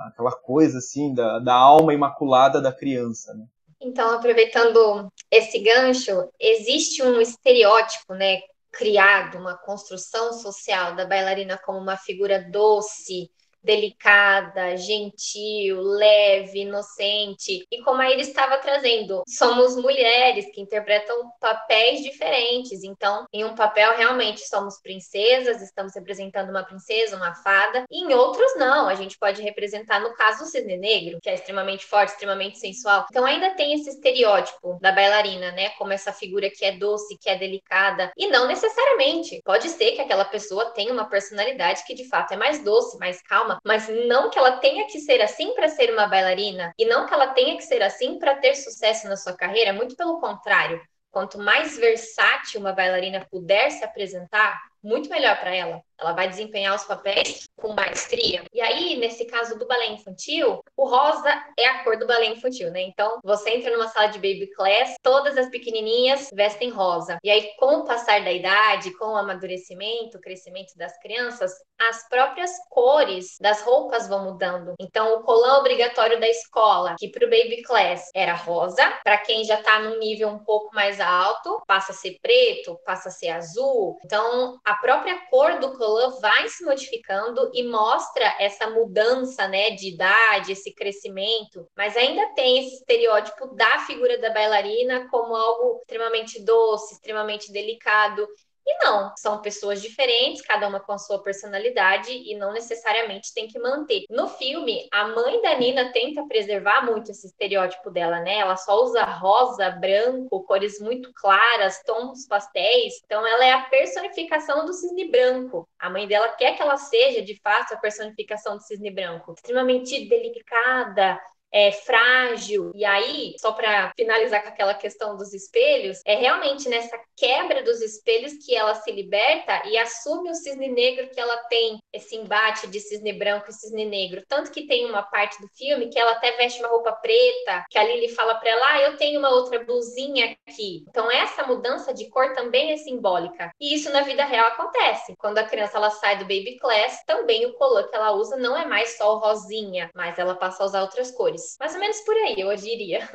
aquela 0.05 0.31
coisa 0.31 0.77
assim 0.79 1.13
da, 1.13 1.39
da 1.39 1.53
alma 1.53 1.93
imaculada 1.93 2.61
da 2.61 2.71
criança, 2.71 3.33
né? 3.33 3.45
Então, 3.79 4.15
aproveitando 4.15 5.11
esse 5.29 5.59
gancho, 5.59 6.29
existe 6.39 7.03
um 7.03 7.21
estereótipo, 7.21 8.15
né, 8.15 8.39
criado, 8.71 9.37
uma 9.37 9.55
construção 9.55 10.33
social 10.33 10.95
da 10.95 11.05
bailarina 11.05 11.59
como 11.63 11.77
uma 11.77 11.95
figura 11.95 12.49
doce, 12.51 13.29
delicada, 13.67 14.77
gentil, 14.77 15.81
leve, 15.81 16.61
inocente. 16.61 17.67
E 17.69 17.81
como 17.83 18.01
a 18.01 18.09
Iris 18.09 18.29
estava 18.29 18.57
trazendo, 18.57 19.21
somos 19.27 19.75
mulheres 19.75 20.49
que 20.53 20.61
interpretam 20.61 21.29
papéis 21.39 22.01
diferentes. 22.01 22.83
Então, 22.83 23.25
em 23.33 23.43
um 23.43 23.55
papel 23.55 23.95
realmente 23.97 24.47
somos 24.47 24.79
princesas, 24.81 25.61
estamos 25.61 25.93
representando 25.93 26.49
uma 26.49 26.63
princesa, 26.63 27.17
uma 27.17 27.35
fada, 27.35 27.83
e 27.91 28.03
em 28.03 28.13
outros 28.13 28.55
não. 28.55 28.87
A 28.87 28.95
gente 28.95 29.19
pode 29.19 29.41
representar, 29.41 29.99
no 29.99 30.13
caso, 30.15 30.45
o 30.45 30.47
cisne 30.47 30.77
negro, 30.77 31.19
que 31.21 31.29
é 31.29 31.35
extremamente 31.35 31.85
forte, 31.85 32.13
extremamente 32.13 32.57
sensual. 32.57 33.05
Então, 33.11 33.25
ainda 33.25 33.49
tem 33.55 33.73
esse 33.73 33.89
estereótipo 33.89 34.79
da 34.81 34.93
bailarina, 34.93 35.51
né? 35.51 35.69
Como 35.71 35.91
essa 35.91 36.13
figura 36.13 36.49
que 36.49 36.63
é 36.63 36.71
doce, 36.71 37.17
que 37.19 37.29
é 37.29 37.35
delicada. 37.35 38.13
E 38.15 38.27
não 38.27 38.47
necessariamente. 38.47 39.41
Pode 39.43 39.67
ser 39.67 39.91
que 39.91 40.01
aquela 40.01 40.23
pessoa 40.23 40.71
tenha 40.71 40.93
uma 40.93 41.09
personalidade 41.09 41.83
que 41.85 41.93
de 41.93 42.07
fato 42.07 42.33
é 42.33 42.37
mais 42.37 42.63
doce, 42.63 42.97
mais 42.97 43.21
calma, 43.21 43.56
mas 43.65 43.87
não 44.07 44.29
que 44.29 44.37
ela 44.39 44.57
tenha 44.57 44.87
que 44.87 44.99
ser 44.99 45.21
assim 45.21 45.53
para 45.53 45.67
ser 45.67 45.91
uma 45.91 46.07
bailarina 46.07 46.73
e 46.77 46.85
não 46.85 47.05
que 47.05 47.13
ela 47.13 47.27
tenha 47.27 47.55
que 47.55 47.63
ser 47.63 47.81
assim 47.81 48.17
para 48.19 48.35
ter 48.35 48.55
sucesso 48.55 49.07
na 49.07 49.15
sua 49.15 49.35
carreira, 49.35 49.73
muito 49.73 49.95
pelo 49.95 50.19
contrário. 50.19 50.81
Quanto 51.11 51.39
mais 51.39 51.77
versátil 51.77 52.59
uma 52.59 52.73
bailarina 52.73 53.25
puder 53.31 53.71
se 53.71 53.83
apresentar, 53.83 54.59
muito 54.83 55.09
melhor 55.09 55.39
para 55.39 55.55
ela. 55.55 55.81
Ela 55.99 56.13
vai 56.13 56.29
desempenhar 56.29 56.75
os 56.75 56.83
papéis 56.83 57.47
com 57.55 57.73
maestria. 57.73 58.43
E 58.53 58.61
aí, 58.61 58.97
nesse 58.97 59.25
caso 59.25 59.57
do 59.57 59.65
balé 59.65 59.87
infantil, 59.87 60.61
o 60.75 60.87
rosa 60.87 61.29
é 61.57 61.67
a 61.67 61.83
cor 61.83 61.97
do 61.97 62.05
balé 62.05 62.27
infantil, 62.27 62.69
né? 62.71 62.81
Então, 62.83 63.19
você 63.23 63.49
entra 63.49 63.71
numa 63.71 63.87
sala 63.87 64.07
de 64.07 64.19
baby 64.19 64.47
class, 64.55 64.93
todas 65.01 65.35
as 65.37 65.49
pequenininhas 65.49 66.29
vestem 66.31 66.69
rosa. 66.69 67.17
E 67.23 67.31
aí, 67.31 67.49
com 67.57 67.77
o 67.77 67.85
passar 67.85 68.23
da 68.23 68.31
idade, 68.31 68.95
com 68.97 69.05
o 69.05 69.17
amadurecimento, 69.17 70.17
o 70.17 70.21
crescimento 70.21 70.77
das 70.77 70.95
crianças, 70.99 71.51
as 71.79 72.07
próprias 72.07 72.51
cores 72.69 73.37
das 73.41 73.61
roupas 73.61 74.07
vão 74.07 74.23
mudando. 74.23 74.75
Então, 74.79 75.15
o 75.15 75.23
colã 75.23 75.57
obrigatório 75.57 76.19
da 76.19 76.27
escola, 76.27 76.95
que 76.99 77.09
para 77.09 77.25
o 77.25 77.29
baby 77.29 77.63
class 77.63 78.09
era 78.13 78.35
rosa, 78.35 78.83
para 79.03 79.17
quem 79.17 79.43
já 79.43 79.55
está 79.55 79.79
num 79.79 79.97
nível 79.97 80.29
um 80.29 80.39
pouco 80.39 80.73
mais 80.75 80.99
alto, 80.99 81.61
passa 81.65 81.91
a 81.91 81.95
ser 81.95 82.17
preto, 82.21 82.79
passa 82.85 83.09
a 83.09 83.11
ser 83.11 83.29
azul. 83.29 83.97
Então, 84.05 84.59
a 84.67 84.75
própria 84.75 85.17
cor 85.29 85.59
do 85.59 85.77
colã 85.77 86.09
vai 86.19 86.49
se 86.49 86.65
modificando 86.65 87.49
e 87.53 87.63
mostra 87.63 88.35
essa 88.37 88.69
mudança, 88.69 89.47
né, 89.47 89.69
de 89.69 89.93
idade, 89.93 90.51
esse 90.51 90.73
crescimento, 90.75 91.65
mas 91.73 91.95
ainda 91.95 92.33
tem 92.35 92.59
esse 92.59 92.75
estereótipo 92.75 93.55
da 93.55 93.79
figura 93.85 94.17
da 94.17 94.29
bailarina 94.29 95.07
como 95.09 95.33
algo 95.33 95.77
extremamente 95.77 96.43
doce, 96.43 96.95
extremamente 96.95 97.49
delicado. 97.49 98.27
E 98.69 98.83
não, 98.83 99.13
são 99.15 99.41
pessoas 99.41 99.81
diferentes, 99.81 100.41
cada 100.41 100.67
uma 100.67 100.81
com 100.81 100.91
a 100.91 100.97
sua 100.97 101.23
personalidade 101.23 102.11
e 102.11 102.35
não 102.35 102.51
necessariamente 102.51 103.33
tem 103.33 103.47
que 103.47 103.57
manter. 103.57 104.03
No 104.09 104.27
filme, 104.27 104.89
a 104.91 105.07
mãe 105.07 105.41
da 105.41 105.57
Nina 105.57 105.93
tenta 105.93 106.27
preservar 106.27 106.85
muito 106.85 107.09
esse 107.09 107.27
estereótipo 107.27 107.89
dela, 107.89 108.19
né? 108.19 108.39
Ela 108.39 108.57
só 108.57 108.83
usa 108.83 109.05
rosa, 109.05 109.69
branco, 109.71 110.43
cores 110.43 110.81
muito 110.81 111.13
claras, 111.13 111.81
tons 111.85 112.27
pastéis. 112.27 112.95
Então 113.05 113.25
ela 113.25 113.45
é 113.45 113.51
a 113.53 113.61
personificação 113.63 114.65
do 114.65 114.73
cisne 114.73 115.09
branco. 115.09 115.65
A 115.79 115.89
mãe 115.89 116.05
dela 116.05 116.27
quer 116.33 116.57
que 116.57 116.61
ela 116.61 116.75
seja, 116.75 117.21
de 117.21 117.39
fato, 117.41 117.73
a 117.73 117.77
personificação 117.77 118.57
do 118.57 118.63
cisne 118.63 118.91
branco. 118.91 119.31
Extremamente 119.31 120.09
delicada, 120.09 121.17
é, 121.51 121.71
frágil. 121.71 122.71
E 122.75 122.83
aí, 122.85 123.35
só 123.39 123.51
para 123.51 123.91
finalizar 123.95 124.43
com 124.43 124.49
aquela 124.49 124.73
questão 124.73 125.15
dos 125.15 125.33
espelhos, 125.33 126.01
é 126.05 126.15
realmente 126.15 126.67
nessa 126.69 126.99
quebra 127.15 127.63
dos 127.63 127.81
espelhos 127.81 128.33
que 128.45 128.55
ela 128.55 128.75
se 128.75 128.91
liberta 128.91 129.63
e 129.67 129.77
assume 129.77 130.29
o 130.29 130.35
cisne 130.35 130.69
negro 130.69 131.09
que 131.09 131.19
ela 131.19 131.37
tem, 131.49 131.79
esse 131.93 132.15
embate 132.15 132.67
de 132.67 132.79
cisne 132.79 133.13
branco 133.13 133.49
e 133.49 133.53
cisne 133.53 133.85
negro. 133.85 134.23
Tanto 134.27 134.51
que 134.51 134.67
tem 134.67 134.85
uma 134.85 135.03
parte 135.03 135.41
do 135.41 135.47
filme 135.49 135.89
que 135.89 135.99
ela 135.99 136.11
até 136.11 136.31
veste 136.33 136.59
uma 136.59 136.69
roupa 136.69 136.91
preta, 136.91 137.65
que 137.69 137.77
a 137.77 137.83
Lily 137.83 138.09
fala 138.09 138.35
para 138.35 138.49
ela: 138.49 138.73
ah, 138.73 138.81
eu 138.81 138.97
tenho 138.97 139.19
uma 139.19 139.29
outra 139.29 139.63
blusinha 139.63 140.37
aqui. 140.47 140.83
Então, 140.87 141.09
essa 141.11 141.45
mudança 141.45 141.93
de 141.93 142.09
cor 142.09 142.33
também 142.33 142.71
é 142.71 142.77
simbólica. 142.77 143.51
E 143.59 143.73
isso 143.73 143.91
na 143.91 144.01
vida 144.01 144.25
real 144.25 144.47
acontece. 144.47 145.15
Quando 145.17 145.37
a 145.37 145.43
criança 145.43 145.77
ela 145.77 145.89
sai 145.89 146.17
do 146.17 146.23
baby 146.23 146.57
class, 146.59 147.03
também 147.05 147.45
o 147.45 147.53
color 147.53 147.89
que 147.89 147.95
ela 147.95 148.11
usa 148.11 148.35
não 148.35 148.55
é 148.55 148.65
mais 148.65 148.97
só 148.97 149.15
o 149.15 149.19
rosinha, 149.19 149.89
mas 149.95 150.19
ela 150.19 150.35
passa 150.35 150.63
a 150.63 150.65
usar 150.65 150.81
outras 150.81 151.11
cores 151.11 151.36
cores. 151.37 151.55
Mais 151.59 151.73
ou 151.73 151.79
menos 151.79 151.99
por 152.01 152.15
aí, 152.15 152.35
eu 152.39 152.55
diria. 152.55 153.07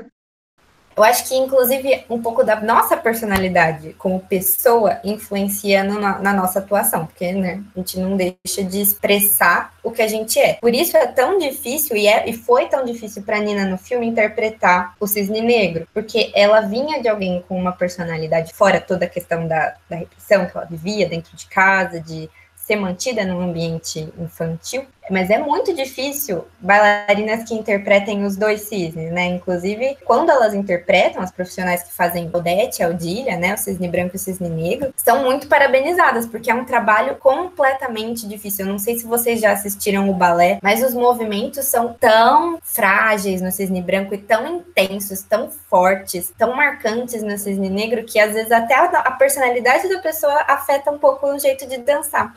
Eu 0.95 1.03
acho 1.03 1.27
que, 1.27 1.35
inclusive, 1.35 2.05
um 2.11 2.21
pouco 2.21 2.45
da 2.45 2.61
nossa 2.61 2.99
personalidade 2.99 3.95
como 3.95 4.21
pessoa 4.21 5.01
influencia 5.03 5.83
na, 5.83 6.19
na, 6.19 6.35
nossa 6.35 6.59
atuação, 6.59 7.07
porque 7.07 7.33
né, 7.33 7.65
a 7.75 7.79
gente 7.79 7.99
não 7.99 8.15
deixa 8.15 8.63
de 8.63 8.79
expressar 8.79 9.75
o 9.83 9.91
que 9.91 10.03
a 10.03 10.07
gente 10.07 10.39
é. 10.39 10.59
Por 10.61 10.75
isso 10.75 10.95
é 10.95 11.07
tão 11.07 11.39
difícil, 11.39 11.97
e, 11.97 12.07
é, 12.07 12.29
e 12.29 12.35
foi 12.35 12.67
tão 12.67 12.85
difícil 12.85 13.23
para 13.23 13.39
Nina 13.39 13.65
no 13.65 13.79
filme 13.79 14.07
interpretar 14.07 14.95
o 15.01 15.07
cisne 15.07 15.41
negro, 15.41 15.89
porque 15.95 16.31
ela 16.35 16.61
vinha 16.61 17.01
de 17.01 17.09
alguém 17.09 17.43
com 17.49 17.57
uma 17.59 17.73
personalidade, 17.73 18.53
fora 18.53 18.79
toda 18.79 19.07
a 19.07 19.09
questão 19.09 19.49
da, 19.49 19.75
da 19.89 19.97
repressão 19.97 20.45
que 20.45 20.55
ela 20.55 20.67
vivia 20.67 21.09
dentro 21.09 21.35
de 21.35 21.47
casa, 21.47 21.99
de 21.99 22.29
ser 22.73 22.77
mantida 22.77 23.25
num 23.25 23.41
ambiente 23.41 24.13
infantil, 24.19 24.87
mas 25.11 25.31
é 25.31 25.39
muito 25.39 25.75
difícil 25.75 26.47
bailarinas 26.61 27.47
que 27.47 27.55
interpretem 27.55 28.25
os 28.25 28.37
dois 28.37 28.63
cisnes, 28.63 29.13
né? 29.13 29.27
Inclusive, 29.27 29.99
quando 30.05 30.31
elas 30.31 30.55
interpretam, 30.55 31.21
as 31.21 31.31
profissionais 31.31 31.83
que 31.83 31.93
fazem 31.93 32.31
Odete, 32.33 32.83
Aldilha, 32.83 33.37
né? 33.37 33.55
O 33.55 33.59
cisne 33.59 33.89
branco 33.89 34.15
e 34.15 34.17
o 34.17 34.19
cisne 34.19 34.49
negro, 34.49 34.95
são 34.97 35.23
muito 35.25 35.49
parabenizadas, 35.49 36.25
porque 36.27 36.51
é 36.51 36.55
um 36.55 36.65
trabalho 36.65 37.17
completamente 37.17 38.27
difícil. 38.27 38.65
Eu 38.65 38.73
não 38.73 38.79
sei 38.79 38.97
se 38.97 39.05
vocês 39.05 39.41
já 39.41 39.53
assistiram 39.53 40.09
o 40.09 40.15
balé, 40.15 40.59
mas 40.63 40.83
os 40.83 40.95
movimentos 40.95 41.67
são 41.67 41.95
tão 41.95 42.59
frágeis 42.63 43.43
no 43.43 43.51
cisne 43.51 43.83
branco 43.83 44.15
e 44.15 44.19
tão 44.19 44.47
intensos, 44.47 45.23
tão 45.23 45.51
fortes, 45.51 46.33
tão 46.39 46.55
marcantes 46.55 47.23
no 47.23 47.37
cisne 47.37 47.69
negro, 47.69 48.05
que 48.05 48.19
às 48.19 48.33
vezes 48.33 48.53
até 48.53 48.75
a 48.75 49.11
personalidade 49.11 49.89
da 49.89 49.99
pessoa 49.99 50.45
afeta 50.49 50.91
um 50.91 50.99
pouco 50.99 51.27
o 51.27 51.39
jeito 51.39 51.67
de 51.67 51.79
dançar. 51.79 52.35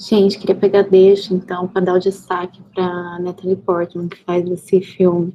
Gente, 0.00 0.38
queria 0.38 0.54
pegar 0.54 0.80
deixa, 0.80 1.34
então, 1.34 1.68
para 1.68 1.82
dar 1.82 1.94
o 1.94 1.98
destaque 1.98 2.62
para 2.74 3.18
Natalie 3.18 3.54
Portman, 3.54 4.08
que 4.08 4.16
faz 4.24 4.50
esse 4.50 4.80
filme, 4.80 5.30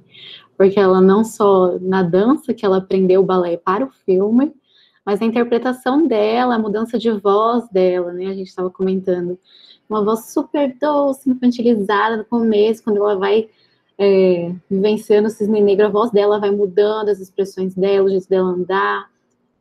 porque 0.57 0.79
ela 0.79 0.99
não 0.99 1.23
só 1.23 1.77
na 1.79 2.01
dança 2.01 2.51
que 2.51 2.65
ela 2.65 2.77
aprendeu 2.77 3.21
o 3.21 3.23
balé 3.23 3.57
para 3.57 3.85
o 3.85 3.91
filme, 3.91 4.51
mas 5.05 5.21
a 5.21 5.25
interpretação 5.25 6.07
dela, 6.07 6.55
a 6.55 6.59
mudança 6.59 6.97
de 6.97 7.11
voz 7.11 7.69
dela, 7.69 8.11
né? 8.11 8.25
A 8.25 8.33
gente 8.33 8.47
estava 8.47 8.71
comentando. 8.71 9.37
Uma 9.87 10.03
voz 10.03 10.33
super 10.33 10.75
doce, 10.81 11.29
infantilizada 11.29 12.17
no 12.17 12.25
começo, 12.25 12.83
quando 12.83 12.97
ela 12.97 13.15
vai 13.15 13.47
é, 13.99 14.51
vivenciando 14.67 15.27
o 15.27 15.31
cisne 15.31 15.61
negro, 15.61 15.85
a 15.85 15.89
voz 15.89 16.09
dela 16.09 16.39
vai 16.39 16.49
mudando, 16.49 17.09
as 17.09 17.19
expressões 17.19 17.75
dela, 17.75 18.07
o 18.07 18.09
jeito 18.09 18.27
dela 18.27 18.49
andar. 18.49 19.11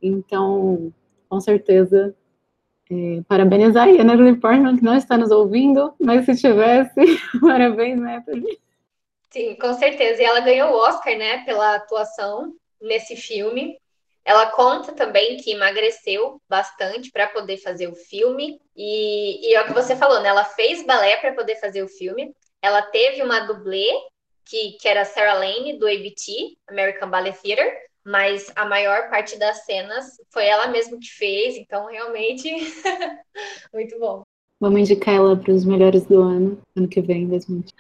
Então, 0.01 0.91
com 1.29 1.41
certeza, 1.43 2.15
é, 2.91 3.23
parabenizar 3.27 3.89
a 3.89 4.05
Natalie 4.05 4.37
Portman, 4.37 4.77
que 4.77 4.85
não 4.85 4.97
está 4.97 5.17
nos 5.17 5.31
ouvindo, 5.31 5.95
mas 5.99 6.25
se 6.27 6.37
tivesse, 6.37 6.95
parabéns, 7.41 7.99
Natalie. 7.99 8.59
Sim, 9.31 9.57
com 9.57 9.73
certeza. 9.75 10.23
E 10.23 10.25
ela 10.25 10.41
ganhou 10.41 10.71
o 10.71 10.77
Oscar, 10.77 11.17
né, 11.17 11.45
pela 11.45 11.77
atuação 11.77 12.55
nesse 12.81 13.17
filme. 13.17 13.79
Ela 14.25 14.47
conta 14.47 14.93
também 14.93 15.37
que 15.37 15.53
emagreceu 15.53 16.41
bastante 16.49 17.11
para 17.11 17.27
poder 17.27 17.59
fazer 17.59 17.89
o 17.89 17.95
filme. 17.95 18.61
E, 18.77 19.51
e 19.51 19.55
é 19.55 19.63
o 19.63 19.67
que 19.67 19.75
você 19.75 19.97
falou, 19.97 20.21
né? 20.21 20.29
Ela 20.29 20.45
fez 20.45 20.85
balé 20.87 21.17
para 21.17 21.35
poder 21.35 21.57
fazer 21.57 21.83
o 21.83 21.89
filme. 21.89 22.35
Ela 22.63 22.81
teve 22.81 23.23
uma 23.23 23.41
dublê, 23.41 23.89
que, 24.47 24.73
que 24.81 24.89
era 24.89 25.05
Sarah 25.05 25.35
Lane, 25.35 25.79
do 25.79 25.87
ABT, 25.87 26.57
American 26.69 27.11
Ballet 27.11 27.37
Theater 27.43 27.85
mas 28.05 28.53
a 28.55 28.67
maior 28.67 29.09
parte 29.09 29.39
das 29.39 29.65
cenas 29.65 30.21
foi 30.33 30.47
ela 30.47 30.69
mesma 30.69 30.99
que 30.99 31.09
fez, 31.09 31.57
então 31.57 31.87
realmente 31.87 32.51
muito 33.73 33.99
bom. 33.99 34.23
Vamos 34.61 34.81
indicar 34.81 35.15
ela 35.15 35.37
para 35.37 35.53
os 35.53 35.65
melhores 35.65 36.07
do 36.07 36.23
ano, 36.23 36.59
ano 36.77 36.89
que 36.89 37.01
vem, 37.01 37.29
2020. 37.29 37.75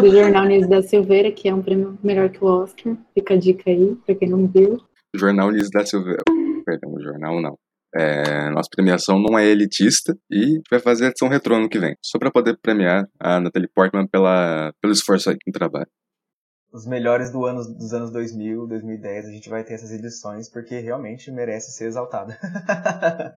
Do 0.00 0.10
Jornal 0.10 0.44
Nise 0.44 0.68
da 0.68 0.82
Silveira, 0.82 1.30
que 1.32 1.48
é 1.48 1.54
um 1.54 1.62
prêmio 1.62 1.98
melhor 2.02 2.30
que 2.30 2.42
o 2.42 2.46
Oscar. 2.46 2.96
Fica 3.12 3.34
a 3.34 3.36
dica 3.36 3.68
aí, 3.68 3.94
para 4.06 4.14
quem 4.14 4.30
não 4.30 4.46
viu. 4.46 4.80
Jornal 5.14 5.50
Nise 5.50 5.70
da 5.70 5.84
Silveira. 5.84 6.22
Perdão, 6.64 6.94
o 6.94 7.02
jornal 7.02 7.40
não. 7.40 7.58
É, 7.94 8.48
nossa 8.50 8.68
premiação 8.70 9.18
não 9.18 9.36
é 9.36 9.44
elitista 9.44 10.16
e 10.30 10.60
vai 10.70 10.78
fazer 10.78 11.06
a 11.06 11.08
edição 11.08 11.28
retrô 11.28 11.56
ano 11.56 11.68
que 11.68 11.78
vem, 11.78 11.96
só 12.04 12.18
para 12.18 12.30
poder 12.30 12.56
premiar 12.62 13.08
a 13.18 13.40
Natalie 13.40 13.68
Portman 13.74 14.06
pela, 14.06 14.72
pelo 14.80 14.92
esforço 14.92 15.30
aí 15.30 15.36
no 15.44 15.52
trabalho. 15.52 15.88
Os 16.72 16.86
melhores 16.86 17.30
do 17.30 17.44
ano, 17.44 17.62
dos 17.64 17.92
anos 17.92 18.10
2000, 18.10 18.66
2010, 18.66 19.26
a 19.26 19.30
gente 19.30 19.48
vai 19.48 19.64
ter 19.64 19.74
essas 19.74 19.90
edições 19.90 20.48
porque 20.48 20.78
realmente 20.78 21.30
merece 21.30 21.72
ser 21.72 21.86
exaltada. 21.86 22.38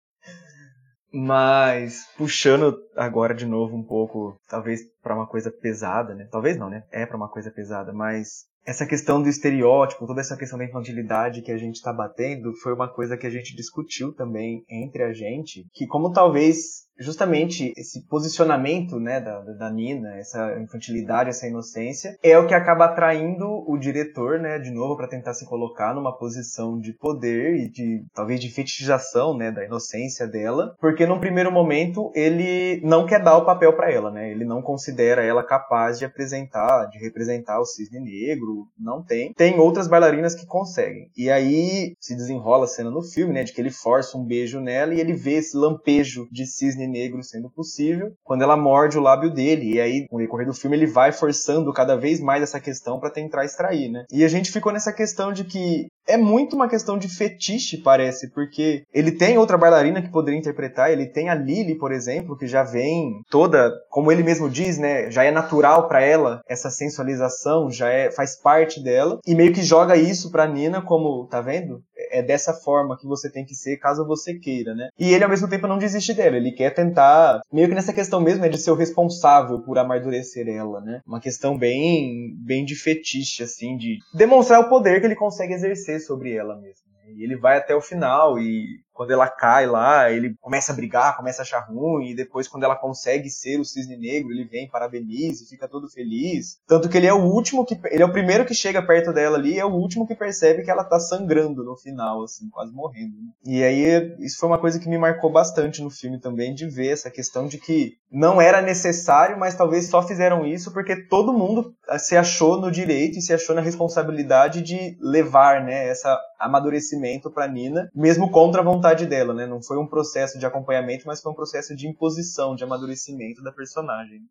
Mas 1.13 2.07
puxando 2.17 2.75
agora 2.97 3.35
de 3.35 3.45
novo 3.45 3.77
um 3.77 3.85
pouco, 3.85 4.35
talvez 4.49 4.81
para 5.03 5.15
uma 5.15 5.27
coisa 5.27 5.51
pesada, 5.51 6.15
né? 6.15 6.27
Talvez 6.31 6.57
não, 6.57 6.71
né? 6.71 6.85
É 6.91 7.05
para 7.05 7.17
uma 7.17 7.29
coisa 7.29 7.51
pesada, 7.51 7.93
mas 7.93 8.47
essa 8.65 8.87
questão 8.87 9.23
do 9.23 9.29
estereótipo, 9.29 10.07
toda 10.07 10.21
essa 10.21 10.37
questão 10.37 10.59
da 10.59 10.65
infantilidade 10.65 11.43
que 11.43 11.53
a 11.53 11.59
gente 11.59 11.77
está 11.77 11.93
batendo, 11.93 12.55
foi 12.63 12.73
uma 12.73 12.89
coisa 12.89 13.17
que 13.17 13.27
a 13.27 13.31
gente 13.31 13.57
discutiu 13.57 14.13
também 14.15 14.65
entre 14.69 15.03
a 15.03 15.13
gente, 15.13 15.67
que 15.73 15.87
como 15.87 16.13
talvez 16.13 16.83
justamente 16.99 17.73
esse 17.77 18.07
posicionamento 18.07 18.99
né, 18.99 19.21
da, 19.21 19.41
da 19.41 19.71
Nina, 19.71 20.17
essa 20.17 20.59
infantilidade, 20.61 21.31
essa 21.31 21.47
inocência, 21.47 22.17
é 22.23 22.39
o 22.39 22.47
que 22.47 22.55
acaba 22.55 22.87
atraindo 22.87 23.47
o 23.67 23.77
diretor, 23.77 24.39
né, 24.39 24.59
de 24.59 24.71
novo, 24.71 24.97
para 24.97 25.09
tentar 25.09 25.35
se 25.35 25.47
colocar 25.47 25.95
numa 25.95 26.17
posição 26.17 26.79
de 26.79 26.93
poder 26.93 27.57
e 27.57 27.69
de 27.69 28.05
talvez 28.15 28.41
de 28.41 28.51
fetichização 28.51 29.37
né, 29.37 29.51
da 29.51 29.65
inocência 29.65 30.27
dela, 30.27 30.75
porque 30.81 31.07
num 31.07 31.21
primeiro 31.21 31.51
momento 31.51 32.11
ele 32.15 32.81
não 32.85 33.07
quer 33.07 33.23
dar 33.23 33.37
o 33.37 33.45
papel 33.45 33.75
para 33.75 33.91
ela, 33.91 34.11
né? 34.11 34.31
Ele 34.31 34.45
não 34.45 34.63
considera 34.63 35.25
ela 35.25 35.43
capaz 35.43 35.99
de 35.99 36.05
apresentar, 36.05 36.87
de 36.87 36.99
representar 36.99 37.61
o 37.61 37.65
cisne 37.65 38.01
negro, 38.01 38.52
não 38.79 39.03
tem. 39.03 39.33
Tem 39.33 39.59
outras 39.59 39.89
bailarinas 39.89 40.35
que 40.35 40.47
conseguem. 40.47 41.11
E 41.17 41.31
aí 41.31 41.95
se 42.01 42.15
desenrola 42.15 42.65
a 42.65 42.69
cena 42.69 42.91
no 42.91 43.03
filme, 43.03 43.33
né, 43.33 43.45
de 43.45 43.53
que 43.53 43.61
ele 43.61 43.71
força 43.71 44.17
um 44.17 44.25
beijo 44.25 44.61
nela 44.61 44.95
e 44.95 45.01
ele 45.01 45.13
vê 45.13 45.35
esse 45.35 45.57
lampejo 45.57 46.29
de 46.31 46.47
cisne 46.47 46.87
negro 46.87 47.23
sendo 47.23 47.51
possível, 47.51 48.13
quando 48.25 48.43
ela 48.43 48.57
morde 48.57 48.99
o 48.99 49.03
lábio 49.03 49.31
dele. 49.31 49.75
E 49.75 49.81
aí, 49.81 50.07
no 50.11 50.19
decorrer 50.19 50.47
do 50.47 50.55
filme, 50.55 50.77
ele 50.77 50.87
vai 50.87 51.13
forçando 51.13 51.73
cada 51.73 51.97
vez 51.97 52.21
mais 52.21 52.43
essa 52.43 52.61
questão 52.61 52.99
para 52.99 53.11
tentar 53.11 53.45
extrair, 53.45 53.91
né? 53.91 54.05
E 54.13 54.25
a 54.25 54.29
gente 54.29 54.53
ficou 54.53 54.73
nessa 54.73 54.93
questão 54.93 55.33
de 55.33 55.45
que 55.45 55.87
é 56.07 56.17
muito 56.17 56.57
uma 56.57 56.69
questão 56.69 56.99
de 56.99 57.09
fetiche, 57.09 57.79
parece, 57.79 58.31
porque 58.31 58.85
ele 58.93 59.13
tem 59.13 59.39
outra 59.39 59.57
bailarina 59.57 60.03
que 60.03 60.11
poderia 60.11 60.39
interpretar, 60.39 60.91
ele 60.91 61.07
tem 61.07 61.29
a 61.29 61.35
Lily, 61.35 61.77
por 61.77 61.93
exemplo, 61.93 62.37
que 62.37 62.47
já 62.47 62.63
vem 62.63 63.23
toda, 63.31 63.73
como 63.89 64.11
ele 64.11 64.23
mesmo 64.23 64.49
diz, 64.49 64.79
né, 64.79 65.11
já 65.11 65.25
é 65.25 65.31
natural 65.31 65.89
para 65.89 66.03
ela 66.03 66.41
essa 66.49 66.71
sensualização, 66.71 67.71
já 67.71 67.89
é 67.89 68.11
faz 68.11 68.37
parte 68.37 68.83
dela 68.83 69.19
e 69.27 69.35
meio 69.35 69.53
que 69.53 69.63
joga 69.63 69.97
isso 69.97 70.31
para 70.31 70.47
Nina 70.47 70.83
como, 70.83 71.27
tá 71.27 71.41
vendo? 71.41 71.83
É 72.13 72.23
dessa 72.23 72.53
forma 72.53 72.97
que 72.97 73.07
você 73.07 73.31
tem 73.31 73.45
que 73.45 73.55
ser 73.55 73.79
caso 73.79 74.07
você 74.07 74.35
queira, 74.35 74.75
né? 74.75 74.89
E 74.99 75.13
ele 75.13 75.25
ao 75.25 75.31
mesmo 75.31 75.49
tempo 75.49 75.67
não 75.67 75.79
desiste 75.79 76.15
dela, 76.15 76.37
ele 76.37 76.53
quer 76.53 76.71
tentar, 76.71 77.41
meio 77.53 77.69
que 77.69 77.75
nessa 77.75 77.93
questão 77.93 78.21
mesmo, 78.21 78.45
é 78.45 78.49
de 78.49 78.59
ser 78.59 78.71
o 78.71 78.77
responsável 78.77 79.61
por 79.61 79.79
amadurecer 79.79 80.49
ela, 80.49 80.81
né? 80.81 81.01
Uma 81.07 81.21
questão 81.21 81.57
bem, 81.57 82.35
bem 82.39 82.65
de 82.65 82.77
fetiche, 82.77 83.43
assim, 83.43 83.77
de 83.77 83.99
demonstrar 84.15 84.61
o 84.61 84.69
poder 84.69 85.01
que 85.01 85.07
ele 85.07 85.17
consegue 85.17 85.55
exercer 85.55 86.01
sobre 86.01 86.35
ela 86.35 86.55
mesmo. 86.57 86.85
Né? 86.93 87.15
E 87.17 87.25
ele 87.25 87.37
vai 87.37 87.57
até 87.57 87.75
o 87.75 87.81
final 87.81 88.39
e 88.39 88.81
quando 89.03 89.11
ela 89.11 89.29
cai 89.29 89.67
lá, 89.67 90.13
ele 90.13 90.37
começa 90.41 90.73
a 90.73 90.77
brigar, 90.77 91.17
começa 91.17 91.43
a 91.43 91.45
achar 91.45 91.59
ruim, 91.59 92.11
e 92.11 92.15
depois, 92.15 92.47
quando 92.47 92.63
ela 92.63 92.77
consegue 92.77 93.29
ser 93.29 93.59
o 93.59 93.65
cisne 93.65 93.97
negro, 93.97 94.31
ele 94.31 94.45
vem, 94.45 94.69
parabeniza 94.69 95.43
e 95.43 95.49
fica 95.49 95.67
todo 95.67 95.89
feliz. 95.89 96.61
Tanto 96.69 96.89
que 96.89 96.97
ele 96.97 97.09
é 97.09 97.13
o 97.13 97.25
último 97.25 97.65
que. 97.65 97.77
Ele 97.87 98.03
é 98.03 98.07
o 98.07 98.13
primeiro 98.13 98.45
que 98.47 98.55
chega 98.55 98.81
perto 98.81 99.13
dela 99.13 99.37
ali, 99.37 99.55
e 99.55 99.59
é 99.59 99.65
o 99.65 99.73
último 99.73 100.07
que 100.07 100.15
percebe 100.15 100.63
que 100.63 100.71
ela 100.71 100.85
tá 100.85 101.01
sangrando 101.01 101.65
no 101.65 101.77
final, 101.77 102.23
assim, 102.23 102.49
quase 102.49 102.73
morrendo. 102.73 103.17
Né? 103.17 103.33
E 103.45 103.65
aí, 103.65 104.15
isso 104.21 104.39
foi 104.39 104.49
uma 104.49 104.61
coisa 104.61 104.79
que 104.79 104.89
me 104.89 104.99
marcou 104.99 105.33
bastante 105.33 105.83
no 105.83 105.91
filme 105.91 106.21
também, 106.21 106.55
de 106.55 106.69
ver 106.69 106.93
essa 106.93 107.11
questão 107.11 107.49
de 107.49 107.59
que 107.59 107.95
não 108.09 108.41
era 108.41 108.63
necessário, 108.63 109.37
mas 109.37 109.57
talvez 109.57 109.89
só 109.89 110.07
fizeram 110.07 110.47
isso 110.47 110.73
porque 110.73 110.95
todo 110.95 111.33
mundo 111.33 111.75
se 111.99 112.17
achou 112.17 112.61
no 112.61 112.71
direito 112.71 113.19
e 113.19 113.23
se 113.23 113.33
achou 113.33 113.57
na 113.57 113.63
responsabilidade 113.63 114.63
de 114.63 114.97
levar, 115.01 115.65
né, 115.65 115.89
essa 115.89 116.21
amadurecimento 116.43 117.31
para 117.31 117.47
Nina, 117.49 117.89
mesmo 117.95 118.31
contra 118.31 118.61
a 118.61 118.65
vontade 118.65 118.92
vontade 118.93 119.07
dela, 119.07 119.33
né? 119.35 119.47
Não 119.47 119.63
foi 119.63 119.79
um 119.79 119.87
processo 119.87 120.39
de 120.39 120.47
acompanhamento, 120.47 121.07
mas 121.07 121.21
foi 121.21 121.33
um 121.33 121.35
processo 121.35 121.75
de 121.75 121.89
imposição, 121.89 122.55
de 122.55 122.63
amadurecimento 122.63 123.43
da 123.43 123.51
personagem. 123.51 124.23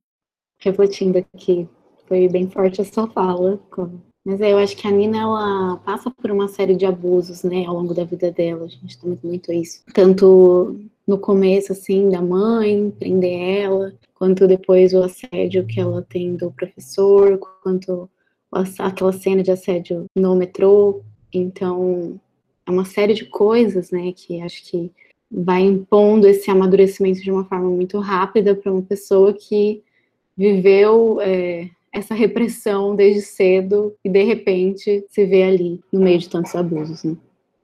Refletindo 0.60 1.18
aqui, 1.18 1.68
foi 2.08 2.28
bem 2.28 2.50
forte 2.50 2.82
a 2.82 2.86
sua 2.86 3.08
fala. 3.08 3.60
Mas 4.24 4.40
eu 4.40 4.58
acho 4.60 4.78
que 4.78 4.88
a 4.88 4.92
Nina, 4.92 5.18
ela 5.18 5.78
passa 5.78 6.12
por 6.12 6.30
uma 6.30 6.48
série 6.48 6.76
de 6.76 6.86
abusos, 6.86 7.44
né, 7.44 7.66
ao 7.66 7.74
longo 7.76 7.94
da 7.94 8.04
vida 8.04 8.32
dela. 8.32 8.66
A 8.66 8.68
gente 8.68 9.00
tem 9.00 9.18
muito, 9.24 9.52
isso. 9.52 9.84
Tanto 9.94 10.80
no 11.08 11.18
começo, 11.18 11.72
assim, 11.72 12.10
da 12.10 12.22
mãe, 12.22 12.92
prender 12.92 13.64
ela, 13.64 13.94
quanto 14.14 14.48
depois 14.48 14.94
o 14.94 15.02
assédio 15.02 15.66
que 15.66 15.80
ela 15.80 16.04
tem 16.04 16.36
do 16.36 16.52
professor, 16.52 17.40
quanto 17.64 18.08
aquela 18.78 19.12
cena 19.12 19.42
de 19.42 19.52
assédio 19.52 20.06
no 20.16 20.36
metrô. 20.36 21.02
Então, 21.34 22.20
é 22.30 22.31
uma 22.70 22.86
série 22.86 23.14
de 23.14 23.26
coisas, 23.26 23.92
né, 23.92 24.12
que 24.16 24.42
acho 24.42 24.64
que 24.64 24.92
vai 25.32 25.62
impondo 25.62 26.28
esse 26.28 26.52
amadurecimento 26.52 27.22
de 27.22 27.32
uma 27.32 27.46
forma 27.46 27.70
muito 27.70 28.00
rápida 28.00 28.54
para 28.54 28.72
uma 28.72 28.82
pessoa 28.82 29.34
que 29.34 29.82
viveu 30.38 31.20
é, 31.22 31.70
essa 31.94 32.14
repressão 32.14 32.96
desde 32.96 33.22
cedo 33.22 33.96
e 34.04 34.10
de 34.10 34.24
repente 34.24 35.06
se 35.10 35.26
vê 35.26 35.44
ali 35.44 35.80
no 35.92 36.00
meio 36.00 36.20
de 36.20 36.30
tantos 36.30 36.56
abusos, 36.56 37.04
né? 37.04 37.16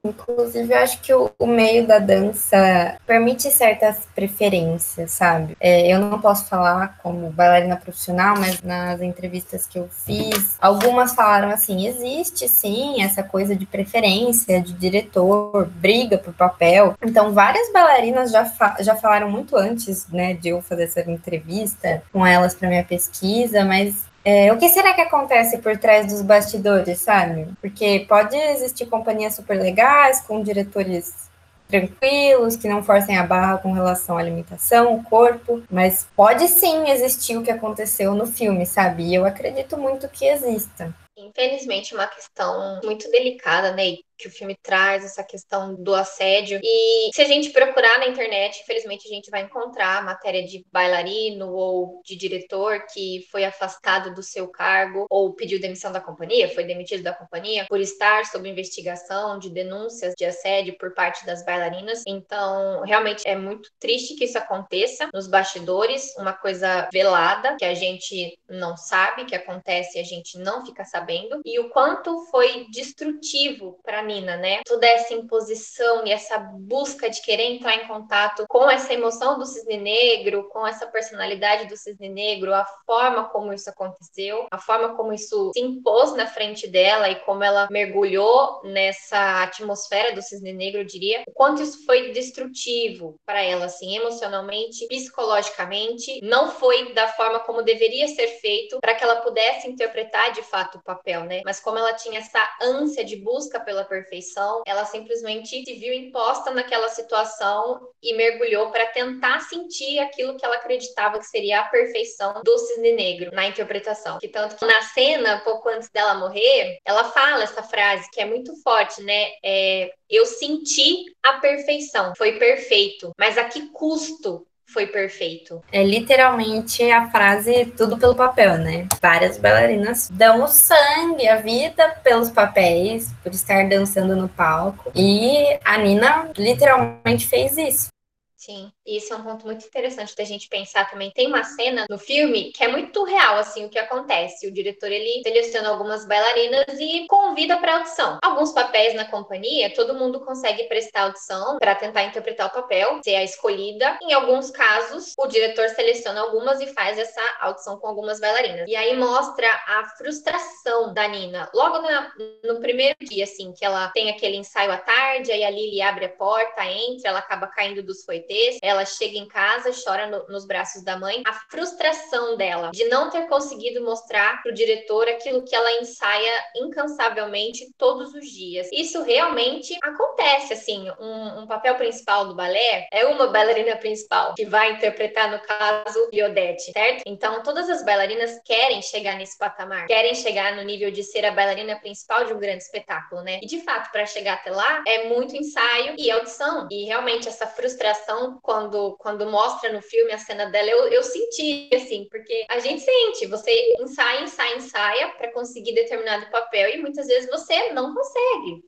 Inclusive, 0.04 0.74
eu 0.74 0.78
acho 0.78 1.02
que 1.02 1.14
o, 1.14 1.32
o, 1.38 1.48
meio 1.48 1.86
da 1.86 2.00
dança 2.00 2.98
permite 3.06 3.50
certas 3.52 4.08
preferências, 4.16 5.12
sabe? 5.12 5.58
É, 5.60 5.92
eu 5.92 6.00
não 6.00 6.22
posso 6.22 6.46
falar 6.46 6.98
como 7.02 7.30
bailarina 7.30 7.76
profissional, 7.76 8.36
mas 8.38 8.62
nas 8.62 9.02
entrevistas 9.02 9.68
que 9.68 9.80
eu 9.80 9.90
fiz, 10.06 10.56
algumas 10.62 11.14
falaram 11.14 11.50
assim: 11.50 11.88
existe 11.88 12.48
sim 12.48 13.02
essa 13.02 13.24
coisa 13.24 13.56
de 13.56 13.66
preferência, 13.66 14.62
de 14.62 14.74
diretor, 14.74 15.68
briga 15.68 16.18
por 16.18 16.34
papel. 16.34 16.96
Então, 17.02 17.34
várias 17.34 17.72
bailarinas 17.74 18.32
já, 18.32 18.46
fa 18.46 18.78
já 18.80 18.96
falaram 18.96 19.30
muito 19.30 19.56
antes, 19.56 20.08
né, 20.10 20.34
de 20.34 20.50
eu 20.50 20.62
fazer 20.62 20.84
essa 20.84 21.02
entrevista 21.02 22.04
com 22.14 22.26
elas 22.26 22.56
para 22.56 22.70
minha 22.70 22.84
pesquisa, 22.84 23.66
mas 23.66 24.06
é, 24.30 24.52
o 24.52 24.58
que 24.58 24.68
será 24.68 24.94
que 24.94 25.00
acontece 25.00 25.58
por 25.60 25.78
trás 25.78 26.06
dos 26.06 26.22
bastidores, 26.22 27.00
sabe? 27.00 27.48
Porque 27.62 28.06
pode 28.10 28.36
existir 28.36 28.86
companhias 28.88 29.36
super 29.36 29.58
legais, 29.58 30.20
com 30.20 30.44
diretores 30.44 31.30
tranquilos, 31.66 32.58
que 32.58 32.68
não 32.68 32.84
forcem 32.84 33.18
a 33.18 33.24
barra 33.24 33.58
com 33.60 33.72
relação 33.72 34.18
à 34.18 34.20
alimentação, 34.20 34.96
o 34.96 35.04
corpo, 35.06 35.64
mas 35.72 36.06
pode 36.14 36.46
sim 36.50 36.90
existir 36.90 37.38
o 37.38 37.42
que 37.42 37.50
aconteceu 37.50 38.14
no 38.14 38.28
filme, 38.28 38.66
sabe? 38.66 39.04
E 39.04 39.16
eu 39.16 39.24
acredito 39.24 39.78
muito 39.78 40.10
que 40.10 40.26
exista. 40.26 40.94
Infelizmente, 41.16 41.96
uma 41.96 42.08
questão 42.08 42.82
muito 42.84 43.10
delicada, 43.10 43.72
né? 43.72 43.96
Que 44.18 44.28
o 44.28 44.32
filme 44.32 44.58
traz, 44.62 45.06
essa 45.06 45.24
questão 45.24 45.76
do 45.76 45.94
assédio. 45.94 46.60
E 46.64 47.10
se 47.14 47.22
a 47.22 47.26
gente 47.26 47.50
procurar 47.50 48.00
na 48.00 48.08
internet, 48.08 48.62
infelizmente 48.62 49.08
a 49.08 49.14
gente 49.14 49.30
vai 49.30 49.42
encontrar 49.42 50.04
matéria 50.04 50.44
de 50.44 50.66
bailarino 50.72 51.54
ou 51.54 52.02
de 52.04 52.16
diretor 52.16 52.86
que 52.94 53.26
foi 53.32 53.46
afastado 53.46 54.14
do 54.14 54.24
seu 54.24 54.48
cargo 54.48 55.06
ou 55.10 55.34
pediu 55.34 55.60
demissão 55.60 55.92
da 55.92 56.02
companhia, 56.02 56.50
foi 56.50 56.64
demitido 56.64 57.04
da 57.04 57.14
companhia 57.14 57.66
por 57.68 57.80
estar 57.80 58.26
sob 58.26 58.48
investigação 58.50 59.40
de 59.40 59.50
denúncias 59.50 60.14
de 60.18 60.26
assédio 60.26 60.78
por 60.78 60.94
parte 60.94 61.26
das 61.26 61.44
bailarinas. 61.46 62.04
Então, 62.08 62.82
realmente 62.84 63.28
é 63.28 63.36
muito 63.36 63.70
triste 63.80 64.16
que 64.16 64.26
isso 64.26 64.38
aconteça 64.38 65.10
nos 65.14 65.28
bastidores, 65.28 66.16
uma 66.18 66.34
coisa 66.34 66.90
velada 66.92 67.56
que 67.58 67.66
a 67.66 67.74
gente 67.74 68.38
não 68.50 68.76
sabe 68.76 69.26
que 69.26 69.36
acontece 69.36 69.98
e 69.98 70.02
a 70.02 70.04
gente 70.04 70.38
não 70.38 70.66
fica 70.66 70.84
sabendo 70.84 71.42
e 71.46 71.60
o 71.60 71.70
quanto 71.70 72.26
foi 72.32 72.68
destrutivo 72.72 73.80
para 73.84 74.04
Né? 74.08 74.62
Toda 74.66 74.88
essa 74.88 75.14
imposição 75.14 76.06
e 76.06 76.12
essa 76.12 76.38
busca 76.38 77.10
de 77.10 77.22
querer 77.22 77.44
entrar 77.44 77.76
em 77.76 77.88
contato 77.88 78.46
com 78.48 78.70
essa 78.70 78.94
emoção 78.94 79.38
do 79.38 79.46
cisne 79.46 79.78
negro, 79.78 80.48
com 80.50 80.66
essa 80.66 80.88
personalidade 80.88 81.68
do 81.68 81.76
cisne 81.76 82.08
negro, 82.08 82.54
a 82.54 82.66
forma 82.86 83.26
como 83.26 83.54
isso 83.54 83.70
aconteceu, 83.70 84.48
a 84.50 84.58
forma 84.58 84.96
como 84.96 85.12
isso 85.12 85.52
se 85.54 85.60
impôs 85.60 86.14
na 86.14 86.26
frente 86.26 86.68
dela 86.68 87.10
e 87.10 87.16
como 87.16 87.44
ela 87.44 87.68
mergulhou 87.70 88.62
nessa 88.64 89.44
atmosfera 89.44 90.16
do 90.16 90.22
cisne 90.22 90.54
negro, 90.54 90.82
eu 90.82 90.86
diria, 90.86 91.24
o 91.28 91.32
quanto 91.32 91.62
isso 91.62 91.86
foi 91.86 92.12
destrutivo 92.12 93.20
para 93.26 93.42
ela, 93.42 93.66
assim, 93.66 93.96
emocionalmente, 93.98 94.88
psicologicamente, 94.88 96.20
não 96.24 96.50
foi 96.52 96.94
da 96.94 97.08
forma 97.10 97.40
como 97.42 97.62
deveria 97.62 98.08
ser 98.08 98.28
feito 98.40 98.80
para 98.80 98.96
que 98.96 99.04
ela 99.04 99.18
pudesse 99.18 99.68
interpretar 99.68 100.32
de 100.32 100.42
fato 100.44 100.78
o 100.78 100.84
papel, 100.84 101.24
né? 101.26 101.42
Mas 101.44 101.60
como 101.60 101.78
ela 101.78 101.94
tinha 101.94 102.20
essa 102.20 102.40
ânsia 102.62 103.04
de 103.04 103.16
busca 103.18 103.60
pela 103.60 103.84
personalidade 103.84 103.97
perfeição, 103.98 104.62
ela 104.66 104.86
simplesmente 104.86 105.64
se 105.64 105.74
viu 105.76 105.94
imposta 105.94 106.52
naquela 106.52 106.90
situação 106.90 107.90
e 108.02 108.16
mergulhou 108.16 108.72
para 108.72 108.86
tentar 108.88 109.40
sentir 109.42 110.00
aquilo 110.00 110.38
que 110.38 110.46
ela 110.46 110.56
acreditava 110.56 111.20
que 111.20 111.26
seria 111.26 111.62
a 111.62 111.70
perfeição 111.70 112.42
do 112.44 112.58
cisne 112.58 112.94
negro 112.94 113.32
na 113.34 113.48
interpretação. 113.48 114.20
Que 114.20 114.28
tanto 114.28 114.56
que 114.56 114.66
na 114.66 114.82
cena, 114.82 115.42
pouco 115.44 115.70
antes 115.70 115.90
dela 115.90 116.16
morrer, 116.16 116.80
ela 116.86 117.06
fala 117.06 117.44
essa 117.44 117.64
frase 117.64 118.10
que 118.12 118.22
é 118.22 118.26
muito 118.26 118.56
forte, 118.62 119.02
né? 119.02 119.32
É, 119.44 119.92
eu 120.10 120.26
senti 120.26 121.06
a 121.24 121.34
perfeição, 121.34 122.14
foi 122.18 122.40
perfeito, 122.40 123.12
mas 123.18 123.38
a 123.38 123.46
que 123.46 123.70
custo 123.70 124.46
foi 124.68 124.86
perfeito. 124.86 125.64
É 125.72 125.84
literalmente 125.84 126.84
a 126.92 127.10
frase 127.10 127.66
tudo 127.78 127.98
pelo 127.98 128.16
papel, 128.16 128.58
né? 128.58 128.88
Várias 129.02 129.38
bailarinas 129.38 130.10
dão 130.10 130.44
o 130.44 130.48
sangue, 130.48 131.28
a 131.28 131.38
vida 131.38 131.90
pelos 132.04 132.30
papéis, 132.30 133.12
por 133.24 133.32
estar 133.32 133.68
dançando 133.68 134.16
no 134.16 134.28
palco. 134.28 134.92
E 134.94 135.58
a 135.64 135.78
Nina 135.78 136.32
literalmente 136.38 137.28
fez 137.28 137.58
isso. 137.58 137.88
Sim, 138.36 138.72
isso 138.88 139.14
é 139.14 139.18
um 139.18 139.24
ponto 139.24 139.46
muito 139.46 139.66
interessante 139.66 140.16
da 140.16 140.24
gente 140.24 140.48
pensar 140.48 140.90
também. 140.90 141.12
Tem 141.12 141.28
uma 141.28 141.44
cena 141.44 141.86
no 141.90 141.98
filme 141.98 142.52
que 142.52 142.64
é 142.64 142.68
muito 142.68 143.04
real, 143.04 143.38
assim, 143.38 143.66
o 143.66 143.70
que 143.70 143.80
acontece. 143.80 144.48
O 144.48 144.52
diretor, 144.52 144.92
ele 144.92 145.22
seleciona 145.24 145.70
algumas 145.70 146.06
bailarinas 146.06 146.80
e 146.80 147.06
convida 147.08 147.58
para 147.58 147.78
audição. 147.78 148.20
Alguns 148.22 148.52
papéis 148.52 148.94
na 148.94 149.06
companhia, 149.06 149.74
todo 149.74 149.96
mundo 149.96 150.20
consegue 150.22 150.64
prestar 150.66 151.04
audição 151.04 151.58
para 151.58 151.76
tentar 151.76 152.04
interpretar 152.04 152.48
o 152.48 152.52
papel, 152.52 153.00
ser 153.04 153.16
a 153.16 153.24
escolhida. 153.24 153.98
Em 154.02 154.14
alguns 154.14 154.52
casos, 154.52 155.14
o 155.18 155.28
diretor 155.28 155.68
seleciona 155.70 156.22
algumas 156.22 156.62
e 156.62 156.68
faz 156.68 156.98
essa 156.98 157.22
audição 157.42 157.78
com 157.78 157.88
algumas 157.88 158.20
bailarinas. 158.20 158.68
E 158.68 158.76
aí 158.76 158.96
mostra 158.96 159.48
a 159.48 159.86
frustração 159.98 160.94
da 160.94 161.08
Nina. 161.08 161.50
Logo 161.54 161.80
na, 161.80 162.12
no 162.44 162.60
primeiro 162.60 162.98
dia, 163.02 163.24
assim, 163.24 163.54
que 163.54 163.66
ela 163.66 163.90
tem 163.90 164.10
aquele 164.10 164.38
ensaio 164.38 164.72
à 164.72 164.78
tarde, 164.78 165.32
aí 165.32 165.44
a 165.44 165.50
Lily 165.50 165.82
abre 165.82 166.06
a 166.06 166.10
porta, 166.10 166.66
entra, 166.66 167.10
ela 167.10 167.20
acaba 167.20 167.48
caindo 167.48 167.84
dos 167.84 168.04
foiteiros 168.04 168.58
ela 168.62 168.77
chega 168.86 169.18
em 169.18 169.28
casa, 169.28 169.72
chora 169.72 170.08
no, 170.08 170.28
nos 170.28 170.46
braços 170.46 170.84
da 170.84 170.98
mãe. 170.98 171.22
A 171.26 171.34
frustração 171.50 172.38
dela 172.38 172.72
de 172.72 172.86
não 172.86 173.10
ter 173.10 173.28
conseguido 173.28 173.84
mostrar 173.84 174.42
para 174.42 174.52
o 174.52 174.56
diretor 174.56 175.08
aquilo 175.08 175.44
que 175.44 175.56
ela 175.56 175.80
ensaia 175.82 176.44
incansavelmente 176.56 177.68
todos 177.78 178.14
os 178.14 178.28
dias. 178.28 178.68
Isso 178.72 179.04
realmente 179.04 179.78
acontece, 179.84 180.54
assim. 180.54 180.90
Um, 181.00 181.42
um 181.42 181.48
papel 181.48 181.76
principal 181.76 182.28
do 182.28 182.36
balé 182.36 182.88
é 182.92 183.06
uma 183.06 183.28
bailarina 183.28 183.76
principal 183.78 184.34
que 184.36 184.46
vai 184.46 184.74
interpretar, 184.74 185.32
no 185.32 185.40
caso, 185.40 186.10
Liodete, 186.12 186.72
certo? 186.72 187.04
Então, 187.06 187.42
todas 187.44 187.70
as 187.70 187.84
bailarinas 187.84 188.40
querem 188.44 188.82
chegar 188.82 189.16
nesse 189.16 189.38
patamar, 189.38 189.88
querem 189.88 190.16
chegar 190.16 190.56
no 190.56 190.64
nível 190.64 190.92
de 190.92 191.04
ser 191.04 191.26
a 191.26 191.32
bailarina 191.32 191.80
principal 191.80 192.26
de 192.26 192.34
um 192.34 192.40
grande 192.40 192.64
espetáculo, 192.64 193.22
né? 193.22 193.40
E 193.42 193.46
de 193.46 193.62
fato, 193.62 193.92
para 193.92 194.06
chegar 194.06 194.36
até 194.36 194.52
lá, 194.52 194.84
é 194.88 195.08
muito 195.08 195.36
ensaio 195.36 195.96
e 195.98 196.10
audição. 196.12 196.68
E 196.72 196.86
realmente 196.86 197.28
essa 197.28 197.48
frustração 197.48 198.40
quando, 198.42 198.67
quando 198.98 199.30
mostra 199.30 199.72
no 199.72 199.82
filme 199.82 200.12
a 200.12 200.18
cena 200.18 200.46
dela, 200.46 200.70
eu, 200.70 200.88
eu 200.88 201.04
senti, 201.04 201.70
assim, 201.74 202.08
porque 202.10 202.46
a 202.50 202.60
gente 202.60 202.82
sente, 202.82 203.28
você 203.28 203.52
ensaia, 203.80 204.24
ensaia, 204.24 204.56
ensaia 204.56 205.10
para 205.10 205.32
conseguir 205.34 205.74
determinado 205.74 206.30
papel 206.30 206.70
e 206.70 206.82
muitas 206.82 207.08
vezes 207.08 207.30
você 207.30 207.72
não 207.74 207.94
consegue. 207.94 208.64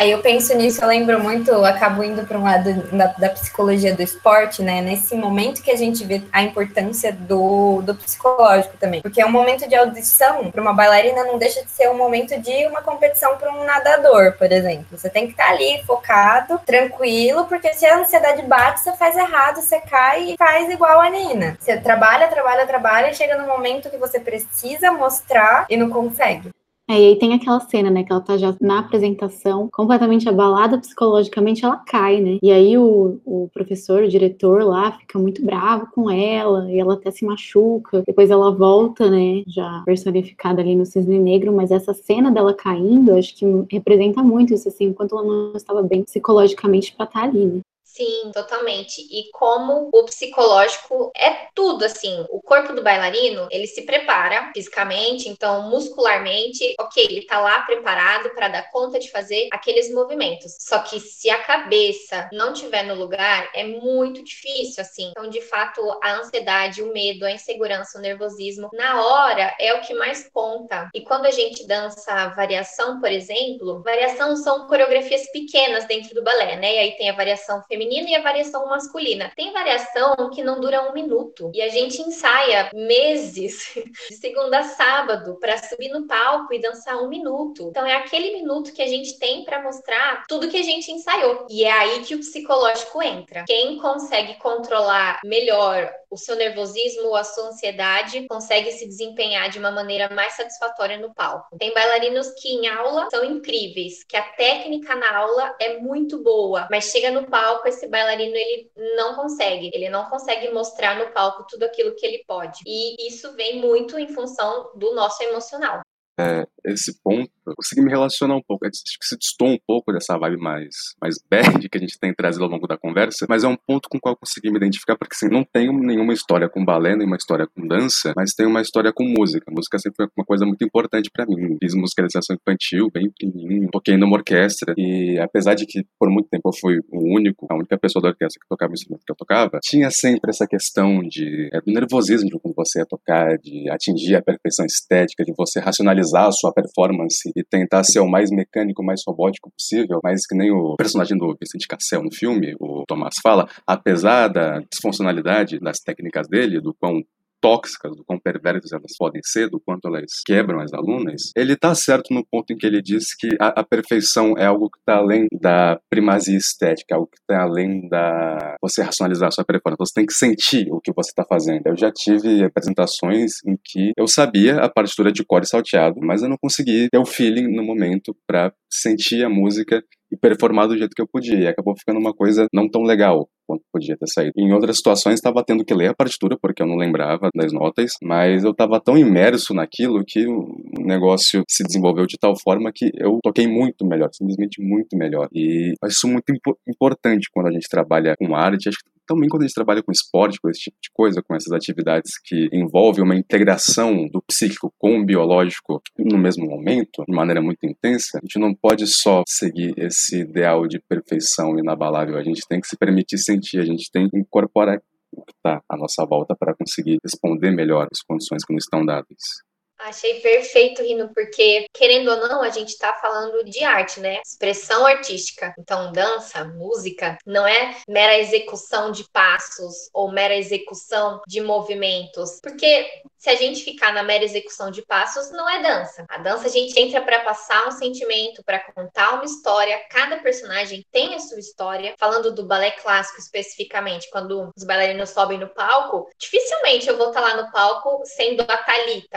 Aí 0.00 0.12
eu 0.12 0.22
penso 0.22 0.56
nisso, 0.56 0.82
eu 0.82 0.88
lembro 0.88 1.22
muito, 1.22 1.50
eu 1.50 1.62
acabo 1.62 2.02
indo 2.02 2.26
para 2.26 2.38
um 2.38 2.42
lado 2.42 2.72
da, 2.84 3.08
da, 3.08 3.28
psicologia 3.28 3.94
do 3.94 4.02
esporte, 4.02 4.62
né? 4.62 4.80
Nesse 4.80 5.14
momento 5.14 5.62
que 5.62 5.70
a 5.70 5.76
gente 5.76 6.02
vê 6.06 6.22
a 6.32 6.42
importância 6.42 7.12
do, 7.12 7.82
do 7.82 7.94
psicológico 7.94 8.78
também. 8.78 9.02
Porque 9.02 9.22
um 9.22 9.30
momento 9.30 9.68
de 9.68 9.74
audição 9.74 10.50
para 10.50 10.62
uma 10.62 10.72
bailarina 10.72 11.24
não 11.24 11.36
deixa 11.36 11.62
de 11.62 11.70
ser 11.70 11.90
um 11.90 11.98
momento 11.98 12.40
de 12.40 12.66
uma 12.68 12.80
competição 12.80 13.36
para 13.36 13.52
um 13.52 13.62
nadador, 13.62 14.32
por 14.38 14.50
exemplo. 14.50 14.86
Você 14.90 15.10
tem 15.10 15.26
que 15.26 15.32
estar 15.32 15.48
tá 15.48 15.50
ali 15.50 15.82
focado, 15.84 16.58
tranquilo, 16.64 17.44
porque 17.44 17.74
se 17.74 17.84
a 17.84 17.98
ansiedade 17.98 18.40
bate, 18.40 18.80
você 18.80 18.94
faz 18.94 19.14
errado, 19.18 19.56
você 19.56 19.80
cai 19.80 20.30
e 20.30 20.36
faz 20.38 20.70
igual 20.70 20.98
a 20.98 21.10
Nina. 21.10 21.58
Você 21.60 21.76
trabalha, 21.76 22.26
trabalha, 22.26 22.66
trabalha 22.66 23.10
e 23.10 23.14
chega 23.14 23.36
no 23.36 23.46
momento 23.46 23.90
que 23.90 23.98
você 23.98 24.18
precisa 24.18 24.90
mostrar 24.92 25.66
e 25.68 25.76
não 25.76 25.90
consegue. 25.90 26.48
É, 26.90 27.00
e 27.00 27.06
aí 27.06 27.16
tem 27.16 27.32
aquela 27.34 27.60
cena, 27.60 27.88
né, 27.88 28.02
que 28.02 28.10
ela 28.10 28.20
tá 28.20 28.36
já 28.36 28.52
na 28.60 28.80
apresentação, 28.80 29.68
completamente 29.72 30.28
abalada 30.28 30.76
psicologicamente, 30.76 31.64
ela 31.64 31.76
cai, 31.76 32.20
né? 32.20 32.38
E 32.42 32.50
aí 32.50 32.76
o, 32.76 33.20
o 33.24 33.48
professor, 33.54 34.02
o 34.02 34.08
diretor 34.08 34.64
lá, 34.64 34.90
fica 34.90 35.16
muito 35.16 35.40
bravo 35.44 35.86
com 35.94 36.10
ela, 36.10 36.68
e 36.68 36.80
ela 36.80 36.94
até 36.94 37.12
se 37.12 37.24
machuca. 37.24 38.02
Depois 38.04 38.28
ela 38.28 38.50
volta, 38.50 39.08
né, 39.08 39.44
já 39.46 39.82
personificada 39.86 40.60
ali 40.60 40.74
no 40.74 40.84
Cisne 40.84 41.20
Negro, 41.20 41.52
mas 41.52 41.70
essa 41.70 41.94
cena 41.94 42.28
dela 42.28 42.52
caindo, 42.52 43.14
acho 43.14 43.36
que 43.36 43.46
representa 43.70 44.20
muito 44.20 44.52
isso, 44.52 44.66
assim, 44.66 44.86
enquanto 44.86 45.16
ela 45.16 45.24
não 45.24 45.52
estava 45.54 45.84
bem 45.84 46.02
psicologicamente 46.02 46.92
pra 46.96 47.06
estar 47.06 47.20
tá 47.20 47.24
ali, 47.24 47.46
né? 47.46 47.60
Sim, 47.92 48.30
totalmente. 48.32 49.00
E 49.10 49.30
como 49.32 49.90
o 49.92 50.04
psicológico 50.04 51.10
é 51.14 51.48
tudo, 51.52 51.84
assim. 51.84 52.24
O 52.30 52.40
corpo 52.40 52.72
do 52.72 52.84
bailarino, 52.84 53.48
ele 53.50 53.66
se 53.66 53.82
prepara 53.82 54.52
fisicamente, 54.54 55.28
então 55.28 55.68
muscularmente, 55.68 56.74
ok, 56.78 57.04
ele 57.04 57.26
tá 57.26 57.40
lá 57.40 57.62
preparado 57.62 58.30
para 58.30 58.46
dar 58.46 58.70
conta 58.70 59.00
de 59.00 59.10
fazer 59.10 59.48
aqueles 59.52 59.92
movimentos. 59.92 60.56
Só 60.60 60.78
que 60.78 61.00
se 61.00 61.28
a 61.30 61.42
cabeça 61.42 62.28
não 62.32 62.52
tiver 62.52 62.84
no 62.84 62.94
lugar, 62.94 63.50
é 63.52 63.64
muito 63.64 64.22
difícil, 64.22 64.80
assim. 64.82 65.10
Então, 65.10 65.28
de 65.28 65.40
fato, 65.40 65.80
a 66.00 66.14
ansiedade, 66.14 66.82
o 66.82 66.92
medo, 66.92 67.24
a 67.24 67.32
insegurança, 67.32 67.98
o 67.98 68.00
nervosismo, 68.00 68.70
na 68.72 69.04
hora 69.04 69.52
é 69.58 69.74
o 69.74 69.80
que 69.80 69.94
mais 69.94 70.30
conta. 70.32 70.88
E 70.94 71.00
quando 71.00 71.26
a 71.26 71.30
gente 71.32 71.66
dança 71.66 72.28
variação, 72.28 73.00
por 73.00 73.10
exemplo, 73.10 73.82
variação 73.82 74.36
são 74.36 74.68
coreografias 74.68 75.28
pequenas 75.32 75.86
dentro 75.86 76.14
do 76.14 76.22
balé, 76.22 76.54
né? 76.54 76.76
E 76.76 76.78
aí 76.78 76.92
tem 76.92 77.10
a 77.10 77.16
variação 77.16 77.60
feminina 77.64 77.79
feminina 77.80 78.10
e 78.10 78.14
a 78.14 78.22
variação 78.22 78.66
masculina. 78.66 79.32
Tem 79.34 79.52
variação 79.52 80.30
que 80.34 80.42
não 80.42 80.60
dura 80.60 80.90
um 80.90 80.92
minuto 80.92 81.50
e 81.54 81.62
a 81.62 81.68
gente 81.68 82.02
ensaia 82.02 82.70
meses, 82.74 83.72
de 84.10 84.16
segunda 84.16 84.58
a 84.58 84.62
sábado, 84.64 85.38
para 85.40 85.56
subir 85.56 85.88
no 85.88 86.06
palco 86.06 86.52
e 86.52 86.60
dançar 86.60 87.02
um 87.02 87.08
minuto. 87.08 87.68
Então 87.70 87.86
é 87.86 87.94
aquele 87.94 88.32
minuto 88.32 88.72
que 88.74 88.82
a 88.82 88.86
gente 88.86 89.18
tem 89.18 89.44
para 89.44 89.62
mostrar 89.62 90.24
tudo 90.28 90.48
que 90.48 90.58
a 90.58 90.62
gente 90.62 90.92
ensaiou. 90.92 91.46
E 91.48 91.64
é 91.64 91.72
aí 91.72 92.00
que 92.02 92.14
o 92.14 92.18
psicológico 92.18 93.02
entra. 93.02 93.44
Quem 93.46 93.78
consegue 93.78 94.34
controlar 94.34 95.20
melhor 95.24 95.90
o 96.10 96.16
seu 96.16 96.34
nervosismo 96.34 97.06
ou 97.06 97.16
a 97.16 97.22
sua 97.22 97.48
ansiedade 97.48 98.26
consegue 98.28 98.72
se 98.72 98.86
desempenhar 98.86 99.48
de 99.48 99.58
uma 99.58 99.70
maneira 99.70 100.12
mais 100.12 100.32
satisfatória 100.32 100.98
no 100.98 101.14
palco. 101.14 101.56
Tem 101.56 101.72
bailarinos 101.72 102.28
que 102.32 102.48
em 102.48 102.68
aula 102.68 103.08
são 103.10 103.24
incríveis, 103.24 104.02
que 104.02 104.16
a 104.16 104.22
técnica 104.22 104.96
na 104.96 105.16
aula 105.16 105.54
é 105.60 105.78
muito 105.78 106.18
boa, 106.18 106.66
mas 106.70 106.86
chega 106.86 107.12
no 107.12 107.26
palco 107.26 107.68
esse 107.70 107.88
bailarino 107.88 108.36
ele 108.36 108.70
não 108.96 109.14
consegue, 109.14 109.70
ele 109.72 109.88
não 109.88 110.04
consegue 110.10 110.50
mostrar 110.50 110.98
no 110.98 111.12
palco 111.12 111.46
tudo 111.48 111.64
aquilo 111.64 111.94
que 111.94 112.06
ele 112.06 112.22
pode. 112.26 112.60
E 112.66 113.08
isso 113.08 113.32
vem 113.34 113.60
muito 113.60 113.98
em 113.98 114.08
função 114.08 114.70
do 114.74 114.94
nosso 114.94 115.22
emocional 115.22 115.80
é, 116.20 116.46
esse 116.64 117.00
ponto, 117.02 117.30
eu 117.46 117.54
consegui 117.56 117.82
me 117.82 117.90
relacionar 117.90 118.36
um 118.36 118.42
pouco. 118.42 118.66
Acho 118.66 118.82
que 118.98 119.06
se 119.06 119.16
distou 119.16 119.48
um 119.48 119.58
pouco 119.66 119.92
dessa 119.92 120.18
vibe 120.18 120.38
mais, 120.38 120.94
mais 121.00 121.16
bad 121.30 121.68
que 121.68 121.78
a 121.78 121.80
gente 121.80 121.98
tem 121.98 122.14
trazido 122.14 122.44
ao 122.44 122.50
longo 122.50 122.66
da 122.66 122.76
conversa, 122.76 123.26
mas 123.28 123.44
é 123.44 123.48
um 123.48 123.56
ponto 123.56 123.88
com 123.88 123.98
o 123.98 124.00
qual 124.00 124.14
eu 124.14 124.18
consegui 124.18 124.50
me 124.50 124.56
identificar, 124.56 124.96
porque 124.96 125.14
assim, 125.14 125.32
não 125.32 125.44
tenho 125.44 125.72
nenhuma 125.72 126.12
história 126.12 126.48
com 126.48 126.64
balé, 126.64 126.94
nenhuma 126.94 127.16
história 127.16 127.46
com 127.46 127.66
dança, 127.66 128.12
mas 128.16 128.32
tenho 128.32 128.48
uma 128.48 128.60
história 128.60 128.92
com 128.92 129.04
música. 129.04 129.44
A 129.48 129.54
música 129.54 129.78
sempre 129.78 129.96
foi 129.96 130.08
uma 130.16 130.24
coisa 130.24 130.44
muito 130.44 130.64
importante 130.64 131.10
para 131.12 131.26
mim. 131.26 131.56
Fiz 131.62 131.74
musicalização 131.74 132.36
infantil, 132.36 132.90
bem 132.92 133.10
pequenininho, 133.10 133.68
toquei 133.70 133.96
numa 133.96 134.16
orquestra, 134.16 134.74
e 134.76 135.18
apesar 135.18 135.54
de 135.54 135.66
que 135.66 135.84
por 135.98 136.10
muito 136.10 136.28
tempo 136.28 136.48
eu 136.48 136.52
fui 136.58 136.78
o 136.90 137.16
único, 137.16 137.46
a 137.50 137.54
única 137.54 137.78
pessoa 137.78 138.02
da 138.02 138.08
orquestra 138.08 138.40
que 138.40 138.48
tocava 138.48 138.70
o 138.70 138.74
instrumento 138.74 139.02
que 139.04 139.12
eu 139.12 139.16
tocava, 139.16 139.58
tinha 139.62 139.90
sempre 139.90 140.30
essa 140.30 140.46
questão 140.46 141.00
de 141.00 141.48
é, 141.52 141.60
do 141.60 141.72
nervosismo 141.72 142.28
de 142.28 142.38
quando 142.38 142.54
você 142.54 142.80
ia 142.80 142.86
tocar, 142.86 143.38
de 143.38 143.70
atingir 143.70 144.16
a 144.16 144.22
perfeição 144.22 144.64
estética, 144.66 145.24
de 145.24 145.32
você 145.36 145.60
racionalizar 145.60 146.09
otimizar 146.10 146.26
a 146.26 146.32
sua 146.32 146.52
performance 146.52 147.30
e 147.34 147.44
tentar 147.44 147.84
ser 147.84 148.00
o 148.00 148.08
mais 148.08 148.30
mecânico, 148.30 148.82
mais 148.82 149.02
robótico 149.06 149.50
possível, 149.50 150.00
mas 150.02 150.26
que 150.26 150.36
nem 150.36 150.50
o 150.50 150.76
personagem 150.76 151.16
do 151.16 151.36
Vicente 151.40 151.66
Cassel 151.66 152.02
no 152.02 152.12
filme, 152.12 152.54
o 152.58 152.84
Tomás 152.86 153.14
fala, 153.22 153.48
apesar 153.66 154.28
da 154.28 154.60
disfuncionalidade 154.70 155.58
das 155.60 155.78
técnicas 155.78 156.28
dele, 156.28 156.60
do 156.60 156.74
quão 156.74 157.02
tóxicas, 157.40 157.96
do 157.96 158.04
quão 158.04 158.18
perversas 158.18 158.72
elas 158.72 158.96
podem 158.98 159.20
ser, 159.24 159.48
do 159.48 159.60
quanto 159.60 159.88
elas 159.88 160.10
quebram 160.24 160.60
as 160.60 160.72
alunas, 160.72 161.30
ele 161.36 161.56
tá 161.56 161.74
certo 161.74 162.12
no 162.12 162.24
ponto 162.24 162.52
em 162.52 162.56
que 162.56 162.66
ele 162.66 162.82
diz 162.82 163.14
que 163.14 163.28
a, 163.40 163.60
a 163.60 163.64
perfeição 163.64 164.34
é 164.36 164.46
algo 164.46 164.70
que 164.70 164.78
está 164.78 164.96
além 164.96 165.26
da 165.40 165.78
primazia 165.88 166.36
estética, 166.36 166.94
algo 166.94 167.08
que 167.08 167.18
está 167.20 167.42
além 167.42 167.88
da 167.88 168.56
você 168.60 168.82
racionalizar 168.82 169.28
a 169.28 169.30
sua 169.30 169.44
performance. 169.44 169.78
Você 169.80 169.94
tem 169.94 170.06
que 170.06 170.12
sentir 170.12 170.68
o 170.70 170.80
que 170.80 170.92
você 170.94 171.10
está 171.10 171.24
fazendo. 171.24 171.66
Eu 171.66 171.76
já 171.76 171.90
tive 171.90 172.44
apresentações 172.44 173.32
em 173.46 173.56
que 173.62 173.92
eu 173.96 174.06
sabia 174.06 174.56
a 174.56 174.68
partitura 174.68 175.12
de 175.12 175.24
cor 175.24 175.44
salteado, 175.44 176.00
mas 176.02 176.22
eu 176.22 176.28
não 176.28 176.36
consegui 176.40 176.88
ter 176.90 176.98
o 176.98 177.06
feeling 177.06 177.48
no 177.54 177.62
momento 177.62 178.16
para 178.26 178.52
sentir 178.70 179.24
a 179.24 179.28
música 179.28 179.82
e 180.12 180.16
performar 180.16 180.68
do 180.68 180.76
jeito 180.76 180.94
que 180.94 181.02
eu 181.02 181.08
podia. 181.08 181.38
E 181.38 181.46
acabou 181.46 181.74
ficando 181.76 181.98
uma 181.98 182.12
coisa 182.12 182.46
não 182.52 182.68
tão 182.68 182.82
legal 182.82 183.28
quanto 183.46 183.64
podia 183.72 183.96
ter 183.96 184.06
saído. 184.06 184.32
Em 184.36 184.52
outras 184.52 184.76
situações, 184.76 185.14
estava 185.14 185.44
tendo 185.44 185.64
que 185.64 185.74
ler 185.74 185.88
a 185.88 185.94
partitura, 185.94 186.36
porque 186.40 186.62
eu 186.62 186.66
não 186.66 186.76
lembrava 186.76 187.28
das 187.34 187.52
notas, 187.52 187.92
mas 188.02 188.44
eu 188.44 188.52
estava 188.52 188.80
tão 188.80 188.96
imerso 188.96 189.52
naquilo 189.52 190.04
que 190.06 190.26
o 190.26 190.54
negócio 190.78 191.42
se 191.48 191.64
desenvolveu 191.64 192.06
de 192.06 192.16
tal 192.18 192.34
forma 192.38 192.70
que 192.72 192.90
eu 192.94 193.18
toquei 193.22 193.48
muito 193.48 193.84
melhor, 193.84 194.08
simplesmente 194.12 194.62
muito 194.62 194.96
melhor. 194.96 195.28
E 195.32 195.74
isso 195.84 196.06
é 196.06 196.10
muito 196.10 196.30
impo 196.32 196.56
importante 196.68 197.28
quando 197.32 197.48
a 197.48 197.52
gente 197.52 197.68
trabalha 197.68 198.14
com 198.16 198.34
arte. 198.34 198.68
Acho 198.68 198.78
que 198.78 198.99
também 199.10 199.28
quando 199.28 199.42
a 199.42 199.46
gente 199.46 199.54
trabalha 199.54 199.82
com 199.82 199.90
esporte, 199.90 200.38
com 200.40 200.48
esse 200.48 200.60
tipo 200.60 200.76
de 200.80 200.88
coisa, 200.94 201.20
com 201.20 201.34
essas 201.34 201.52
atividades 201.52 202.12
que 202.24 202.48
envolvem 202.52 203.02
uma 203.02 203.16
integração 203.16 204.06
do 204.06 204.22
psíquico 204.22 204.72
com 204.78 205.00
o 205.00 205.04
biológico 205.04 205.82
no 205.98 206.16
mesmo 206.16 206.46
momento, 206.46 207.02
de 207.08 207.12
maneira 207.12 207.42
muito 207.42 207.64
intensa, 207.64 208.18
a 208.18 208.20
gente 208.24 208.38
não 208.38 208.54
pode 208.54 208.86
só 208.86 209.24
seguir 209.26 209.74
esse 209.76 210.20
ideal 210.20 210.68
de 210.68 210.78
perfeição 210.88 211.58
inabalável. 211.58 212.16
A 212.16 212.22
gente 212.22 212.42
tem 212.48 212.60
que 212.60 212.68
se 212.68 212.76
permitir 212.76 213.18
sentir, 213.18 213.58
a 213.58 213.64
gente 213.64 213.90
tem 213.90 214.08
que 214.08 214.16
incorporar 214.16 214.78
o 215.12 215.24
que 215.24 215.32
está 215.32 215.60
à 215.68 215.76
nossa 215.76 216.06
volta 216.06 216.36
para 216.38 216.54
conseguir 216.54 216.98
responder 217.02 217.50
melhor 217.50 217.88
as 217.90 218.00
condições 218.02 218.44
que 218.44 218.54
nos 218.54 218.62
estão 218.62 218.86
dadas. 218.86 219.49
Achei 219.82 220.20
perfeito, 220.20 220.82
Rino, 220.82 221.10
porque, 221.14 221.66
querendo 221.72 222.10
ou 222.10 222.16
não, 222.16 222.42
a 222.42 222.50
gente 222.50 222.68
está 222.68 222.92
falando 223.00 223.42
de 223.44 223.64
arte, 223.64 223.98
né? 223.98 224.20
Expressão 224.24 224.84
artística. 224.84 225.54
Então, 225.58 225.90
dança, 225.90 226.44
música, 226.44 227.16
não 227.26 227.46
é 227.46 227.76
mera 227.88 228.18
execução 228.18 228.92
de 228.92 229.04
passos 229.10 229.88
ou 229.92 230.12
mera 230.12 230.36
execução 230.36 231.20
de 231.26 231.40
movimentos. 231.40 232.38
Porque 232.42 232.86
se 233.20 233.30
a 233.30 233.36
gente 233.36 233.62
ficar 233.62 233.92
na 233.92 234.02
mera 234.02 234.24
execução 234.24 234.70
de 234.70 234.82
passos, 234.82 235.30
não 235.30 235.48
é 235.48 235.62
dança. 235.62 236.04
A 236.08 236.18
dança 236.18 236.46
a 236.46 236.50
gente 236.50 236.78
entra 236.80 237.02
para 237.02 237.20
passar 237.20 237.68
um 237.68 237.70
sentimento, 237.70 238.42
para 238.42 238.60
contar 238.72 239.14
uma 239.14 239.24
história. 239.24 239.78
Cada 239.90 240.18
personagem 240.18 240.84
tem 240.90 241.14
a 241.14 241.18
sua 241.18 241.38
história. 241.38 241.94
Falando 241.98 242.34
do 242.34 242.46
balé 242.46 242.70
clássico 242.70 243.20
especificamente, 243.20 244.08
quando 244.10 244.50
os 244.56 244.64
bailarinos 244.64 245.10
sobem 245.10 245.38
no 245.38 245.48
palco, 245.48 246.08
dificilmente 246.18 246.88
eu 246.88 246.96
vou 246.96 247.08
estar 247.08 247.20
lá 247.20 247.36
no 247.36 247.52
palco 247.52 248.02
sendo 248.04 248.40
a 248.42 248.56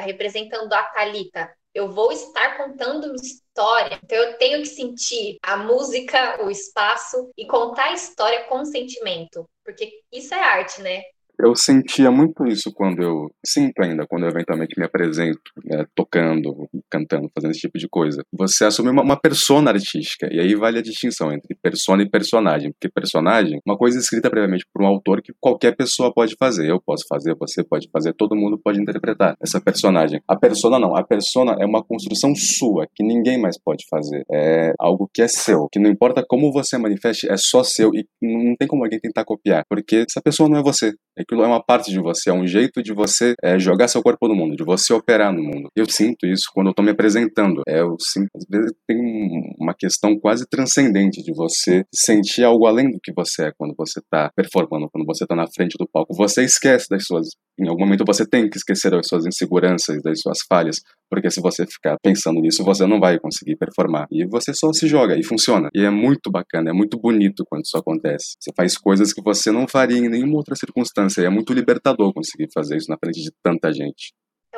representando 0.04 0.34
representando 0.34 0.74
a 0.74 0.84
Talita. 0.84 1.54
Eu 1.74 1.90
vou 1.90 2.12
estar 2.12 2.58
contando 2.58 3.06
uma 3.06 3.16
história. 3.16 4.00
Então 4.04 4.18
eu 4.18 4.38
tenho 4.38 4.60
que 4.60 4.68
sentir 4.68 5.38
a 5.42 5.58
música, 5.58 6.44
o 6.44 6.52
espaço 6.52 7.32
e 7.38 7.48
contar 7.48 7.86
a 7.86 7.94
história 7.94 8.44
com 8.44 8.66
sentimento, 8.66 9.50
porque 9.64 9.92
isso 10.12 10.34
é 10.34 10.40
arte, 10.40 10.82
né? 10.82 11.02
Eu 11.40 11.56
sentia 11.56 12.12
muito 12.12 12.46
isso 12.46 12.72
quando 12.74 13.02
eu 13.02 13.32
sinto 13.46 13.82
ainda 13.82 14.06
quando 14.08 14.24
eu 14.24 14.30
eventualmente 14.30 14.80
me 14.80 14.86
apresento, 14.86 15.52
né, 15.66 15.86
tocando, 15.96 16.70
cantando, 16.94 17.28
fazendo 17.34 17.52
esse 17.52 17.62
tipo 17.62 17.80
de 17.80 17.90
coisa. 17.90 18.24
Você 18.32 18.66
assume 18.66 18.92
uma, 18.92 19.02
uma 19.02 19.20
persona 19.20 19.72
artística 19.72 20.30
e 20.32 20.40
aí 20.40 20.54
vale 20.54 20.78
a 20.78 20.82
distinção 20.82 21.34
entre 21.34 21.58
persona 21.60 22.04
e 22.04 22.10
personagem, 22.10 22.72
porque 22.72 22.88
personagem, 22.94 23.60
uma 23.66 23.76
coisa 23.76 23.98
escrita 23.98 24.30
previamente 24.30 24.66
por 24.72 24.84
um 24.84 24.88
autor 24.88 25.22
que 25.24 25.34
qualquer 25.42 25.76
pessoa 25.76 26.14
pode 26.14 26.36
fazer. 26.38 26.70
Eu 26.70 26.80
posso 26.80 27.06
fazer, 27.10 27.36
você 27.36 27.64
pode 27.64 27.90
fazer, 27.92 28.14
todo 28.14 28.36
mundo 28.36 28.60
pode 28.64 28.80
interpretar 28.80 29.36
essa 29.42 29.60
personagem. 29.60 30.22
A 30.28 30.36
persona 30.36 30.78
não, 30.78 30.96
a 30.96 31.04
persona 31.04 31.56
é 31.60 31.66
uma 31.66 31.84
construção 31.84 32.36
sua 32.36 32.86
que 32.94 33.04
ninguém 33.04 33.40
mais 33.40 33.58
pode 33.60 33.86
fazer. 33.90 34.24
É 34.32 34.74
algo 34.80 35.10
que 35.12 35.22
é 35.22 35.28
seu, 35.28 35.68
que 35.72 35.80
não 35.80 35.90
importa 35.90 36.24
como 36.28 36.52
você 36.52 36.78
manifeste, 36.78 37.30
é 37.32 37.36
só 37.38 37.64
seu 37.64 37.90
e 37.94 38.06
não 38.22 38.56
tem 38.56 38.68
como 38.68 38.84
alguém 38.84 39.00
tentar 39.00 39.26
copiar, 39.26 39.64
porque 39.68 40.06
essa 40.08 40.22
pessoa 40.22 40.48
não 40.48 40.58
é 40.60 40.62
você. 40.62 40.94
Aquilo 41.18 41.44
é 41.44 41.48
uma 41.48 41.64
parte 41.64 41.92
de 41.92 42.00
você, 42.00 42.30
é 42.30 42.34
um 42.34 42.46
jeito 42.46 42.82
de 42.82 42.94
você 42.94 43.34
é, 43.44 43.58
jogar 43.60 43.88
seu 43.88 44.02
corpo 44.02 44.28
no 44.28 44.36
mundo, 44.36 44.56
de 44.56 44.64
você 44.64 44.94
operar 44.94 45.32
no 45.34 45.44
mundo. 45.44 45.70
Eu 45.76 45.86
sinto 45.90 46.26
isso 46.26 46.46
quando 46.54 46.68
eu 46.68 46.74
estou 46.84 46.86
me 46.86 46.92
apresentando. 46.92 47.62
É, 47.68 47.80
eu 47.80 47.96
sinto, 48.00 48.30
às 48.36 48.46
vezes 48.50 48.72
tem 48.88 49.56
uma 49.60 49.74
questão 49.74 50.20
quase 50.20 50.46
transcendente 50.50 51.24
de 51.24 51.34
você 51.34 51.84
sentir 51.94 52.44
algo 52.44 52.68
além 52.68 52.92
do 52.92 53.00
que 53.02 53.14
você 53.14 53.48
é 53.48 53.52
quando 53.58 53.74
você 53.78 54.00
está 54.00 54.30
performando, 54.36 54.90
quando 54.92 55.06
você 55.06 55.24
está 55.24 55.36
na 55.36 55.48
frente 55.48 55.76
do 55.80 55.88
palco. 55.88 56.14
Você 56.16 56.44
esquece 56.44 56.88
das 56.90 57.06
suas. 57.06 57.28
Em 57.60 57.68
algum 57.68 57.82
momento 57.82 58.04
você 58.06 58.26
tem 58.28 58.50
que 58.50 58.58
esquecer 58.58 58.92
das 58.92 59.08
suas 59.08 59.26
inseguranças, 59.26 60.02
das 60.02 60.20
suas 60.20 60.40
falhas, 60.50 60.82
porque 61.10 61.30
se 61.30 61.40
você 61.40 61.66
ficar 61.68 61.98
pensando 62.02 62.42
nisso, 62.42 62.64
você 62.64 62.86
não 62.88 63.00
vai 63.00 63.20
conseguir 63.20 63.56
performar. 63.56 64.08
E 64.12 64.26
você 64.26 64.54
só 64.54 64.74
se 64.74 64.88
joga 64.88 65.18
e 65.18 65.24
funciona. 65.24 65.70
E 65.74 65.84
é 65.84 65.90
muito 65.90 66.32
bacana, 66.32 66.72
é 66.72 66.74
muito 66.74 66.98
bonito 67.00 67.44
quando 67.48 67.64
isso 67.64 67.78
acontece. 67.78 68.36
Você 68.40 68.52
faz 68.56 68.76
coisas 68.78 69.14
que 69.14 69.22
você 69.22 69.52
não 69.52 69.68
faria 69.68 70.00
em 70.00 70.10
nenhuma 70.10 70.38
outra 70.38 70.56
circunstância. 70.56 71.22
E 71.22 71.26
é 71.26 71.30
muito 71.30 71.54
libertador 71.54 72.12
conseguir 72.14 72.48
fazer 72.52 72.78
isso 72.78 72.90
na 72.90 72.98
frente 72.98 73.22
de 73.22 73.32
tanta 73.44 73.72
gente. 73.72 74.14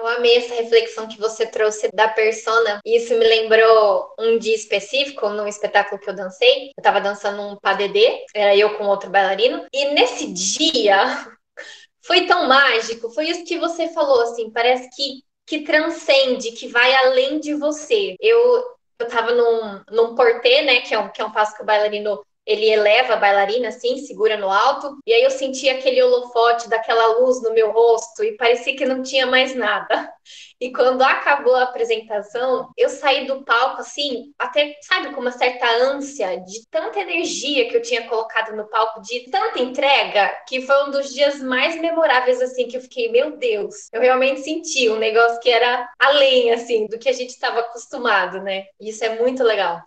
Eu 0.06 0.10
amei 0.10 0.38
essa 0.38 0.54
reflexão 0.54 1.08
que 1.08 1.20
você 1.20 1.48
trouxe 1.48 1.90
da 1.92 2.08
persona. 2.08 2.80
Isso 2.86 3.18
me 3.18 3.26
lembrou 3.26 4.14
um 4.20 4.38
dia 4.38 4.54
específico, 4.54 5.28
num 5.30 5.48
espetáculo 5.48 6.00
que 6.00 6.08
eu 6.08 6.16
dancei. 6.16 6.72
Eu 6.78 6.84
tava 6.84 7.02
dançando 7.02 7.42
um 7.42 7.56
padedê, 7.56 8.24
era 8.36 8.56
eu 8.56 8.78
com 8.78 8.86
outro 8.86 9.10
bailarino. 9.10 9.66
E 9.74 9.96
nesse 9.96 10.32
dia 10.32 11.28
foi 12.06 12.28
tão 12.28 12.48
mágico. 12.48 13.10
Foi 13.10 13.28
isso 13.28 13.46
que 13.46 13.58
você 13.58 13.88
falou, 13.88 14.22
assim. 14.22 14.52
Parece 14.52 14.88
que 14.96 15.24
que 15.48 15.62
transcende, 15.62 16.52
que 16.52 16.68
vai 16.68 16.94
além 16.96 17.40
de 17.40 17.56
você. 17.56 18.16
Eu 18.20 18.64
eu 19.00 19.08
tava 19.08 19.34
num, 19.34 19.82
num 19.92 20.16
portê, 20.16 20.62
né, 20.62 20.82
que 20.82 20.94
é 20.94 21.00
um, 21.00 21.10
que 21.12 21.22
é 21.22 21.26
um 21.26 21.32
passo 21.32 21.56
que 21.56 21.64
o 21.64 21.66
bailarino 21.66 22.24
ele 22.46 22.70
eleva 22.70 23.14
a 23.14 23.18
bailarina 23.18 23.70
assim, 23.70 23.98
segura 23.98 24.38
no 24.38 24.50
alto, 24.50 24.98
e 25.06 25.14
aí 25.14 25.24
eu 25.24 25.32
senti 25.32 25.70
aquele 25.70 26.02
holofote 26.02 26.70
daquela 26.70 27.20
luz 27.20 27.42
no 27.42 27.54
meu 27.54 27.72
rosto 27.72 28.24
e 28.24 28.38
parecia 28.38 28.76
que 28.76 28.86
não 28.86 29.02
tinha 29.02 29.26
mais 29.26 29.56
nada. 29.56 30.12
E 30.60 30.72
quando 30.72 31.02
acabou 31.02 31.54
a 31.54 31.64
apresentação, 31.64 32.70
eu 32.78 32.88
saí 32.88 33.28
do 33.28 33.44
palco 33.44 33.82
assim, 33.82 34.34
até, 34.40 34.74
sabe, 34.82 35.14
com 35.14 35.20
uma 35.20 35.32
certa 35.32 35.70
ânsia 35.70 36.40
de 36.40 36.66
tanta 36.72 37.02
energia 37.02 37.68
que 37.68 37.76
eu 37.76 37.82
tinha 37.82 38.08
colocado 38.08 38.56
no 38.56 38.68
palco, 38.70 39.02
de 39.02 39.30
tanta 39.30 39.62
entrega, 39.62 40.30
que 40.48 40.62
foi 40.62 40.86
um 40.86 40.92
dos 40.92 41.14
dias 41.14 41.42
mais 41.42 41.80
memoráveis 41.80 42.42
assim 42.42 42.68
que 42.70 42.78
eu 42.78 42.82
fiquei, 42.82 43.12
meu 43.12 43.38
Deus, 43.38 43.90
eu 43.92 44.02
realmente 44.02 44.42
senti 44.42 44.90
um 44.90 44.98
negócio 44.98 45.40
que 45.42 45.50
era 45.50 45.90
além 46.00 46.52
assim 46.54 46.88
do 46.88 46.98
que 46.98 47.10
a 47.10 47.14
gente 47.14 47.32
estava 47.32 47.60
acostumado, 47.60 48.42
né? 48.42 48.64
E 48.80 48.90
isso 48.90 49.04
é 49.04 49.20
muito 49.20 49.44
legal. 49.44 49.84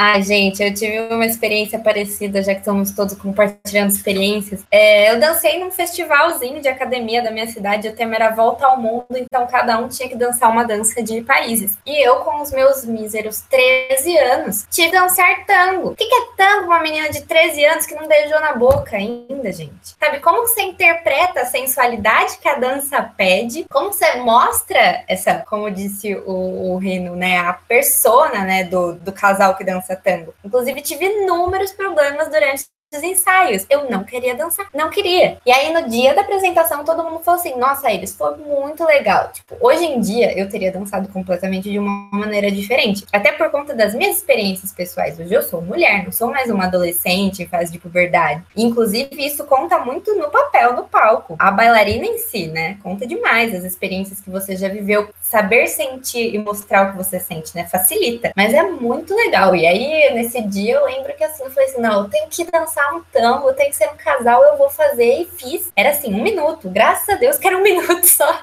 Ah, 0.00 0.20
gente, 0.20 0.62
eu 0.62 0.72
tive 0.72 1.12
uma 1.12 1.26
experiência 1.26 1.76
parecida, 1.76 2.40
já 2.40 2.54
que 2.54 2.60
estamos 2.60 2.92
todos 2.92 3.14
compartilhando 3.14 3.90
experiências. 3.90 4.64
É, 4.70 5.10
eu 5.10 5.18
dancei 5.18 5.58
num 5.58 5.72
festivalzinho 5.72 6.60
de 6.60 6.68
academia 6.68 7.20
da 7.20 7.32
minha 7.32 7.48
cidade, 7.48 7.88
o 7.88 7.96
tema 7.96 8.14
era 8.14 8.30
Volta 8.30 8.64
ao 8.64 8.80
Mundo, 8.80 9.06
então 9.10 9.44
cada 9.48 9.76
um 9.76 9.88
tinha 9.88 10.08
que 10.08 10.14
dançar 10.14 10.52
uma 10.52 10.62
dança 10.64 11.02
de 11.02 11.20
países. 11.22 11.76
E 11.84 12.00
eu, 12.06 12.20
com 12.20 12.40
os 12.40 12.52
meus 12.52 12.84
míseros 12.84 13.42
13 13.50 14.16
anos, 14.18 14.66
tive 14.70 14.88
que 14.88 14.96
dançar 14.96 15.44
tango. 15.44 15.88
O 15.88 15.96
que 15.96 16.04
é 16.04 16.28
tango, 16.36 16.66
uma 16.66 16.80
menina 16.80 17.10
de 17.10 17.22
13 17.22 17.64
anos 17.64 17.84
que 17.84 17.96
não 17.96 18.06
beijou 18.06 18.40
na 18.40 18.54
boca 18.54 18.96
ainda, 18.96 19.50
gente? 19.50 19.96
Sabe, 19.98 20.20
como 20.20 20.46
você 20.46 20.62
interpreta 20.62 21.40
a 21.40 21.46
sensualidade 21.46 22.38
que 22.38 22.48
a 22.48 22.54
dança 22.54 23.02
pede? 23.02 23.66
Como 23.68 23.92
você 23.92 24.14
mostra 24.16 25.02
essa, 25.08 25.44
como 25.48 25.68
disse 25.70 26.14
o, 26.14 26.76
o 26.76 26.80
né, 27.16 27.38
a 27.38 27.52
persona, 27.52 28.44
né, 28.44 28.62
do, 28.62 28.94
do 28.94 29.12
casal 29.12 29.56
que 29.56 29.64
dança 29.64 29.87
dança 29.88 29.96
tango. 29.96 30.34
Inclusive, 30.44 30.82
tive 30.82 31.06
inúmeros 31.06 31.72
problemas 31.72 32.28
durante 32.28 32.66
os 32.94 33.02
ensaios. 33.02 33.66
Eu 33.68 33.90
não 33.90 34.02
queria 34.02 34.34
dançar, 34.34 34.66
não 34.74 34.88
queria. 34.88 35.38
E 35.44 35.52
aí 35.52 35.72
no 35.72 35.88
dia 35.88 36.14
da 36.14 36.22
apresentação 36.22 36.84
todo 36.84 37.04
mundo 37.04 37.22
falou 37.22 37.38
assim: 37.38 37.54
"Nossa, 37.58 37.92
eles 37.92 38.16
foi 38.16 38.36
muito 38.36 38.84
legal". 38.84 39.30
Tipo, 39.30 39.56
hoje 39.60 39.84
em 39.84 40.00
dia 40.00 40.38
eu 40.38 40.48
teria 40.48 40.72
dançado 40.72 41.08
completamente 41.08 41.70
de 41.70 41.78
uma 41.78 42.08
maneira 42.10 42.50
diferente, 42.50 43.04
até 43.12 43.32
por 43.32 43.50
conta 43.50 43.74
das 43.74 43.94
minhas 43.94 44.16
experiências 44.16 44.72
pessoais. 44.72 45.18
Hoje 45.18 45.34
eu 45.34 45.42
sou 45.42 45.60
mulher, 45.60 46.04
não 46.04 46.12
sou 46.12 46.30
mais 46.30 46.50
uma 46.50 46.64
adolescente 46.64 47.42
em 47.42 47.46
fase 47.46 47.70
de 47.70 47.78
puberdade. 47.78 48.42
Inclusive 48.56 49.24
isso 49.24 49.44
conta 49.44 49.78
muito 49.80 50.14
no 50.14 50.30
papel, 50.30 50.74
no 50.74 50.84
palco. 50.84 51.36
A 51.38 51.50
bailarina 51.50 52.06
em 52.06 52.16
si, 52.16 52.46
né? 52.46 52.78
Conta 52.82 53.06
demais 53.06 53.54
as 53.54 53.64
experiências 53.64 54.20
que 54.20 54.30
você 54.30 54.56
já 54.56 54.68
viveu, 54.68 55.08
saber 55.28 55.66
sentir 55.68 56.34
e 56.34 56.38
mostrar 56.38 56.88
o 56.88 56.90
que 56.92 56.96
você 56.96 57.20
sente, 57.20 57.54
né? 57.54 57.66
Facilita, 57.66 58.32
mas 58.34 58.54
é 58.54 58.62
muito 58.62 59.14
legal. 59.14 59.54
E 59.54 59.66
aí 59.66 60.14
nesse 60.14 60.40
dia 60.42 60.76
eu 60.76 60.86
lembro 60.86 61.14
que 61.14 61.22
assim, 61.22 61.44
eu 61.44 61.50
falei 61.50 61.68
assim: 61.68 61.80
"Não, 61.80 62.04
eu 62.04 62.10
tenho 62.10 62.28
que 62.28 62.44
dançar 62.50 62.94
um 62.94 63.02
tango, 63.12 63.52
tem 63.52 63.68
que 63.68 63.76
ser 63.76 63.88
um 63.90 63.96
casal, 63.96 64.42
eu 64.44 64.56
vou 64.56 64.70
fazer. 64.70 65.22
E 65.22 65.24
fiz. 65.26 65.70
Era 65.76 65.90
assim, 65.90 66.14
um 66.14 66.22
minuto. 66.22 66.70
Graças 66.70 67.08
a 67.08 67.16
Deus 67.16 67.36
que 67.38 67.46
era 67.46 67.56
um 67.56 67.62
minuto 67.62 68.04
só. 68.04 68.42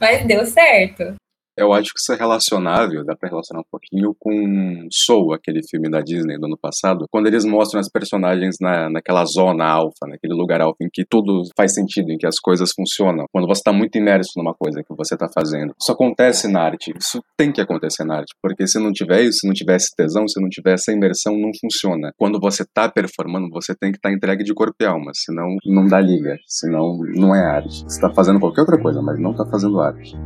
Mas 0.00 0.26
deu 0.26 0.46
certo. 0.46 1.14
Eu 1.58 1.72
acho 1.72 1.92
que 1.92 1.98
isso 1.98 2.12
é 2.12 2.16
relacionável, 2.16 3.04
dá 3.04 3.16
pra 3.16 3.28
relacionar 3.28 3.60
um 3.62 3.70
pouquinho 3.70 4.14
com 4.16 4.86
Soul, 4.92 5.34
aquele 5.34 5.60
filme 5.68 5.90
da 5.90 6.00
Disney 6.00 6.38
do 6.38 6.46
ano 6.46 6.56
passado, 6.56 7.06
quando 7.10 7.26
eles 7.26 7.44
mostram 7.44 7.80
as 7.80 7.88
personagens 7.90 8.56
na, 8.60 8.88
naquela 8.88 9.24
zona 9.24 9.66
alfa, 9.66 10.06
naquele 10.06 10.34
lugar 10.34 10.60
alfa 10.60 10.76
em 10.80 10.88
que 10.88 11.04
tudo 11.04 11.42
faz 11.56 11.74
sentido, 11.74 12.12
em 12.12 12.16
que 12.16 12.26
as 12.26 12.38
coisas 12.38 12.70
funcionam. 12.72 13.24
Quando 13.32 13.48
você 13.48 13.60
tá 13.60 13.72
muito 13.72 13.98
imerso 13.98 14.34
numa 14.36 14.54
coisa 14.54 14.84
que 14.84 14.94
você 14.96 15.16
tá 15.16 15.28
fazendo. 15.34 15.74
Isso 15.80 15.90
acontece 15.90 16.46
na 16.46 16.62
arte, 16.62 16.94
isso 16.96 17.20
tem 17.36 17.50
que 17.50 17.60
acontecer 17.60 18.04
na 18.04 18.18
arte, 18.18 18.32
porque 18.40 18.64
se 18.64 18.78
não 18.78 18.92
tiver 18.92 19.22
isso, 19.22 19.40
se 19.40 19.46
não 19.48 19.52
tiver 19.52 19.74
esse 19.74 19.90
tesão, 19.96 20.28
se 20.28 20.40
não 20.40 20.48
tiver 20.48 20.74
essa 20.74 20.92
imersão, 20.92 21.36
não 21.36 21.50
funciona. 21.60 22.12
Quando 22.16 22.38
você 22.38 22.64
tá 22.72 22.88
performando, 22.88 23.48
você 23.50 23.74
tem 23.74 23.90
que 23.90 23.98
estar 23.98 24.10
tá 24.10 24.14
entregue 24.14 24.44
de 24.44 24.54
corpo 24.54 24.76
e 24.80 24.84
alma, 24.84 25.10
senão 25.12 25.56
não 25.66 25.86
dá 25.86 26.00
liga, 26.00 26.36
senão 26.46 26.98
não 27.16 27.34
é 27.34 27.44
arte. 27.44 27.82
Você 27.82 28.00
tá 28.00 28.10
fazendo 28.14 28.38
qualquer 28.38 28.60
outra 28.60 28.80
coisa, 28.80 29.02
mas 29.02 29.18
não 29.18 29.34
tá 29.34 29.44
fazendo 29.44 29.80
arte. 29.80 30.16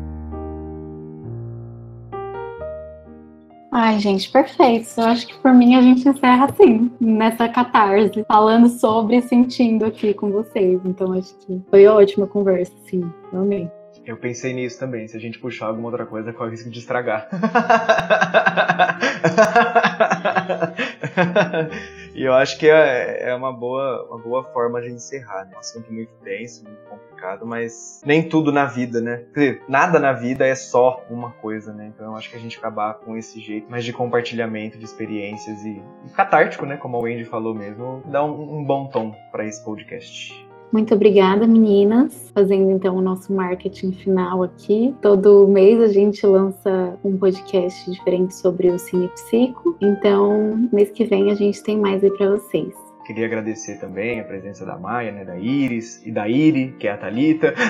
Ai, 3.75 3.99
gente, 3.99 4.31
perfeito. 4.31 4.87
Eu 4.99 5.05
acho 5.05 5.27
que 5.27 5.33
por 5.39 5.55
mim 5.55 5.77
a 5.77 5.81
gente 5.81 6.07
encerra 6.07 6.45
assim, 6.45 6.93
nessa 7.01 7.49
catarse, 7.49 8.23
falando 8.29 8.69
sobre 8.69 9.17
e 9.17 9.23
sentindo 9.23 9.87
aqui 9.87 10.13
com 10.13 10.31
vocês. 10.31 10.79
Então 10.85 11.15
acho 11.15 11.35
que 11.39 11.59
foi 11.71 11.87
ótima 11.87 12.27
conversa, 12.27 12.71
sim. 12.85 13.11
Amei. 13.33 13.71
Eu 14.05 14.19
pensei 14.19 14.53
nisso 14.53 14.79
também, 14.79 15.09
se 15.09 15.17
a 15.17 15.21
gente 15.21 15.39
puxar 15.39 15.69
alguma 15.69 15.89
outra 15.89 16.05
coisa, 16.05 16.35
corre 16.35 16.49
o 16.49 16.51
risco 16.51 16.69
de 16.69 16.81
estragar. 16.81 17.31
e 22.15 22.23
eu 22.25 22.35
acho 22.35 22.59
que 22.59 22.69
é, 22.69 23.31
é, 23.31 23.35
uma, 23.35 23.53
boa, 23.53 24.07
uma 24.09 24.19
boa 24.19 24.45
forma 24.45 24.81
de 24.81 24.91
encerrar, 24.91 25.45
né? 25.47 25.53
Um 25.57 25.59
assunto 25.59 25.93
muito 25.93 26.13
denso, 26.23 26.65
muito 26.65 26.83
complicado, 26.89 27.47
mas 27.47 28.01
nem 28.05 28.29
tudo 28.29 28.53
na 28.53 28.67
vida, 28.67 29.01
né? 29.01 29.25
Dizer, 29.35 29.63
nada 29.69 29.99
na 29.99 30.13
vida 30.13 30.47
é 30.47 30.55
só 30.55 31.05
uma 31.09 31.31
coisa, 31.33 31.73
né? 31.73 31.91
Então 31.95 32.07
eu 32.07 32.17
acho 32.17 32.31
que 32.31 32.37
a 32.37 32.41
gente 32.41 32.59
acabar 32.59 32.95
com 32.95 33.17
esse 33.17 33.41
jeito 33.41 33.71
mais 33.71 33.85
de 33.85 33.93
compartilhamento 33.93 34.79
de 34.79 34.85
experiências 34.85 35.65
e, 35.65 35.83
e 36.07 36.11
catártico, 36.11 36.67
né? 36.67 36.77
Como 36.77 36.97
a 36.97 37.01
Wendy 37.01 37.25
falou 37.25 37.55
mesmo, 37.55 38.03
dá 38.07 38.23
um, 38.25 38.59
um 38.59 38.65
bom 38.65 38.89
tom 38.89 39.15
para 39.31 39.47
esse 39.47 39.65
podcast. 39.65 40.52
Muito 40.73 40.95
obrigada, 40.95 41.47
meninas. 41.47 42.31
Fazendo 42.35 42.71
então 42.71 42.97
o 42.97 43.03
nosso 43.03 43.31
marketing 43.31 43.93
final 43.93 44.43
aqui. 44.43 44.95
Todo 45.03 45.47
mês 45.47 45.79
a 45.79 45.89
gente 45.89 46.27
lança 46.27 46.99
um 47.05 47.19
podcast 47.19 47.91
diferente 47.91 48.35
sobre 48.35 48.71
o 48.71 48.79
Cine 48.79 49.09
Psico. 49.09 49.77
Então, 49.83 50.69
mês 50.73 50.91
que 50.91 51.05
vem 51.05 51.31
a 51.31 51.35
gente 51.35 51.63
tem 51.63 51.79
mais 51.79 52.03
aí 52.03 52.11
para 52.11 52.31
vocês. 52.31 52.82
Queria 53.05 53.27
agradecer 53.27 53.79
também 53.79 54.21
a 54.21 54.25
presença 54.25 54.65
da 54.65 54.79
Maia, 54.79 55.11
né, 55.11 55.25
da 55.25 55.37
Iris 55.37 56.05
e 56.07 56.13
da 56.13 56.29
Iri, 56.29 56.75
que 56.79 56.87
é 56.87 56.93
a 56.93 56.97
Talita. 56.97 57.53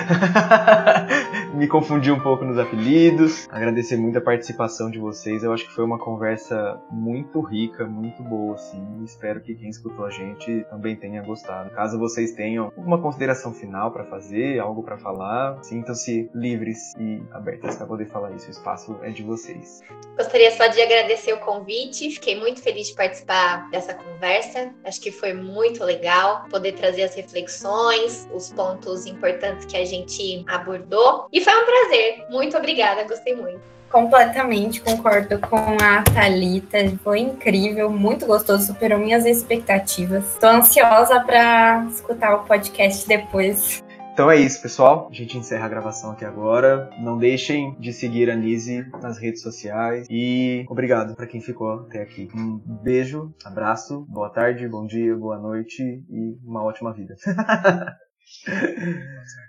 Me 1.53 1.67
confundi 1.67 2.11
um 2.11 2.19
pouco 2.19 2.43
nos 2.43 2.57
apelidos. 2.57 3.47
Agradecer 3.49 3.95
muito 3.97 4.17
a 4.17 4.21
participação 4.21 4.89
de 4.89 4.99
vocês. 4.99 5.43
Eu 5.43 5.53
acho 5.53 5.67
que 5.67 5.73
foi 5.73 5.83
uma 5.83 5.99
conversa 5.99 6.81
muito 6.91 7.41
rica, 7.41 7.85
muito 7.85 8.23
boa, 8.23 8.55
assim. 8.55 9.03
Espero 9.03 9.41
que 9.41 9.53
quem 9.53 9.69
escutou 9.69 10.05
a 10.05 10.09
gente 10.09 10.65
também 10.69 10.95
tenha 10.95 11.21
gostado. 11.21 11.69
Caso 11.71 11.99
vocês 11.99 12.31
tenham 12.31 12.65
alguma 12.65 13.01
consideração 13.01 13.53
final 13.53 13.91
para 13.91 14.03
fazer, 14.05 14.59
algo 14.59 14.83
para 14.83 14.97
falar, 14.97 15.63
sintam-se 15.63 16.29
livres 16.33 16.93
e 16.97 17.21
abertas 17.31 17.75
para 17.75 17.85
poder 17.85 18.07
falar 18.07 18.31
isso. 18.31 18.47
O 18.47 18.51
espaço 18.51 18.99
é 19.03 19.09
de 19.09 19.23
vocês. 19.23 19.81
Gostaria 20.17 20.51
só 20.51 20.67
de 20.67 20.81
agradecer 20.81 21.33
o 21.33 21.39
convite. 21.39 22.09
Fiquei 22.11 22.39
muito 22.39 22.61
feliz 22.61 22.87
de 22.87 22.95
participar 22.95 23.69
dessa 23.69 23.93
conversa. 23.93 24.73
Acho 24.83 24.99
que 24.99 25.11
foi 25.11 25.22
muito 25.31 25.83
legal 25.83 26.45
poder 26.49 26.71
trazer 26.71 27.03
as 27.03 27.15
reflexões, 27.15 28.27
os 28.33 28.51
pontos 28.51 29.05
importantes 29.05 29.65
que 29.65 29.77
a 29.77 29.85
gente 29.85 30.43
abordou. 30.47 31.27
E 31.31 31.39
foi 31.39 31.53
um 31.53 31.65
prazer. 31.65 32.25
Muito 32.31 32.57
obrigada, 32.57 33.03
gostei 33.03 33.35
muito. 33.35 33.61
Completamente 33.93 34.81
concordo 34.81 35.37
com 35.37 35.77
a 35.79 36.01
Thalita. 36.01 36.79
Foi 37.03 37.19
incrível, 37.19 37.91
muito 37.91 38.25
gostoso, 38.25 38.65
superou 38.65 38.97
minhas 38.97 39.23
expectativas. 39.23 40.33
Estou 40.33 40.49
ansiosa 40.49 41.19
para 41.19 41.85
escutar 41.91 42.33
o 42.33 42.39
podcast 42.39 43.07
depois. 43.07 43.82
Então 44.13 44.29
é 44.29 44.37
isso, 44.37 44.61
pessoal. 44.61 45.09
A 45.09 45.13
gente 45.13 45.35
encerra 45.39 45.65
a 45.65 45.69
gravação 45.69 46.11
aqui 46.11 46.23
agora. 46.23 46.87
Não 46.99 47.17
deixem 47.17 47.75
de 47.79 47.91
seguir 47.91 48.29
a 48.29 48.35
Nise 48.35 48.85
nas 49.01 49.17
redes 49.17 49.41
sociais. 49.41 50.05
E 50.07 50.63
obrigado 50.69 51.15
para 51.15 51.25
quem 51.25 51.41
ficou 51.41 51.79
até 51.79 52.03
aqui. 52.03 52.29
Um 52.35 52.61
beijo, 52.83 53.33
abraço, 53.43 54.05
boa 54.07 54.29
tarde, 54.29 54.67
bom 54.67 54.85
dia, 54.85 55.15
boa 55.15 55.39
noite 55.39 55.81
e 55.81 56.37
uma 56.45 56.63
ótima 56.63 56.93
vida. 56.93 57.15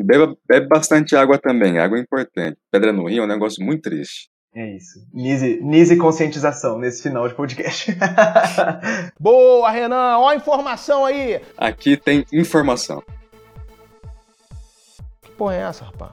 beba, 0.01 0.35
bebe 0.49 0.67
bastante 0.67 1.15
água 1.15 1.37
também. 1.37 1.79
Água 1.79 1.99
é 1.99 2.01
importante. 2.01 2.57
Pedra 2.73 2.91
no 2.91 3.07
rio 3.07 3.21
é 3.21 3.25
um 3.25 3.29
negócio 3.29 3.63
muito 3.63 3.83
triste. 3.83 4.31
É 4.55 4.77
isso. 4.77 4.99
Nise, 5.13 5.61
Nise 5.61 5.99
conscientização 5.99 6.79
nesse 6.79 7.03
final 7.03 7.29
de 7.29 7.35
podcast. 7.35 7.95
Boa, 9.21 9.71
Renan. 9.71 10.17
Ó 10.21 10.31
a 10.31 10.37
informação 10.37 11.05
aí. 11.05 11.39
Aqui 11.59 11.99
tem 11.99 12.25
informação 12.33 13.03
porra 15.37 15.55
é 15.55 15.61
essa, 15.61 15.85
rapaz? 15.85 16.13